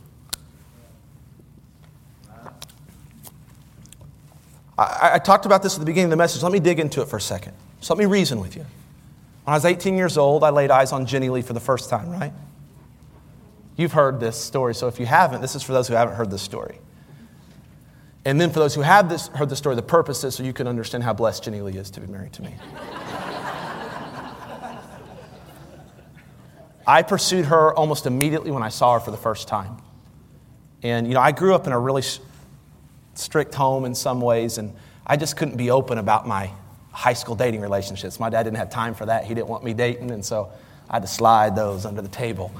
I, 4.77 5.11
I, 5.15 5.19
talked 5.19 5.45
about 5.45 5.63
this 5.63 5.75
at 5.75 5.81
the 5.81 5.87
beginning 5.87 6.07
of 6.07 6.11
the 6.11 6.17
message. 6.17 6.43
Let 6.43 6.53
me 6.53 6.61
dig 6.61 6.79
into 6.79 7.03
it 7.03 7.09
for 7.09 7.17
a 7.17 7.21
second. 7.21 7.53
So 7.81 7.95
let 7.95 7.99
me 7.99 8.07
reason 8.07 8.39
with 8.39 8.55
you. 8.55 8.63
When 8.63 9.53
I 9.53 9.55
was 9.55 9.65
18 9.65 9.97
years 9.97 10.17
old, 10.17 10.45
I 10.45 10.51
laid 10.51 10.71
eyes 10.71 10.93
on 10.93 11.07
Jenny 11.07 11.31
Lee 11.31 11.43
for 11.43 11.53
the 11.53 11.61
first 11.61 11.91
time, 11.91 12.11
right? 12.11 12.33
You've 13.77 13.93
heard 13.93 14.21
this 14.21 14.37
story, 14.37 14.75
so 14.75 14.87
if 14.87 15.01
you 15.01 15.07
haven't, 15.07 15.41
this 15.41 15.57
is 15.57 15.63
for 15.63 15.73
those 15.73 15.89
who 15.89 15.95
haven't 15.95 16.15
heard 16.15 16.31
this 16.31 16.43
story. 16.43 16.79
And 18.29 18.39
then 18.39 18.51
for 18.51 18.59
those 18.59 18.75
who 18.75 18.83
have 18.83 19.09
this, 19.09 19.29
heard 19.29 19.49
the 19.49 19.57
story, 19.57 19.75
the 19.75 19.81
purpose 19.81 20.23
is 20.23 20.35
so 20.35 20.43
you 20.43 20.53
can 20.53 20.69
understand 20.69 21.03
how 21.03 21.15
blessed 21.15 21.45
Jenny 21.45 21.63
Lee 21.63 21.79
is 21.79 21.91
to 21.93 22.01
be 22.03 22.07
married 22.07 22.35
to 22.35 22.43
me. 22.43 22.55
I 26.87 27.01
pursued 27.01 27.47
her 27.47 27.73
almost 27.73 28.05
immediately 28.05 28.51
when 28.51 28.63
I 28.63 28.69
saw 28.69 28.93
her 28.93 29.01
for 29.01 29.13
the 29.13 29.17
first 29.17 29.49
time. 29.49 29.79
And, 30.83 31.07
you 31.07 31.15
know, 31.15 31.21
I 31.21 31.33
grew 31.33 31.55
up 31.55 31.67
in 31.67 31.73
a 31.73 31.79
really 31.79 32.03
strict 33.15 33.55
home 33.55 33.87
in 33.87 33.95
some 33.95 34.21
ways, 34.21 34.59
and 34.59 34.75
I 35.07 35.17
just 35.17 35.39
couldn't 35.39 35.57
be 35.57 35.71
open 35.71 35.97
about 35.97 36.29
my 36.29 36.51
high 36.93 37.15
school 37.15 37.35
dating 37.35 37.63
relationships. 37.63 38.21
My 38.21 38.29
dad 38.29 38.43
didn't 38.43 38.59
have 38.59 38.69
time 38.69 38.93
for 38.95 39.07
that. 39.07 39.25
He 39.25 39.33
didn't 39.33 39.49
want 39.49 39.65
me 39.65 39.73
dating, 39.73 40.11
and 40.11 40.23
so 40.23 40.53
I 40.91 40.97
had 40.97 41.03
to 41.03 41.09
slide 41.09 41.57
those 41.57 41.87
under 41.87 42.03
the 42.03 42.11
table. 42.11 42.53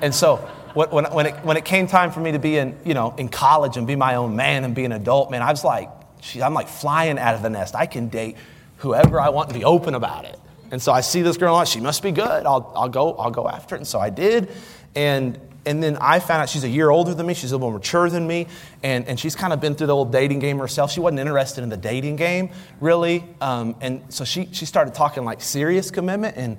And 0.00 0.12
so 0.12 0.50
when, 0.74 1.04
when, 1.12 1.26
it, 1.26 1.34
when 1.44 1.56
it 1.56 1.64
came 1.64 1.86
time 1.86 2.10
for 2.10 2.20
me 2.20 2.32
to 2.32 2.38
be 2.38 2.56
in, 2.56 2.78
you 2.84 2.94
know, 2.94 3.14
in 3.18 3.28
college 3.28 3.76
and 3.76 3.86
be 3.86 3.96
my 3.96 4.16
own 4.16 4.36
man 4.36 4.64
and 4.64 4.74
be 4.74 4.84
an 4.84 4.92
adult, 4.92 5.30
man, 5.30 5.42
I 5.42 5.50
was 5.50 5.64
like, 5.64 5.90
geez, 6.20 6.42
I'm 6.42 6.54
like 6.54 6.68
flying 6.68 7.18
out 7.18 7.34
of 7.34 7.42
the 7.42 7.50
nest. 7.50 7.74
I 7.74 7.86
can 7.86 8.08
date 8.08 8.36
whoever 8.78 9.20
I 9.20 9.28
want 9.28 9.50
and 9.50 9.58
be 9.58 9.64
open 9.64 9.94
about 9.94 10.24
it. 10.24 10.38
And 10.70 10.80
so 10.80 10.90
I 10.90 11.02
see 11.02 11.20
this 11.20 11.36
girl, 11.36 11.62
she 11.64 11.80
must 11.80 12.02
be 12.02 12.12
good. 12.12 12.46
I'll, 12.46 12.72
I'll, 12.74 12.88
go, 12.88 13.14
I'll 13.14 13.30
go 13.30 13.46
after 13.46 13.74
it. 13.74 13.78
And 13.78 13.86
so 13.86 14.00
I 14.00 14.08
did. 14.08 14.50
And, 14.94 15.38
and 15.66 15.82
then 15.82 15.98
I 16.00 16.18
found 16.18 16.42
out 16.42 16.48
she's 16.48 16.64
a 16.64 16.68
year 16.68 16.88
older 16.88 17.12
than 17.12 17.26
me. 17.26 17.34
She's 17.34 17.52
a 17.52 17.56
little 17.56 17.70
more 17.70 17.78
mature 17.78 18.08
than 18.08 18.26
me. 18.26 18.46
And, 18.82 19.06
and 19.06 19.20
she's 19.20 19.36
kind 19.36 19.52
of 19.52 19.60
been 19.60 19.74
through 19.74 19.88
the 19.88 19.94
old 19.94 20.10
dating 20.10 20.38
game 20.38 20.58
herself. 20.58 20.90
She 20.90 21.00
wasn't 21.00 21.20
interested 21.20 21.62
in 21.62 21.68
the 21.68 21.76
dating 21.76 22.16
game, 22.16 22.50
really. 22.80 23.22
Um, 23.40 23.76
and 23.82 24.02
so 24.08 24.24
she, 24.24 24.48
she 24.52 24.64
started 24.64 24.94
talking 24.94 25.24
like 25.24 25.42
serious 25.42 25.90
commitment. 25.90 26.38
And 26.38 26.56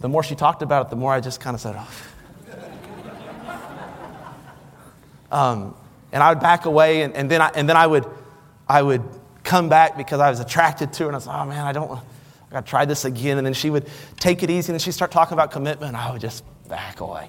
the 0.00 0.08
more 0.08 0.24
she 0.24 0.34
talked 0.34 0.62
about 0.62 0.86
it, 0.86 0.90
the 0.90 0.96
more 0.96 1.12
I 1.12 1.20
just 1.20 1.40
kind 1.40 1.54
of 1.54 1.60
said, 1.60 1.76
oh, 1.78 1.88
Um, 5.32 5.74
and 6.12 6.22
I 6.22 6.30
would 6.30 6.40
back 6.40 6.66
away, 6.66 7.02
and, 7.02 7.14
and, 7.14 7.30
then 7.30 7.40
I, 7.40 7.50
and 7.54 7.68
then 7.68 7.76
I 7.76 7.86
would, 7.86 8.04
I 8.68 8.82
would 8.82 9.02
come 9.42 9.68
back 9.68 9.96
because 9.96 10.20
I 10.20 10.30
was 10.30 10.40
attracted 10.40 10.92
to 10.92 11.04
her, 11.04 11.08
and 11.08 11.16
I 11.16 11.18
was, 11.18 11.26
like, 11.26 11.40
oh 11.40 11.46
man, 11.46 11.66
I 11.66 11.72
don't, 11.72 11.88
want 11.88 12.04
I 12.50 12.52
got 12.52 12.66
to 12.66 12.70
try 12.70 12.84
this 12.84 13.06
again. 13.06 13.38
And 13.38 13.46
then 13.46 13.54
she 13.54 13.70
would 13.70 13.88
take 14.20 14.42
it 14.42 14.50
easy, 14.50 14.70
and 14.70 14.74
then 14.74 14.80
she'd 14.80 14.92
start 14.92 15.10
talking 15.10 15.32
about 15.32 15.50
commitment, 15.50 15.96
I 15.96 16.12
would 16.12 16.20
just 16.20 16.44
back 16.68 17.00
away. 17.00 17.28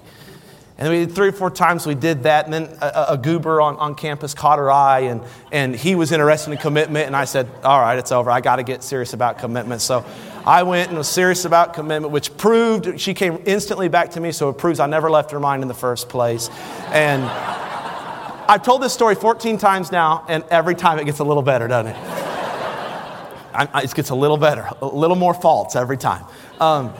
And 0.76 0.88
we 0.90 1.06
did 1.06 1.14
three 1.14 1.28
or 1.28 1.32
four 1.32 1.50
times 1.50 1.86
we 1.86 1.94
did 1.94 2.24
that, 2.24 2.44
and 2.46 2.52
then 2.52 2.64
a, 2.80 3.06
a, 3.10 3.16
goober 3.16 3.60
on, 3.60 3.76
on 3.76 3.94
campus 3.94 4.34
caught 4.34 4.58
her 4.58 4.70
eye, 4.70 5.00
and, 5.00 5.22
and 5.52 5.74
he 5.74 5.94
was 5.94 6.10
interested 6.10 6.50
in 6.50 6.58
commitment, 6.58 7.06
and 7.06 7.14
I 7.14 7.26
said, 7.26 7.48
all 7.62 7.80
right, 7.80 7.96
it's 7.96 8.10
over. 8.10 8.28
I 8.28 8.40
got 8.40 8.56
to 8.56 8.64
get 8.64 8.82
serious 8.82 9.12
about 9.12 9.38
commitment. 9.38 9.82
So 9.82 10.04
I 10.44 10.64
went 10.64 10.88
and 10.88 10.98
was 10.98 11.08
serious 11.08 11.44
about 11.44 11.74
commitment, 11.74 12.12
which 12.12 12.36
proved 12.36 13.00
she 13.00 13.14
came 13.14 13.40
instantly 13.46 13.88
back 13.88 14.10
to 14.10 14.20
me, 14.20 14.32
so 14.32 14.50
it 14.50 14.58
proves 14.58 14.80
I 14.80 14.86
never 14.86 15.10
left 15.10 15.30
her 15.30 15.38
mind 15.38 15.62
in 15.62 15.68
the 15.68 15.74
first 15.74 16.08
place. 16.08 16.50
And 16.88 17.22
I've 18.48 18.62
told 18.62 18.82
this 18.82 18.92
story 18.92 19.14
14 19.14 19.58
times 19.58 19.90
now, 19.90 20.24
and 20.28 20.44
every 20.50 20.74
time 20.74 20.98
it 20.98 21.04
gets 21.04 21.18
a 21.18 21.24
little 21.24 21.42
better, 21.42 21.68
doesn't 21.68 21.92
it? 21.92 21.96
I, 23.54 23.82
it 23.82 23.94
gets 23.94 24.10
a 24.10 24.14
little 24.14 24.36
better, 24.36 24.68
a 24.82 24.86
little 24.86 25.16
more 25.16 25.32
faults 25.32 25.76
every 25.76 25.96
time. 25.96 26.24
Um, 26.60 26.92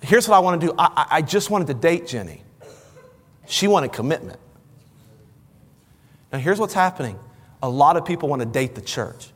here's 0.00 0.28
what 0.28 0.36
I 0.36 0.38
want 0.40 0.60
to 0.60 0.66
do 0.66 0.74
I, 0.78 1.06
I 1.10 1.22
just 1.22 1.50
wanted 1.50 1.66
to 1.68 1.74
date 1.74 2.06
Jenny. 2.06 2.42
She 3.46 3.68
wanted 3.68 3.92
commitment. 3.92 4.40
Now, 6.32 6.38
here's 6.38 6.58
what's 6.58 6.74
happening 6.74 7.18
a 7.62 7.68
lot 7.68 7.96
of 7.96 8.04
people 8.04 8.28
want 8.28 8.40
to 8.40 8.46
date 8.46 8.74
the 8.74 8.80
church. 8.80 9.30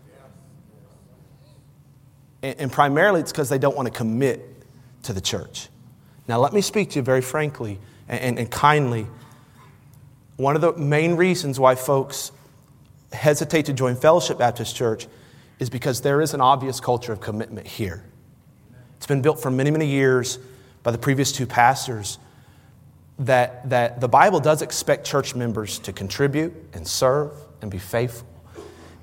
And, 2.42 2.58
and 2.60 2.72
primarily 2.72 3.20
it's 3.20 3.32
because 3.32 3.48
they 3.48 3.58
don't 3.58 3.76
want 3.76 3.86
to 3.86 3.94
commit 3.94 4.64
to 5.04 5.12
the 5.12 5.20
church. 5.20 5.68
Now, 6.28 6.38
let 6.38 6.52
me 6.52 6.60
speak 6.60 6.90
to 6.90 6.96
you 6.96 7.02
very 7.02 7.22
frankly 7.22 7.78
and, 8.08 8.20
and, 8.20 8.38
and 8.38 8.50
kindly 8.50 9.06
one 10.40 10.56
of 10.56 10.62
the 10.62 10.72
main 10.72 11.16
reasons 11.16 11.60
why 11.60 11.74
folks 11.74 12.32
hesitate 13.12 13.66
to 13.66 13.74
join 13.74 13.94
Fellowship 13.94 14.38
Baptist 14.38 14.74
Church 14.74 15.06
is 15.58 15.68
because 15.68 16.00
there 16.00 16.22
is 16.22 16.32
an 16.32 16.40
obvious 16.40 16.80
culture 16.80 17.12
of 17.12 17.20
commitment 17.20 17.66
here. 17.66 18.02
It's 18.96 19.06
been 19.06 19.20
built 19.20 19.40
for 19.40 19.50
many, 19.50 19.70
many 19.70 19.86
years 19.86 20.38
by 20.82 20.92
the 20.92 20.98
previous 20.98 21.30
two 21.30 21.46
pastors 21.46 22.18
that, 23.18 23.68
that 23.68 24.00
the 24.00 24.08
Bible 24.08 24.40
does 24.40 24.62
expect 24.62 25.06
church 25.06 25.34
members 25.34 25.78
to 25.80 25.92
contribute 25.92 26.54
and 26.72 26.88
serve 26.88 27.32
and 27.60 27.70
be 27.70 27.78
faithful. 27.78 28.26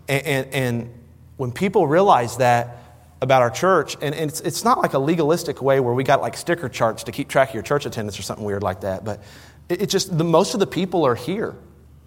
And, 0.08 0.26
and, 0.26 0.54
and 0.54 0.94
when 1.38 1.52
people 1.52 1.86
realize 1.86 2.38
that 2.38 2.78
about 3.22 3.44
our 3.44 3.52
church, 3.52 3.96
and, 4.02 4.16
and 4.16 4.32
it's, 4.32 4.42
it's 4.42 4.64
not 4.64 4.80
like 4.80 4.94
a 4.94 5.00
legalistic 5.00 5.62
way 5.62 5.80
where 5.80 5.94
we 5.94 6.04
got 6.04 6.20
like 6.20 6.36
sticker 6.36 6.68
charts 6.68 7.04
to 7.04 7.12
keep 7.12 7.28
track 7.28 7.50
of 7.50 7.54
your 7.54 7.64
church 7.64 7.86
attendance 7.86 8.18
or 8.18 8.24
something 8.24 8.46
weird 8.46 8.64
like 8.64 8.82
that, 8.82 9.06
but 9.06 9.22
it, 9.70 9.84
it 9.84 9.90
just, 9.90 10.18
the, 10.18 10.24
most 10.24 10.54
of 10.54 10.60
the 10.60 10.68
people 10.68 11.06
are 11.06 11.16
here. 11.16 11.56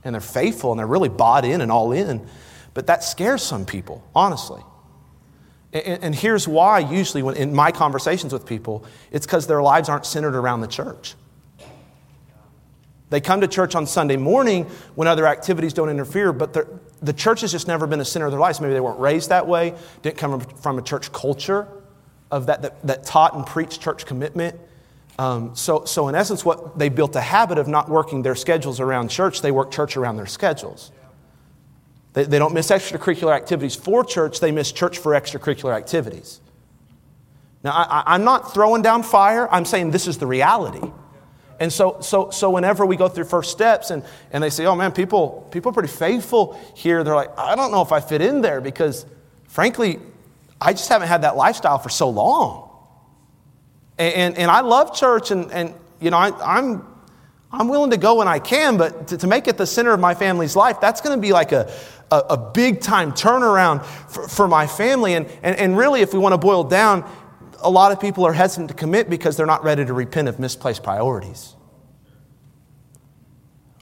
and 0.05 0.15
they're 0.15 0.21
faithful 0.21 0.73
and 0.73 0.79
they're 0.79 0.87
really 0.87 1.09
bought 1.09 1.45
in 1.45 1.61
and 1.61 1.71
all 1.71 1.93
in. 1.93 2.27
But 2.75 2.87
that 2.87 3.05
scares 3.05 3.43
some 3.43 3.67
people, 3.67 4.03
honestly. 4.15 4.63
And, 5.73 6.05
and 6.05 6.15
here's 6.15 6.49
why, 6.49 6.79
usually, 6.81 7.23
when, 7.23 7.37
in 7.37 7.55
my 7.55 7.73
conversations 7.73 8.33
with 8.33 8.47
people, 8.47 8.85
it's 9.11 9.27
because 9.27 9.47
their 9.47 9.63
lives 9.63 9.89
aren't 9.89 10.07
centered 10.07 10.35
around 10.35 10.61
the 10.61 10.69
church. 10.69 11.15
They 13.11 13.21
come 13.21 13.41
to 13.41 13.49
church 13.49 13.75
on 13.75 13.87
Sunday 13.87 14.17
morning 14.17 14.67
when 14.95 15.09
other 15.09 15.27
activities 15.27 15.73
don't 15.73 15.89
interfere, 15.89 16.33
but 16.33 16.55
the 17.03 17.13
church 17.13 17.41
has 17.41 17.51
just 17.51 17.67
never 17.67 17.89
been 17.89 17.99
the 17.99 18.05
center 18.05 18.27
of 18.27 18.31
their 18.31 18.41
lives. 18.41 18.61
Maybe 18.61 18.73
they 18.73 18.81
weren't 18.81 19.01
raised 19.01 19.31
that 19.31 19.49
way, 19.49 19.75
didn't 20.03 20.17
come 20.17 20.39
from 20.41 20.79
a 20.79 20.83
church 20.83 21.11
culture 21.13 21.67
of 22.31 22.47
that, 22.47 22.63
that, 22.63 22.87
that 22.87 23.05
taught 23.05 23.35
and 23.35 23.45
preached 23.45 23.81
church 23.81 24.07
commitment. 24.07 24.61
Um, 25.21 25.55
so, 25.55 25.85
so, 25.85 26.09
in 26.09 26.15
essence, 26.15 26.47
what 26.47 26.79
they 26.79 26.89
built 26.89 27.15
a 27.15 27.21
habit 27.21 27.59
of 27.59 27.69
not 27.69 27.91
working 27.91 28.23
their 28.23 28.35
schedules 28.35 28.81
around 28.81 29.11
church, 29.11 29.43
they 29.43 29.51
work 29.51 29.71
church 29.71 29.99
around 29.99 30.17
their 30.17 30.25
schedules. 30.25 30.93
They, 32.15 32.25
they 32.25 32.39
don't 32.39 32.55
miss 32.55 32.71
extracurricular 32.71 33.37
activities 33.37 33.75
for 33.77 34.03
church, 34.03 34.41
they 34.41 34.51
miss 34.51 34.73
church 34.73 34.97
for 34.97 35.13
extracurricular 35.13 35.77
activities. 35.77 36.41
Now, 37.63 37.73
I, 37.73 38.03
I'm 38.07 38.25
not 38.25 38.55
throwing 38.55 38.81
down 38.81 39.03
fire, 39.03 39.47
I'm 39.53 39.67
saying 39.67 39.91
this 39.91 40.07
is 40.07 40.17
the 40.17 40.27
reality. 40.27 40.91
And 41.59 41.71
so, 41.71 41.99
so, 42.01 42.31
so 42.31 42.49
whenever 42.49 42.87
we 42.87 42.97
go 42.97 43.07
through 43.07 43.25
first 43.25 43.51
steps 43.51 43.91
and, 43.91 44.03
and 44.33 44.43
they 44.43 44.49
say, 44.49 44.65
oh 44.65 44.75
man, 44.75 44.91
people, 44.91 45.47
people 45.51 45.69
are 45.69 45.75
pretty 45.75 45.93
faithful 45.93 46.59
here, 46.75 47.05
they're 47.05 47.15
like, 47.15 47.39
I 47.39 47.57
don't 47.57 47.73
know 47.73 47.83
if 47.83 47.93
I 47.93 48.01
fit 48.01 48.23
in 48.23 48.41
there 48.41 48.63
because 48.63 49.05
frankly, 49.49 49.99
I 50.59 50.73
just 50.73 50.89
haven't 50.89 51.09
had 51.09 51.25
that 51.25 51.37
lifestyle 51.37 51.77
for 51.77 51.91
so 51.91 52.09
long. 52.09 52.70
And, 54.01 54.15
and, 54.15 54.39
and 54.39 54.51
I 54.51 54.61
love 54.63 54.95
church 54.95 55.31
and, 55.31 55.53
and 55.53 55.75
you 56.01 56.11
know, 56.11 56.17
I, 56.17 56.57
I'm, 56.59 56.87
I'm 57.53 57.69
willing 57.69 57.91
to 57.91 57.99
go 57.99 58.17
when 58.17 58.29
I 58.29 58.39
can, 58.39 58.79
but 58.79 59.09
to, 59.09 59.19
to 59.19 59.27
make 59.27 59.47
it 59.47 59.59
the 59.59 59.67
center 59.67 59.93
of 59.93 60.01
my 60.01 60.15
family's 60.15 60.57
life, 60.57 60.81
that's 60.81 61.03
going 61.03 61.17
to 61.17 61.21
be 61.21 61.33
like 61.33 61.53
a, 61.53 61.71
a, 62.11 62.17
a 62.31 62.37
big 62.37 62.81
time 62.81 63.13
turnaround 63.13 63.85
for, 63.85 64.27
for 64.27 64.49
my 64.49 64.67
family. 64.67 65.15
And, 65.15 65.27
and, 65.43 65.55
and 65.57 65.77
really, 65.77 66.01
if 66.01 66.15
we 66.15 66.19
want 66.19 66.33
to 66.33 66.39
boil 66.39 66.65
down, 66.65 67.09
a 67.61 67.69
lot 67.69 67.93
of 67.93 68.01
people 68.01 68.25
are 68.25 68.33
hesitant 68.33 68.71
to 68.71 68.75
commit 68.75 69.11
because 69.11 69.37
they're 69.37 69.45
not 69.45 69.65
ready 69.65 69.85
to 69.85 69.93
repent 69.93 70.29
of 70.29 70.39
misplaced 70.39 70.83
priorities 70.83 71.55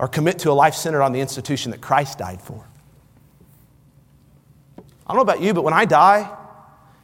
or 0.01 0.09
commit 0.09 0.41
to 0.41 0.51
a 0.51 0.53
life 0.53 0.75
centered 0.75 1.03
on 1.03 1.13
the 1.13 1.21
institution 1.21 1.71
that 1.71 1.81
Christ 1.81 2.19
died 2.19 2.43
for. 2.43 2.67
I 5.07 5.15
don't 5.15 5.17
know 5.17 5.23
about 5.23 5.41
you, 5.41 5.55
but 5.55 5.63
when 5.63 5.75
I 5.75 5.85
die 5.85 6.29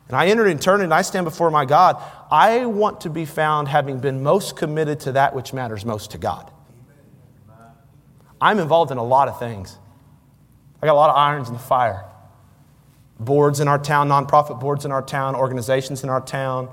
and 0.09 0.17
I 0.17 0.27
enter 0.27 0.47
eternity 0.47 0.85
and 0.85 0.95
I 0.95 1.03
stand 1.03 1.25
before 1.25 1.51
my 1.51 1.65
God, 1.65 2.03
I 2.35 2.67
want 2.67 3.03
to 3.03 3.11
be 3.11 3.27
found 3.27 3.69
having 3.69 4.01
been 4.01 4.25
most 4.25 4.57
committed 4.57 4.99
to 5.01 5.13
that 5.13 5.37
which 5.37 5.53
matters 5.53 5.85
most 5.85 6.11
to 6.11 6.19
God. 6.19 6.51
I'm 8.41 8.59
involved 8.59 8.91
in 8.91 8.99
a 8.99 9.05
lot 9.05 9.29
of 9.29 9.39
things. 9.39 9.79
I 10.83 10.87
got 10.87 10.95
a 10.95 10.97
lot 10.97 11.11
of 11.11 11.17
irons 11.17 11.47
in 11.47 11.55
the 11.55 11.61
fire 11.61 12.05
boards 13.21 13.61
in 13.61 13.69
our 13.69 13.79
town, 13.79 14.09
nonprofit 14.09 14.59
boards 14.59 14.85
in 14.85 14.91
our 14.91 15.01
town, 15.01 15.37
organizations 15.37 16.03
in 16.03 16.11
our 16.11 16.21
town. 16.21 16.69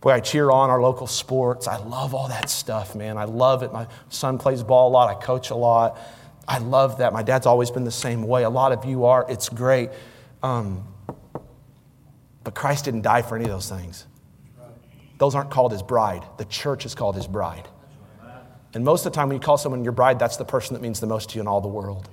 Boy, 0.00 0.10
I 0.10 0.18
cheer 0.18 0.50
on 0.50 0.68
our 0.68 0.82
local 0.82 1.06
sports. 1.06 1.68
I 1.68 1.76
love 1.76 2.12
all 2.12 2.26
that 2.26 2.50
stuff, 2.50 2.96
man. 2.96 3.16
I 3.16 3.24
love 3.24 3.62
it. 3.62 3.72
My 3.72 3.86
son 4.08 4.36
plays 4.36 4.64
ball 4.64 4.88
a 4.88 4.90
lot. 4.90 5.08
I 5.16 5.24
coach 5.24 5.50
a 5.50 5.54
lot. 5.54 5.96
I 6.48 6.58
love 6.58 6.98
that. 6.98 7.12
My 7.12 7.22
dad's 7.22 7.46
always 7.46 7.70
been 7.70 7.84
the 7.84 7.92
same 7.92 8.24
way. 8.24 8.42
A 8.42 8.50
lot 8.50 8.72
of 8.72 8.84
you 8.84 9.04
are. 9.04 9.24
It's 9.28 9.48
great. 9.48 9.90
Um, 10.42 10.82
but 12.42 12.56
Christ 12.56 12.86
didn't 12.86 13.02
die 13.02 13.22
for 13.22 13.36
any 13.36 13.44
of 13.44 13.52
those 13.52 13.70
things. 13.70 14.04
Those 15.18 15.34
aren't 15.34 15.50
called 15.50 15.72
his 15.72 15.82
bride. 15.82 16.24
The 16.38 16.44
church 16.46 16.86
is 16.86 16.94
called 16.94 17.16
his 17.16 17.26
bride. 17.26 17.68
And 18.74 18.84
most 18.84 19.04
of 19.04 19.12
the 19.12 19.16
time, 19.16 19.28
when 19.28 19.36
you 19.36 19.40
call 19.40 19.58
someone 19.58 19.82
your 19.82 19.92
bride, 19.92 20.18
that's 20.18 20.36
the 20.36 20.44
person 20.44 20.74
that 20.74 20.82
means 20.82 21.00
the 21.00 21.06
most 21.06 21.30
to 21.30 21.36
you 21.36 21.40
in 21.40 21.48
all 21.48 21.60
the 21.60 21.68
world. 21.68 22.08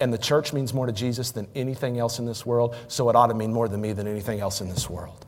And 0.00 0.12
the 0.12 0.18
church 0.18 0.52
means 0.52 0.74
more 0.74 0.86
to 0.86 0.92
Jesus 0.92 1.30
than 1.30 1.46
anything 1.54 1.98
else 1.98 2.18
in 2.18 2.26
this 2.26 2.44
world, 2.44 2.74
so 2.88 3.08
it 3.08 3.16
ought 3.16 3.28
to 3.28 3.34
mean 3.34 3.52
more 3.52 3.68
to 3.68 3.78
me 3.78 3.92
than 3.92 4.08
anything 4.08 4.40
else 4.40 4.60
in 4.60 4.68
this 4.68 4.90
world. 4.90 5.24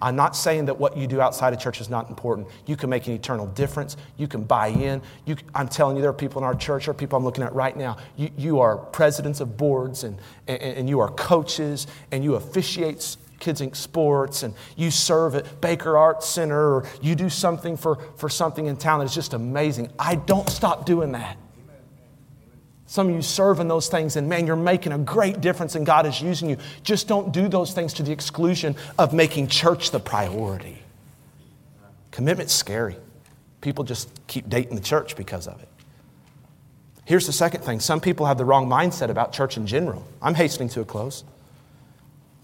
I'm 0.00 0.14
not 0.14 0.36
saying 0.36 0.66
that 0.66 0.78
what 0.78 0.96
you 0.96 1.08
do 1.08 1.20
outside 1.20 1.52
of 1.52 1.58
church 1.58 1.80
is 1.80 1.90
not 1.90 2.08
important. 2.08 2.46
You 2.66 2.76
can 2.76 2.88
make 2.88 3.08
an 3.08 3.14
eternal 3.14 3.46
difference. 3.46 3.96
You 4.16 4.28
can 4.28 4.44
buy 4.44 4.68
in. 4.68 5.02
You, 5.24 5.34
I'm 5.56 5.66
telling 5.66 5.96
you, 5.96 6.02
there 6.02 6.10
are 6.10 6.14
people 6.14 6.40
in 6.40 6.44
our 6.44 6.54
church, 6.54 6.84
there 6.84 6.92
are 6.92 6.94
people 6.94 7.18
I'm 7.18 7.24
looking 7.24 7.42
at 7.42 7.52
right 7.52 7.76
now. 7.76 7.96
You, 8.16 8.30
you 8.36 8.60
are 8.60 8.76
presidents 8.76 9.40
of 9.40 9.56
boards, 9.56 10.04
and, 10.04 10.16
and, 10.46 10.62
and 10.62 10.88
you 10.88 11.00
are 11.00 11.10
coaches, 11.10 11.88
and 12.12 12.22
you 12.22 12.36
officiate 12.36 13.16
Kids 13.38 13.60
Inc. 13.60 13.76
Sports, 13.76 14.42
and 14.42 14.54
you 14.76 14.90
serve 14.90 15.34
at 15.34 15.60
Baker 15.60 15.96
Arts 15.96 16.26
Center, 16.26 16.74
or 16.76 16.88
you 17.00 17.14
do 17.14 17.28
something 17.28 17.76
for, 17.76 17.96
for 18.16 18.28
something 18.28 18.66
in 18.66 18.76
town 18.76 19.00
that 19.00 19.06
is 19.06 19.14
just 19.14 19.32
amazing. 19.32 19.90
I 19.98 20.16
don't 20.16 20.48
stop 20.48 20.86
doing 20.86 21.12
that. 21.12 21.36
Some 22.86 23.10
of 23.10 23.14
you 23.14 23.20
serve 23.20 23.60
in 23.60 23.68
those 23.68 23.88
things, 23.88 24.16
and 24.16 24.30
man, 24.30 24.46
you're 24.46 24.56
making 24.56 24.92
a 24.92 24.98
great 24.98 25.42
difference, 25.42 25.74
and 25.74 25.84
God 25.84 26.06
is 26.06 26.22
using 26.22 26.48
you. 26.48 26.56
Just 26.82 27.06
don't 27.06 27.32
do 27.32 27.46
those 27.46 27.74
things 27.74 27.92
to 27.94 28.02
the 28.02 28.12
exclusion 28.12 28.76
of 28.98 29.12
making 29.12 29.48
church 29.48 29.90
the 29.90 30.00
priority. 30.00 30.78
Commitment's 32.10 32.54
scary. 32.54 32.96
People 33.60 33.84
just 33.84 34.08
keep 34.26 34.48
dating 34.48 34.74
the 34.74 34.80
church 34.80 35.16
because 35.16 35.46
of 35.46 35.60
it. 35.60 35.68
Here's 37.04 37.26
the 37.26 37.32
second 37.32 37.62
thing 37.62 37.80
some 37.80 38.00
people 38.00 38.26
have 38.26 38.38
the 38.38 38.44
wrong 38.44 38.68
mindset 38.68 39.10
about 39.10 39.32
church 39.32 39.56
in 39.56 39.66
general. 39.66 40.06
I'm 40.22 40.34
hastening 40.34 40.70
to 40.70 40.80
a 40.80 40.84
close. 40.84 41.24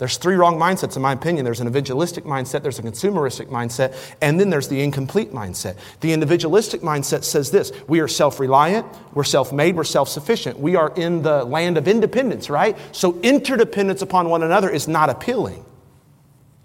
There's 0.05 0.19
three 0.19 0.35
wrong 0.35 0.57
mindsets, 0.59 0.97
in 0.97 1.01
my 1.01 1.15
opinion. 1.15 1.47
There's 1.47 1.61
an 1.61 1.67
individualistic 1.67 2.25
mindset, 2.25 2.61
there's 2.61 2.79
a 2.79 2.83
consumeristic 2.83 3.47
mindset, 3.47 3.97
and 4.21 4.39
then 4.39 4.51
there's 4.51 4.69
the 4.69 4.83
incomplete 4.83 5.33
mindset. 5.33 5.79
The 6.01 6.13
individualistic 6.13 6.83
mindset 6.83 7.25
says 7.25 7.51
this 7.51 7.73
we 7.89 8.01
are 8.01 8.07
self 8.07 8.39
reliant, 8.39 8.87
we're 9.15 9.25
self 9.25 9.51
made, 9.51 9.77
we're 9.77 9.85
self 9.85 10.11
sufficient. 10.11 10.61
We 10.61 10.77
are 10.77 10.93
in 10.95 11.23
the 11.23 11.43
land 11.45 11.79
of 11.79 11.89
independence, 11.89 12.51
right? 12.51 12.77
So 12.93 13.19
interdependence 13.23 14.03
upon 14.03 14.29
one 14.29 14.43
another 14.43 14.69
is 14.69 14.87
not 14.87 15.09
appealing. 15.09 15.65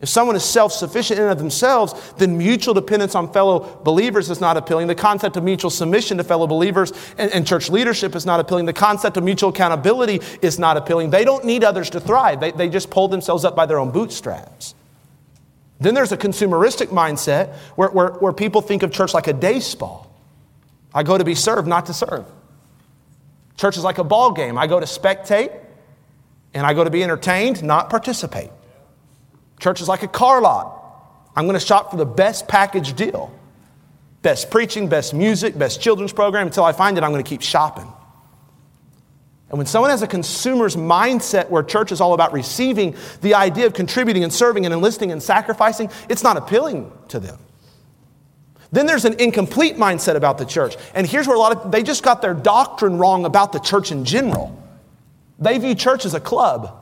If 0.02 0.08
someone 0.08 0.38
is 0.38 0.46
self 0.46 0.72
sufficient 0.72 1.20
in 1.20 1.24
and 1.24 1.34
of 1.34 1.40
themselves, 1.40 1.94
then 2.14 2.38
mutual 2.38 2.74
dependence 2.74 3.16
on 3.16 3.34
fellow 3.34 3.82
believers 3.84 4.30
is 4.30 4.40
not 4.40 4.56
appealing. 4.56 4.88
The 4.88 4.96
concept 4.96 5.36
of 5.36 5.44
mutual 5.44 5.70
submission 5.70 6.18
to 6.18 6.24
fellow 6.24 6.48
believers 6.48 6.94
and, 7.18 7.30
and, 7.34 7.46
church 7.46 7.70
leadership 7.70 8.16
is 8.16 8.26
not 8.26 8.40
appealing. 8.40 8.66
The 8.66 8.74
concept 8.74 9.18
of 9.18 9.26
mutual 9.26 9.50
accountability 9.50 10.22
is 10.42 10.58
not 10.58 10.78
appealing. 10.78 11.10
They 11.10 11.26
don't 11.26 11.44
need 11.44 11.66
others 11.66 11.90
to 11.90 12.00
thrive, 12.00 12.40
they, 12.40 12.52
they 12.52 12.70
just 12.70 12.90
pull 12.90 13.10
themselves 13.10 13.44
up 13.44 13.56
by 13.56 13.66
their 13.66 13.78
own 13.78 13.92
bootstraps. 13.92 14.74
Then 15.82 15.94
there's 15.94 16.12
a 16.12 16.18
consumeristic 16.18 16.88
mindset 16.88 17.54
where, 17.76 17.90
where, 17.90 18.12
where 18.12 18.34
people 18.34 18.62
think 18.62 18.84
of 18.84 18.92
church 18.92 19.14
like 19.14 19.28
a 19.28 19.34
day 19.34 19.60
spa. 19.60 20.06
I 20.94 21.04
go 21.04 21.18
to 21.18 21.24
be 21.24 21.36
served, 21.36 21.68
not 21.68 21.86
to 21.86 21.94
serve. 21.94 22.26
Church 23.58 23.78
is 23.78 23.84
like 23.84 23.98
a 23.98 24.04
ball 24.04 24.32
game. 24.32 24.58
I 24.58 24.68
go 24.68 24.80
to 24.80 24.86
spectate 24.86 25.58
and 26.54 26.66
I 26.66 26.74
go 26.74 26.84
to 26.84 26.90
be 26.90 27.04
entertained, 27.04 27.64
not 27.64 27.90
participate. 27.90 28.52
Church 29.60 29.82
is 29.82 29.88
like 29.88 30.04
a 30.04 30.08
car 30.08 30.42
lot. 30.42 30.76
I'm 31.36 31.46
going 31.46 31.60
to 31.60 31.66
shop 31.66 31.92
for 31.92 31.98
the 31.98 32.06
best 32.06 32.48
package 32.48 32.94
deal. 32.94 33.34
Best 34.22 34.50
preaching, 34.50 34.90
best 34.90 35.14
music, 35.14 35.58
best 35.58 35.82
children's 35.82 36.12
program. 36.12 36.48
Until 36.48 36.64
I 36.64 36.72
find 36.72 36.98
it, 36.98 37.04
I'm 37.04 37.12
going 37.12 37.24
to 37.24 37.30
keep 37.30 37.42
shopping. 37.42 37.88
And 39.50 39.58
when 39.58 39.66
someone 39.66 39.90
has 39.90 40.02
a 40.02 40.08
consumer's 40.08 40.76
mindset 40.76 41.50
where 41.50 41.64
church 41.64 41.92
is 41.92 42.02
all 42.02 42.14
about 42.14 42.34
receiving, 42.34 42.96
the 43.22 43.34
idea 43.34 43.66
of 43.66 43.74
contributing 43.74 44.24
and 44.24 44.32
serving 44.32 44.66
and 44.66 44.74
enlisting 44.74 45.12
and 45.12 45.22
sacrificing, 45.24 45.90
it's 46.08 46.24
not 46.24 46.38
appealing 46.38 46.92
to 47.08 47.20
them. 47.20 47.40
Then 48.72 48.86
there's 48.86 49.06
an 49.06 49.20
incomplete 49.20 49.78
mindset 49.78 50.16
about 50.16 50.38
the 50.38 50.46
church. 50.46 50.76
And 50.94 51.08
here's 51.08 51.28
where 51.28 51.36
a 51.36 51.40
lot 51.40 51.56
of, 51.56 51.72
they 51.72 51.82
just 51.82 52.04
got 52.04 52.22
their 52.22 52.36
doctrine 52.36 53.00
wrong 53.00 53.26
about 53.26 53.52
the 53.52 53.60
church 53.60 53.92
in 53.92 54.06
general. 54.06 54.56
They 55.40 55.58
view 55.58 55.74
church 55.74 56.06
as 56.06 56.14
a 56.14 56.20
club 56.20 56.78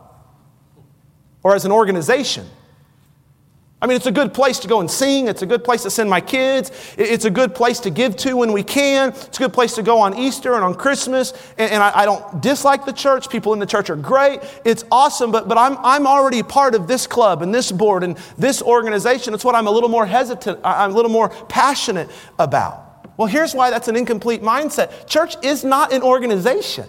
or 1.43 1.55
as 1.55 1.63
an 1.63 1.71
organization. 1.71 2.45
I 3.79 3.85
mean, 3.85 3.95
it's 3.95 4.07
a 4.07 4.11
good 4.11 4.33
place 4.33 4.57
to 4.59 4.67
go 4.67 4.79
and 4.79 4.89
sing. 4.89 5.27
It's 5.27 5.43
a 5.43 5.45
good 5.45 5.63
place 5.63 5.83
to 5.83 5.91
send 5.91 6.09
my 6.09 6.19
kids. 6.19 6.71
It's 6.97 7.25
a 7.25 7.29
good 7.29 7.53
place 7.53 7.79
to 7.81 7.91
give 7.91 8.15
to 8.17 8.35
when 8.35 8.51
we 8.51 8.63
can. 8.63 9.09
It's 9.09 9.37
a 9.37 9.43
good 9.43 9.53
place 9.53 9.75
to 9.75 9.83
go 9.83 9.99
on 9.99 10.17
Easter 10.17 10.55
and 10.55 10.63
on 10.63 10.73
Christmas. 10.73 11.31
And, 11.59 11.71
and 11.71 11.83
I, 11.83 11.91
I, 11.99 12.05
don't 12.05 12.41
dislike 12.41 12.85
the 12.85 12.91
church. 12.91 13.29
People 13.29 13.53
in 13.53 13.59
the 13.59 13.67
church 13.67 13.91
are 13.91 13.95
great. 13.95 14.39
It's 14.65 14.83
awesome. 14.91 15.31
But, 15.31 15.47
but 15.47 15.59
I'm, 15.59 15.77
I'm 15.83 16.07
already 16.07 16.41
part 16.41 16.73
of 16.73 16.87
this 16.87 17.05
club 17.05 17.43
and 17.43 17.53
this 17.53 17.71
board 17.71 18.03
and 18.03 18.17
this 18.35 18.63
organization. 18.63 19.35
It's 19.35 19.45
what 19.45 19.53
I'm 19.53 19.67
a 19.67 19.71
little 19.71 19.89
more 19.89 20.07
hesitant, 20.07 20.59
I'm 20.63 20.91
a 20.91 20.95
little 20.95 21.11
more 21.11 21.29
passionate 21.29 22.09
about. 22.39 22.83
Well, 23.15 23.27
here's 23.27 23.53
why 23.53 23.69
that's 23.69 23.87
an 23.87 23.95
incomplete 23.95 24.41
mindset 24.41 25.07
church 25.07 25.35
is 25.43 25.63
not 25.63 25.93
an 25.93 26.01
organization. 26.01 26.85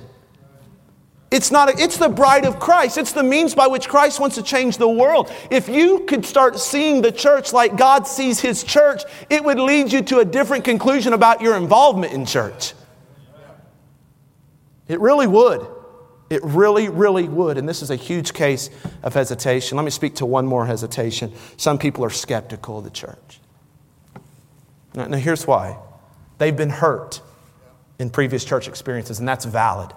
It's 1.30 1.50
not, 1.50 1.68
a, 1.68 1.82
it's 1.82 1.98
the 1.98 2.08
bride 2.08 2.46
of 2.46 2.58
Christ. 2.58 2.96
It's 2.96 3.12
the 3.12 3.22
means 3.22 3.54
by 3.54 3.66
which 3.66 3.88
Christ 3.88 4.18
wants 4.18 4.36
to 4.36 4.42
change 4.42 4.78
the 4.78 4.88
world. 4.88 5.30
If 5.50 5.68
you 5.68 6.00
could 6.08 6.24
start 6.24 6.58
seeing 6.58 7.02
the 7.02 7.12
church 7.12 7.52
like 7.52 7.76
God 7.76 8.06
sees 8.06 8.40
his 8.40 8.64
church, 8.64 9.02
it 9.28 9.44
would 9.44 9.60
lead 9.60 9.92
you 9.92 10.00
to 10.02 10.20
a 10.20 10.24
different 10.24 10.64
conclusion 10.64 11.12
about 11.12 11.42
your 11.42 11.56
involvement 11.56 12.14
in 12.14 12.24
church. 12.24 12.72
It 14.88 15.00
really 15.00 15.26
would. 15.26 15.66
It 16.30 16.42
really, 16.44 16.88
really 16.88 17.28
would. 17.28 17.58
And 17.58 17.68
this 17.68 17.82
is 17.82 17.90
a 17.90 17.96
huge 17.96 18.32
case 18.32 18.70
of 19.02 19.14
hesitation. 19.14 19.76
Let 19.76 19.84
me 19.84 19.90
speak 19.90 20.16
to 20.16 20.26
one 20.26 20.46
more 20.46 20.66
hesitation. 20.66 21.32
Some 21.56 21.78
people 21.78 22.04
are 22.04 22.10
skeptical 22.10 22.78
of 22.78 22.84
the 22.84 22.90
church. 22.90 23.40
Now, 24.94 25.06
now 25.06 25.18
here's 25.18 25.46
why 25.46 25.78
they've 26.38 26.56
been 26.56 26.70
hurt 26.70 27.20
in 27.98 28.10
previous 28.10 28.44
church 28.44 28.68
experiences, 28.68 29.18
and 29.18 29.28
that's 29.28 29.44
valid, 29.44 29.92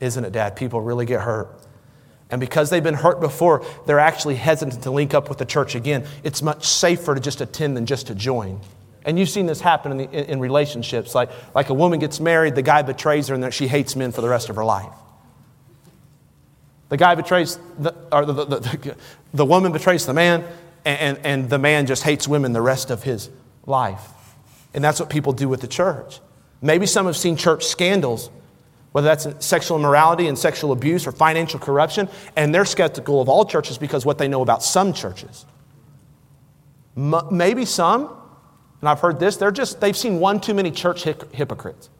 isn't 0.00 0.24
it, 0.24 0.32
Dad? 0.32 0.56
People 0.56 0.80
really 0.80 1.06
get 1.06 1.20
hurt. 1.20 1.48
And 2.30 2.40
because 2.40 2.70
they've 2.70 2.82
been 2.82 2.94
hurt 2.94 3.20
before, 3.20 3.64
they're 3.86 4.00
actually 4.00 4.34
hesitant 4.34 4.82
to 4.82 4.90
link 4.90 5.14
up 5.14 5.28
with 5.28 5.38
the 5.38 5.44
church 5.44 5.74
again. 5.74 6.04
It's 6.24 6.42
much 6.42 6.66
safer 6.66 7.14
to 7.14 7.20
just 7.20 7.40
attend 7.40 7.76
than 7.76 7.86
just 7.86 8.08
to 8.08 8.14
join. 8.14 8.60
And 9.04 9.16
you've 9.18 9.28
seen 9.28 9.46
this 9.46 9.60
happen 9.60 9.92
in, 9.92 9.98
the, 9.98 10.32
in, 10.32 10.40
relationships. 10.40 11.14
Like, 11.14 11.30
like 11.54 11.68
a 11.68 11.74
woman 11.74 12.00
gets 12.00 12.18
married, 12.18 12.56
the 12.56 12.62
guy 12.62 12.82
betrays 12.82 13.28
her, 13.28 13.34
and 13.34 13.42
then 13.42 13.52
she 13.52 13.68
hates 13.68 13.94
men 13.94 14.10
for 14.10 14.20
the 14.20 14.28
rest 14.28 14.48
of 14.48 14.56
her 14.56 14.64
life. 14.64 14.92
The 16.88 16.96
guy 16.96 17.14
betrays, 17.14 17.58
the, 17.78 17.94
or 18.10 18.24
the, 18.24 18.32
the, 18.32 18.44
the, 18.44 18.96
the 19.32 19.44
woman 19.44 19.70
betrays 19.70 20.06
the 20.06 20.14
man, 20.14 20.44
and, 20.84 21.18
and 21.22 21.48
the 21.48 21.58
man 21.58 21.86
just 21.86 22.02
hates 22.02 22.26
women 22.26 22.52
the 22.52 22.60
rest 22.60 22.90
of 22.90 23.04
his 23.04 23.30
life. 23.64 24.02
And 24.74 24.82
that's 24.82 24.98
what 24.98 25.08
people 25.08 25.32
do 25.32 25.48
with 25.48 25.60
the 25.60 25.68
church. 25.68 26.20
Maybe 26.60 26.86
some 26.86 27.06
have 27.06 27.16
seen 27.16 27.36
church 27.36 27.64
scandals, 27.64 28.30
whether 28.96 29.08
that's 29.14 29.44
sexual 29.44 29.76
immorality 29.76 30.26
and 30.26 30.38
sexual 30.38 30.72
abuse 30.72 31.06
or 31.06 31.12
financial 31.12 31.60
corruption, 31.60 32.08
and 32.34 32.54
they're 32.54 32.64
skeptical 32.64 33.20
of 33.20 33.28
all 33.28 33.44
churches 33.44 33.76
because 33.76 34.06
what 34.06 34.16
they 34.16 34.26
know 34.26 34.40
about 34.40 34.62
some 34.62 34.94
churches. 34.94 35.44
Maybe 36.94 37.66
some, 37.66 38.08
and 38.80 38.88
I've 38.88 39.00
heard 39.00 39.20
this, 39.20 39.36
they're 39.36 39.50
just, 39.50 39.82
they've 39.82 39.94
seen 39.94 40.18
one 40.18 40.40
too 40.40 40.54
many 40.54 40.70
church 40.70 41.02
hypocrites. 41.02 41.90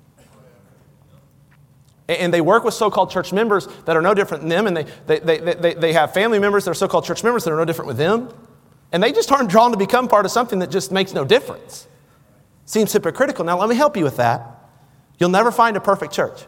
And 2.09 2.33
they 2.33 2.41
work 2.41 2.65
with 2.65 2.73
so 2.73 2.91
called 2.91 3.11
church 3.11 3.31
members 3.31 3.69
that 3.85 3.95
are 3.95 4.01
no 4.01 4.15
different 4.15 4.45
than 4.45 4.49
them, 4.49 4.67
and 4.67 4.75
they, 4.79 4.85
they, 5.07 5.19
they, 5.19 5.53
they, 5.53 5.75
they 5.75 5.93
have 5.93 6.15
family 6.15 6.39
members 6.39 6.65
that 6.65 6.71
are 6.71 6.75
so 6.75 6.89
called 6.89 7.05
church 7.05 7.23
members 7.23 7.45
that 7.45 7.53
are 7.53 7.59
no 7.59 7.67
different 7.67 7.89
with 7.89 7.99
them. 7.99 8.31
And 8.91 9.03
they 9.03 9.13
just 9.13 9.31
aren't 9.31 9.51
drawn 9.51 9.71
to 9.71 9.77
become 9.77 10.09
part 10.09 10.25
of 10.25 10.33
something 10.33 10.61
that 10.61 10.71
just 10.71 10.91
makes 10.91 11.13
no 11.13 11.27
difference. 11.27 11.89
Seems 12.65 12.91
hypocritical. 12.91 13.45
Now, 13.45 13.59
let 13.59 13.69
me 13.69 13.77
help 13.77 13.99
you 13.99 14.05
with 14.05 14.17
that. 14.17 14.71
You'll 15.19 15.29
never 15.29 15.53
find 15.53 15.77
a 15.77 15.81
perfect 15.83 16.15
church. 16.15 16.47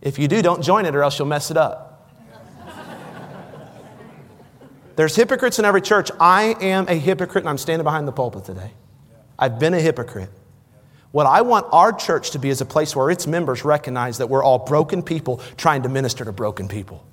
If 0.00 0.18
you 0.18 0.28
do, 0.28 0.42
don't 0.42 0.62
join 0.62 0.86
it 0.86 0.94
or 0.94 1.02
else 1.02 1.18
you'll 1.18 1.28
mess 1.28 1.50
it 1.50 1.56
up. 1.56 1.88
There's 4.96 5.14
hypocrites 5.14 5.60
in 5.60 5.64
every 5.64 5.80
church. 5.80 6.10
I 6.18 6.56
am 6.60 6.88
a 6.88 6.94
hypocrite 6.94 7.42
and 7.42 7.48
I'm 7.48 7.58
standing 7.58 7.84
behind 7.84 8.08
the 8.08 8.12
pulpit 8.12 8.44
today. 8.44 8.72
I've 9.38 9.60
been 9.60 9.72
a 9.74 9.80
hypocrite. 9.80 10.30
What 11.12 11.26
I 11.26 11.42
want 11.42 11.66
our 11.72 11.92
church 11.92 12.32
to 12.32 12.38
be 12.38 12.48
is 12.48 12.60
a 12.60 12.64
place 12.64 12.94
where 12.94 13.10
its 13.10 13.26
members 13.26 13.64
recognize 13.64 14.18
that 14.18 14.28
we're 14.28 14.42
all 14.42 14.58
broken 14.58 15.02
people 15.02 15.40
trying 15.56 15.84
to 15.84 15.88
minister 15.88 16.24
to 16.24 16.32
broken 16.32 16.66
people. 16.66 17.06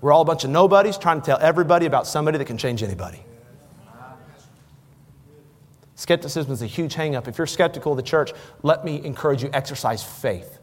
We're 0.00 0.12
all 0.12 0.20
a 0.20 0.26
bunch 0.26 0.44
of 0.44 0.50
nobodies 0.50 0.98
trying 0.98 1.20
to 1.20 1.26
tell 1.26 1.38
everybody 1.40 1.86
about 1.86 2.06
somebody 2.06 2.36
that 2.36 2.44
can 2.44 2.58
change 2.58 2.82
anybody. 2.82 3.22
Skepticism 5.94 6.52
is 6.52 6.60
a 6.60 6.66
huge 6.66 6.94
hangup. 6.94 7.28
If 7.28 7.38
you're 7.38 7.46
skeptical 7.46 7.92
of 7.92 7.96
the 7.96 8.02
church, 8.02 8.32
let 8.62 8.84
me 8.84 9.02
encourage 9.04 9.42
you 9.42 9.48
exercise 9.54 10.02
faith 10.04 10.58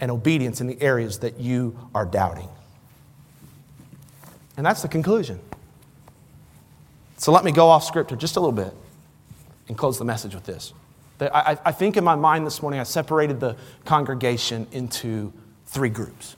and 0.00 0.10
obedience 0.10 0.60
in 0.60 0.66
the 0.66 0.80
areas 0.80 1.20
that 1.20 1.40
you 1.40 1.78
are 1.94 2.04
doubting. 2.04 2.48
And 4.56 4.64
that's 4.64 4.82
the 4.82 4.88
conclusion. 4.88 5.40
So 7.18 7.32
let 7.32 7.44
me 7.44 7.52
go 7.52 7.68
off 7.68 7.84
scripture 7.84 8.16
just 8.16 8.36
a 8.36 8.40
little 8.40 8.52
bit 8.52 8.74
and 9.68 9.76
close 9.76 9.98
the 9.98 10.04
message 10.04 10.34
with 10.34 10.44
this. 10.44 10.72
I, 11.18 11.72
think 11.72 11.96
in 11.96 12.04
my 12.04 12.14
mind 12.14 12.46
this 12.46 12.60
morning, 12.60 12.78
I 12.78 12.82
separated 12.82 13.40
the 13.40 13.56
congregation 13.86 14.66
into 14.70 15.32
three 15.64 15.88
groups. 15.88 16.36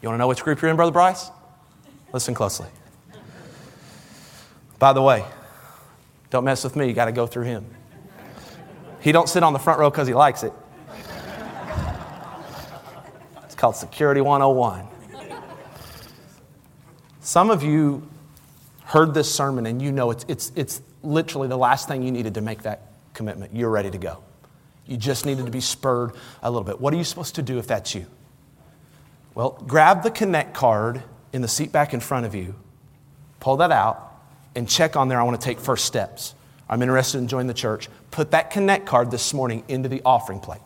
You 0.00 0.08
want 0.08 0.14
to 0.14 0.18
know 0.18 0.28
which 0.28 0.42
group 0.42 0.62
you're 0.62 0.70
in, 0.70 0.76
Brother 0.76 0.92
Bryce? 0.92 1.30
Listen 2.12 2.34
closely. 2.34 2.68
By 4.78 4.92
the 4.92 5.02
way, 5.02 5.24
don't 6.30 6.44
mess 6.44 6.62
with 6.62 6.76
me. 6.76 6.86
You 6.86 6.92
got 6.92 7.06
to 7.06 7.12
go 7.12 7.26
through 7.26 7.44
him. 7.44 7.66
He 9.00 9.10
don't 9.10 9.28
sit 9.28 9.42
on 9.42 9.52
the 9.52 9.58
front 9.58 9.80
row 9.80 9.90
because 9.90 10.06
he 10.06 10.14
likes 10.14 10.44
it. 10.44 10.52
Called 13.58 13.74
Security 13.74 14.20
101. 14.20 14.86
Some 17.20 17.50
of 17.50 17.64
you 17.64 18.08
heard 18.84 19.12
this 19.12 19.34
sermon 19.34 19.66
and 19.66 19.82
you 19.82 19.90
know 19.90 20.12
it's, 20.12 20.24
it's, 20.28 20.52
it's 20.54 20.80
literally 21.02 21.48
the 21.48 21.58
last 21.58 21.88
thing 21.88 22.04
you 22.04 22.12
needed 22.12 22.34
to 22.34 22.40
make 22.40 22.62
that 22.62 22.92
commitment. 23.14 23.52
You're 23.52 23.68
ready 23.68 23.90
to 23.90 23.98
go. 23.98 24.22
You 24.86 24.96
just 24.96 25.26
needed 25.26 25.44
to 25.46 25.50
be 25.50 25.60
spurred 25.60 26.12
a 26.40 26.48
little 26.48 26.64
bit. 26.64 26.80
What 26.80 26.94
are 26.94 26.96
you 26.96 27.04
supposed 27.04 27.34
to 27.34 27.42
do 27.42 27.58
if 27.58 27.66
that's 27.66 27.96
you? 27.96 28.06
Well, 29.34 29.62
grab 29.66 30.04
the 30.04 30.12
Connect 30.12 30.54
card 30.54 31.02
in 31.32 31.42
the 31.42 31.48
seat 31.48 31.72
back 31.72 31.92
in 31.92 31.98
front 31.98 32.26
of 32.26 32.36
you, 32.36 32.54
pull 33.40 33.56
that 33.56 33.72
out, 33.72 34.22
and 34.54 34.68
check 34.68 34.94
on 34.94 35.08
there. 35.08 35.20
I 35.20 35.24
want 35.24 35.38
to 35.38 35.44
take 35.44 35.58
first 35.58 35.84
steps. 35.84 36.34
I'm 36.68 36.80
interested 36.80 37.18
in 37.18 37.26
joining 37.26 37.48
the 37.48 37.54
church. 37.54 37.88
Put 38.12 38.30
that 38.30 38.50
Connect 38.50 38.86
card 38.86 39.10
this 39.10 39.34
morning 39.34 39.64
into 39.66 39.88
the 39.88 40.00
offering 40.04 40.38
plate. 40.38 40.60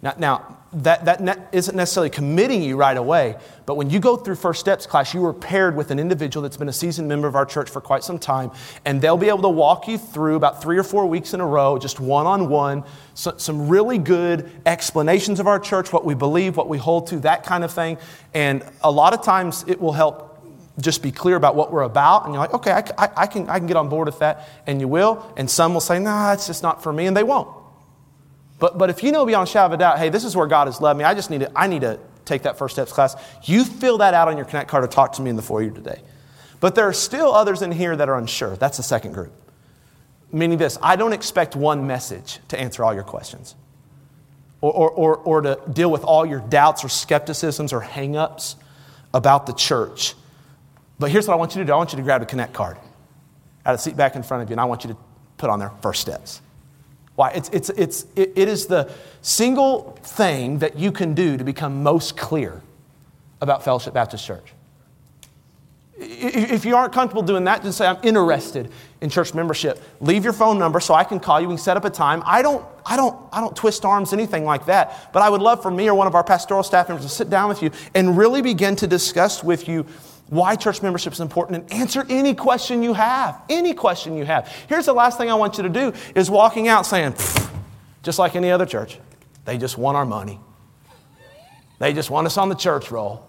Now, 0.00 0.14
now 0.16 0.56
that, 0.72 1.06
that 1.06 1.20
ne- 1.20 1.34
isn't 1.50 1.74
necessarily 1.74 2.10
committing 2.10 2.62
you 2.62 2.76
right 2.76 2.96
away, 2.96 3.36
but 3.66 3.74
when 3.74 3.90
you 3.90 3.98
go 3.98 4.16
through 4.16 4.36
First 4.36 4.60
Steps 4.60 4.86
class, 4.86 5.12
you 5.12 5.24
are 5.26 5.32
paired 5.32 5.74
with 5.74 5.90
an 5.90 5.98
individual 5.98 6.42
that's 6.42 6.56
been 6.56 6.68
a 6.68 6.72
seasoned 6.72 7.08
member 7.08 7.26
of 7.26 7.34
our 7.34 7.46
church 7.46 7.68
for 7.68 7.80
quite 7.80 8.04
some 8.04 8.18
time, 8.18 8.52
and 8.84 9.00
they'll 9.00 9.16
be 9.16 9.28
able 9.28 9.42
to 9.42 9.48
walk 9.48 9.88
you 9.88 9.98
through 9.98 10.36
about 10.36 10.62
three 10.62 10.78
or 10.78 10.84
four 10.84 11.06
weeks 11.06 11.34
in 11.34 11.40
a 11.40 11.46
row, 11.46 11.78
just 11.78 11.98
one 11.98 12.26
on 12.26 12.48
one, 12.48 12.84
some 13.14 13.68
really 13.68 13.98
good 13.98 14.50
explanations 14.66 15.40
of 15.40 15.48
our 15.48 15.58
church, 15.58 15.92
what 15.92 16.04
we 16.04 16.14
believe, 16.14 16.56
what 16.56 16.68
we 16.68 16.78
hold 16.78 17.08
to, 17.08 17.18
that 17.20 17.42
kind 17.42 17.64
of 17.64 17.72
thing. 17.72 17.98
And 18.34 18.64
a 18.82 18.90
lot 18.90 19.14
of 19.14 19.22
times 19.22 19.64
it 19.66 19.80
will 19.80 19.92
help 19.92 20.26
just 20.80 21.02
be 21.02 21.10
clear 21.10 21.34
about 21.34 21.56
what 21.56 21.72
we're 21.72 21.82
about, 21.82 22.24
and 22.24 22.34
you're 22.34 22.40
like, 22.40 22.54
okay, 22.54 22.70
I, 22.70 22.84
I, 22.96 23.10
I 23.16 23.26
can, 23.26 23.48
I 23.48 23.58
can 23.58 23.66
get 23.66 23.76
on 23.76 23.88
board 23.88 24.06
with 24.06 24.20
that, 24.20 24.48
and 24.68 24.80
you 24.80 24.86
will. 24.86 25.32
And 25.36 25.50
some 25.50 25.72
will 25.74 25.80
say, 25.80 25.98
nah, 25.98 26.34
it's 26.34 26.46
just 26.46 26.62
not 26.62 26.84
for 26.84 26.92
me, 26.92 27.06
and 27.06 27.16
they 27.16 27.24
won't. 27.24 27.57
But, 28.58 28.78
but 28.78 28.90
if 28.90 29.02
you 29.02 29.12
know 29.12 29.24
beyond 29.24 29.48
shadow 29.48 29.66
of 29.66 29.72
a 29.72 29.76
doubt, 29.76 29.98
hey, 29.98 30.08
this 30.08 30.24
is 30.24 30.34
where 30.34 30.46
God 30.46 30.66
has 30.66 30.80
led 30.80 30.96
me, 30.96 31.04
I 31.04 31.14
just 31.14 31.30
need 31.30 31.40
to, 31.40 31.52
I 31.54 31.66
need 31.66 31.82
to 31.82 31.98
take 32.24 32.42
that 32.42 32.58
first 32.58 32.74
steps 32.74 32.92
class, 32.92 33.16
you 33.44 33.64
fill 33.64 33.98
that 33.98 34.14
out 34.14 34.28
on 34.28 34.36
your 34.36 34.46
Connect 34.46 34.68
card 34.68 34.84
or 34.84 34.88
talk 34.88 35.12
to 35.14 35.22
me 35.22 35.30
in 35.30 35.36
the 35.36 35.42
foyer 35.42 35.70
today. 35.70 36.00
But 36.60 36.74
there 36.74 36.88
are 36.88 36.92
still 36.92 37.32
others 37.32 37.62
in 37.62 37.70
here 37.70 37.94
that 37.94 38.08
are 38.08 38.18
unsure. 38.18 38.56
That's 38.56 38.76
the 38.76 38.82
second 38.82 39.12
group. 39.12 39.32
Meaning 40.32 40.58
this 40.58 40.76
I 40.82 40.96
don't 40.96 41.12
expect 41.12 41.56
one 41.56 41.86
message 41.86 42.40
to 42.48 42.60
answer 42.60 42.84
all 42.84 42.92
your 42.92 43.04
questions 43.04 43.54
or, 44.60 44.72
or, 44.72 44.90
or, 44.90 45.16
or 45.16 45.40
to 45.40 45.60
deal 45.72 45.90
with 45.90 46.04
all 46.04 46.26
your 46.26 46.40
doubts 46.40 46.84
or 46.84 46.88
skepticisms 46.88 47.72
or 47.72 47.80
hangups 47.80 48.56
about 49.14 49.46
the 49.46 49.52
church. 49.52 50.14
But 50.98 51.10
here's 51.10 51.28
what 51.28 51.34
I 51.34 51.36
want 51.36 51.54
you 51.54 51.62
to 51.62 51.66
do 51.66 51.72
I 51.72 51.76
want 51.76 51.92
you 51.92 51.96
to 51.96 52.02
grab 52.02 52.22
a 52.22 52.26
Connect 52.26 52.52
card 52.52 52.76
out 53.64 53.74
of 53.74 53.78
the 53.78 53.82
seat 53.82 53.96
back 53.96 54.16
in 54.16 54.22
front 54.22 54.42
of 54.42 54.48
you, 54.50 54.54
and 54.54 54.60
I 54.60 54.64
want 54.64 54.84
you 54.84 54.90
to 54.90 54.96
put 55.36 55.50
on 55.50 55.58
there 55.58 55.70
first 55.80 56.00
steps. 56.00 56.40
Why? 57.18 57.30
It's, 57.30 57.48
it's, 57.48 57.68
it's, 57.70 58.06
it, 58.14 58.32
it 58.36 58.46
is 58.46 58.66
the 58.66 58.88
single 59.22 59.98
thing 60.02 60.60
that 60.60 60.78
you 60.78 60.92
can 60.92 61.14
do 61.14 61.36
to 61.36 61.42
become 61.42 61.82
most 61.82 62.16
clear 62.16 62.62
about 63.40 63.64
Fellowship 63.64 63.92
Baptist 63.92 64.24
Church. 64.24 64.52
If 65.96 66.64
you 66.64 66.76
aren't 66.76 66.92
comfortable 66.92 67.22
doing 67.22 67.42
that, 67.42 67.64
just 67.64 67.78
say, 67.78 67.88
I'm 67.88 67.98
interested 68.04 68.70
in 69.00 69.10
church 69.10 69.34
membership. 69.34 69.82
Leave 70.00 70.22
your 70.22 70.32
phone 70.32 70.60
number 70.60 70.78
so 70.78 70.94
I 70.94 71.02
can 71.02 71.18
call 71.18 71.40
you. 71.40 71.48
We 71.48 71.54
can 71.54 71.58
set 71.58 71.76
up 71.76 71.84
a 71.84 71.90
time. 71.90 72.22
I 72.24 72.40
don't, 72.40 72.64
I 72.86 72.94
don't, 72.94 73.20
I 73.32 73.40
don't 73.40 73.56
twist 73.56 73.84
arms, 73.84 74.12
anything 74.12 74.44
like 74.44 74.66
that. 74.66 75.12
But 75.12 75.22
I 75.22 75.28
would 75.28 75.42
love 75.42 75.60
for 75.60 75.72
me 75.72 75.88
or 75.88 75.96
one 75.96 76.06
of 76.06 76.14
our 76.14 76.22
pastoral 76.22 76.62
staff 76.62 76.88
members 76.88 77.04
to 77.04 77.10
sit 77.10 77.28
down 77.28 77.48
with 77.48 77.64
you 77.64 77.72
and 77.96 78.16
really 78.16 78.42
begin 78.42 78.76
to 78.76 78.86
discuss 78.86 79.42
with 79.42 79.66
you 79.66 79.84
why 80.28 80.56
church 80.56 80.82
membership 80.82 81.12
is 81.12 81.20
important 81.20 81.62
and 81.62 81.72
answer 81.72 82.04
any 82.08 82.34
question 82.34 82.82
you 82.82 82.92
have. 82.92 83.40
Any 83.48 83.74
question 83.74 84.16
you 84.16 84.24
have. 84.24 84.48
Here's 84.68 84.86
the 84.86 84.92
last 84.92 85.18
thing 85.18 85.30
I 85.30 85.34
want 85.34 85.56
you 85.56 85.62
to 85.62 85.68
do 85.68 85.92
is 86.14 86.30
walking 86.30 86.68
out 86.68 86.84
saying, 86.84 87.14
just 88.02 88.18
like 88.18 88.36
any 88.36 88.50
other 88.50 88.66
church, 88.66 88.98
they 89.44 89.56
just 89.58 89.78
want 89.78 89.96
our 89.96 90.04
money. 90.04 90.38
They 91.78 91.92
just 91.92 92.10
want 92.10 92.26
us 92.26 92.36
on 92.36 92.48
the 92.48 92.54
church 92.54 92.90
roll. 92.90 93.28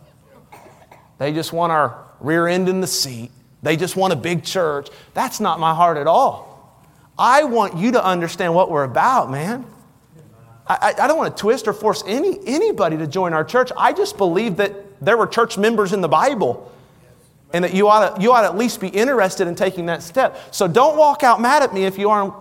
They 1.20 1.32
just 1.32 1.54
want 1.54 1.72
our 1.72 2.06
rear 2.20 2.47
end 2.47 2.68
in 2.68 2.82
the 2.82 2.88
seat. 2.88 3.32
They 3.62 3.78
just 3.78 3.95
want 3.95 4.14
a 4.14 4.16
big 4.16 4.43
church. 4.43 4.89
That's 5.14 5.39
not 5.39 5.60
my 5.60 5.74
heart 5.74 5.97
at 5.97 6.08
all. 6.08 6.50
I 7.18 7.43
want 7.43 7.78
you 7.78 7.91
to 7.91 8.04
understand 8.04 8.54
what 8.56 8.72
we're 8.72 8.86
about, 8.86 9.30
man. 9.30 9.66
I, 10.66 10.93
I, 10.97 11.08
don't 11.08 11.18
want 11.18 11.36
to 11.36 11.41
twist 11.41 11.68
or 11.68 11.74
force 11.74 12.04
any, 12.06 12.39
anybody 12.45 12.95
to 12.97 13.08
join 13.08 13.34
our 13.34 13.43
church. 13.43 13.72
I 13.76 13.91
just 13.91 14.18
believe 14.18 14.58
that 14.58 15.02
there 15.04 15.18
were 15.18 15.26
church 15.26 15.58
members 15.58 15.93
in 15.93 16.02
the 16.02 16.08
Bible 16.08 16.72
and 17.54 17.64
that 17.64 17.74
you 17.74 17.88
ought, 17.88 18.16
to, 18.16 18.22
you 18.22 18.32
ought 18.32 18.41
to 18.41 18.47
at 18.47 18.58
least 18.58 18.80
be 18.80 18.89
interested 18.89 19.47
in 19.47 19.56
taking 19.56 19.88
that 19.88 20.04
step. 20.04 20.54
So 20.54 20.68
don't 20.68 20.97
walk 20.97 21.24
out 21.24 21.41
mad 21.41 21.64
at 21.64 21.74
me 21.74 21.86
if 21.86 21.97
you 21.97 22.10
aren't 22.10 22.34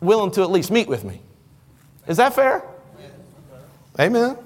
willing 0.00 0.30
to 0.32 0.42
at 0.42 0.50
least 0.50 0.70
meet 0.70 0.88
with 0.88 1.04
me. 1.04 1.20
Is 2.06 2.16
that 2.16 2.34
fair? 2.34 2.64
Amen. 4.00 4.38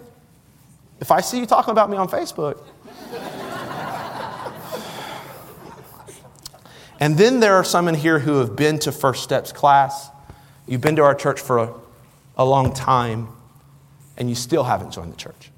If 1.00 1.10
I 1.10 1.20
see 1.20 1.38
you 1.38 1.46
talking 1.46 1.72
about 1.72 1.90
me 1.90 1.96
on 1.96 2.08
Facebook. 2.08 2.62
and 7.00 7.16
then 7.16 7.40
there 7.40 7.54
are 7.54 7.64
some 7.64 7.86
in 7.86 7.94
here 7.94 8.18
who 8.18 8.38
have 8.38 8.56
been 8.56 8.78
to 8.80 8.90
First 8.90 9.22
Steps 9.22 9.52
class. 9.52 10.08
You've 10.66 10.80
been 10.80 10.96
to 10.96 11.02
our 11.02 11.14
church 11.14 11.40
for 11.40 11.58
a, 11.58 11.74
a 12.36 12.44
long 12.44 12.72
time, 12.72 13.28
and 14.16 14.28
you 14.28 14.34
still 14.34 14.64
haven't 14.64 14.92
joined 14.92 15.12
the 15.12 15.16
church. 15.16 15.50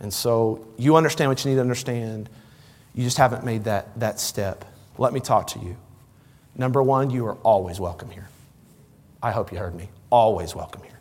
And 0.00 0.12
so 0.12 0.66
you 0.76 0.96
understand 0.96 1.30
what 1.30 1.44
you 1.44 1.50
need 1.50 1.56
to 1.56 1.60
understand. 1.60 2.28
You 2.98 3.04
just 3.04 3.18
haven't 3.18 3.44
made 3.44 3.62
that, 3.62 3.96
that 4.00 4.18
step. 4.18 4.64
Let 4.98 5.12
me 5.12 5.20
talk 5.20 5.46
to 5.48 5.60
you. 5.60 5.76
Number 6.56 6.82
one, 6.82 7.10
you 7.10 7.26
are 7.26 7.36
always 7.44 7.78
welcome 7.78 8.10
here. 8.10 8.28
I 9.22 9.30
hope 9.30 9.52
you 9.52 9.58
heard 9.58 9.76
me. 9.76 9.88
Always 10.10 10.52
welcome 10.56 10.82
here. 10.82 10.98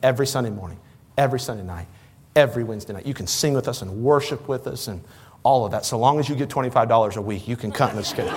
Every 0.00 0.28
Sunday 0.28 0.50
morning, 0.50 0.78
every 1.16 1.40
Sunday 1.40 1.64
night, 1.64 1.88
every 2.36 2.62
Wednesday 2.62 2.92
night. 2.92 3.04
You 3.04 3.14
can 3.14 3.26
sing 3.26 3.54
with 3.54 3.66
us 3.66 3.82
and 3.82 4.00
worship 4.00 4.46
with 4.46 4.68
us 4.68 4.86
and 4.86 5.02
all 5.42 5.64
of 5.64 5.72
that. 5.72 5.84
So 5.84 5.98
long 5.98 6.20
as 6.20 6.28
you 6.28 6.36
get 6.36 6.50
$25 6.50 7.16
a 7.16 7.20
week, 7.20 7.48
you 7.48 7.56
can. 7.56 7.70
No, 7.70 7.76
just 7.78 8.14
kidding. 8.14 8.32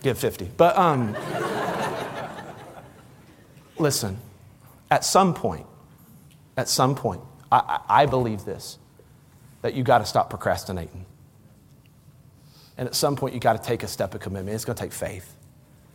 Give 0.00 0.16
50. 0.16 0.48
But 0.56 0.78
um, 0.78 1.16
listen, 3.78 4.16
at 4.92 5.04
some 5.04 5.34
point, 5.34 5.66
at 6.56 6.68
some 6.68 6.94
point, 6.94 7.20
I, 7.50 7.80
I 7.88 8.06
believe 8.06 8.44
this 8.44 8.78
that 9.62 9.74
you 9.74 9.82
got 9.82 9.98
to 9.98 10.04
stop 10.04 10.30
procrastinating. 10.30 11.04
And 12.76 12.86
at 12.86 12.94
some 12.94 13.16
point, 13.16 13.34
you 13.34 13.40
got 13.40 13.60
to 13.60 13.68
take 13.68 13.82
a 13.82 13.88
step 13.88 14.14
of 14.14 14.20
commitment. 14.20 14.54
It's 14.54 14.64
going 14.64 14.76
to 14.76 14.82
take 14.82 14.92
faith, 14.92 15.34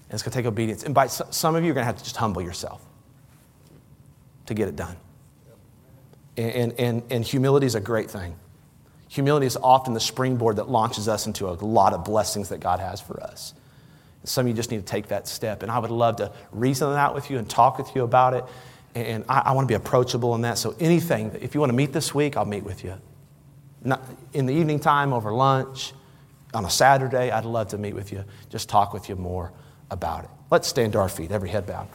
and 0.09 0.13
it's 0.13 0.23
going 0.23 0.31
to 0.31 0.37
take 0.37 0.45
obedience. 0.45 0.83
And 0.83 0.93
by 0.93 1.07
some 1.07 1.55
of 1.55 1.63
you, 1.63 1.67
you're 1.67 1.75
going 1.75 1.83
to 1.83 1.87
have 1.87 1.97
to 1.97 2.03
just 2.03 2.17
humble 2.17 2.41
yourself 2.41 2.85
to 4.47 4.53
get 4.53 4.67
it 4.67 4.75
done. 4.75 4.97
And, 6.35 6.73
and, 6.79 7.03
and 7.09 7.23
humility 7.23 7.65
is 7.65 7.75
a 7.75 7.79
great 7.79 8.09
thing. 8.09 8.35
Humility 9.09 9.45
is 9.45 9.57
often 9.57 9.93
the 9.93 9.99
springboard 9.99 10.55
that 10.55 10.69
launches 10.69 11.07
us 11.07 11.27
into 11.27 11.47
a 11.47 11.51
lot 11.51 11.93
of 11.93 12.03
blessings 12.03 12.49
that 12.49 12.59
God 12.59 12.79
has 12.79 12.99
for 12.99 13.21
us. 13.21 13.53
Some 14.23 14.45
of 14.45 14.49
you 14.49 14.53
just 14.55 14.71
need 14.71 14.77
to 14.77 14.85
take 14.85 15.09
that 15.09 15.27
step. 15.27 15.63
And 15.63 15.71
I 15.71 15.79
would 15.79 15.91
love 15.91 16.15
to 16.17 16.31
reason 16.51 16.89
that 16.89 16.97
out 16.97 17.13
with 17.13 17.29
you 17.29 17.37
and 17.37 17.49
talk 17.49 17.77
with 17.77 17.95
you 17.95 18.03
about 18.03 18.33
it. 18.33 18.45
And 18.95 19.25
I, 19.29 19.43
I 19.45 19.51
want 19.51 19.67
to 19.67 19.71
be 19.71 19.75
approachable 19.75 20.33
in 20.35 20.41
that. 20.41 20.57
So, 20.57 20.75
anything, 20.79 21.37
if 21.41 21.53
you 21.53 21.59
want 21.59 21.71
to 21.71 21.75
meet 21.75 21.93
this 21.93 22.15
week, 22.15 22.37
I'll 22.37 22.45
meet 22.45 22.63
with 22.63 22.83
you. 22.83 22.95
In 24.33 24.45
the 24.45 24.53
evening 24.53 24.79
time, 24.79 25.13
over 25.13 25.33
lunch, 25.33 25.93
on 26.53 26.65
a 26.65 26.69
Saturday, 26.69 27.31
I'd 27.31 27.45
love 27.45 27.69
to 27.69 27.77
meet 27.77 27.93
with 27.93 28.11
you, 28.11 28.23
just 28.49 28.69
talk 28.69 28.93
with 28.93 29.09
you 29.09 29.15
more 29.15 29.51
about 29.91 30.23
it. 30.23 30.29
Let's 30.51 30.67
stand 30.67 30.93
to 30.93 30.99
our 30.99 31.09
feet, 31.09 31.31
every 31.31 31.49
head 31.49 31.65
bowed. 31.65 31.87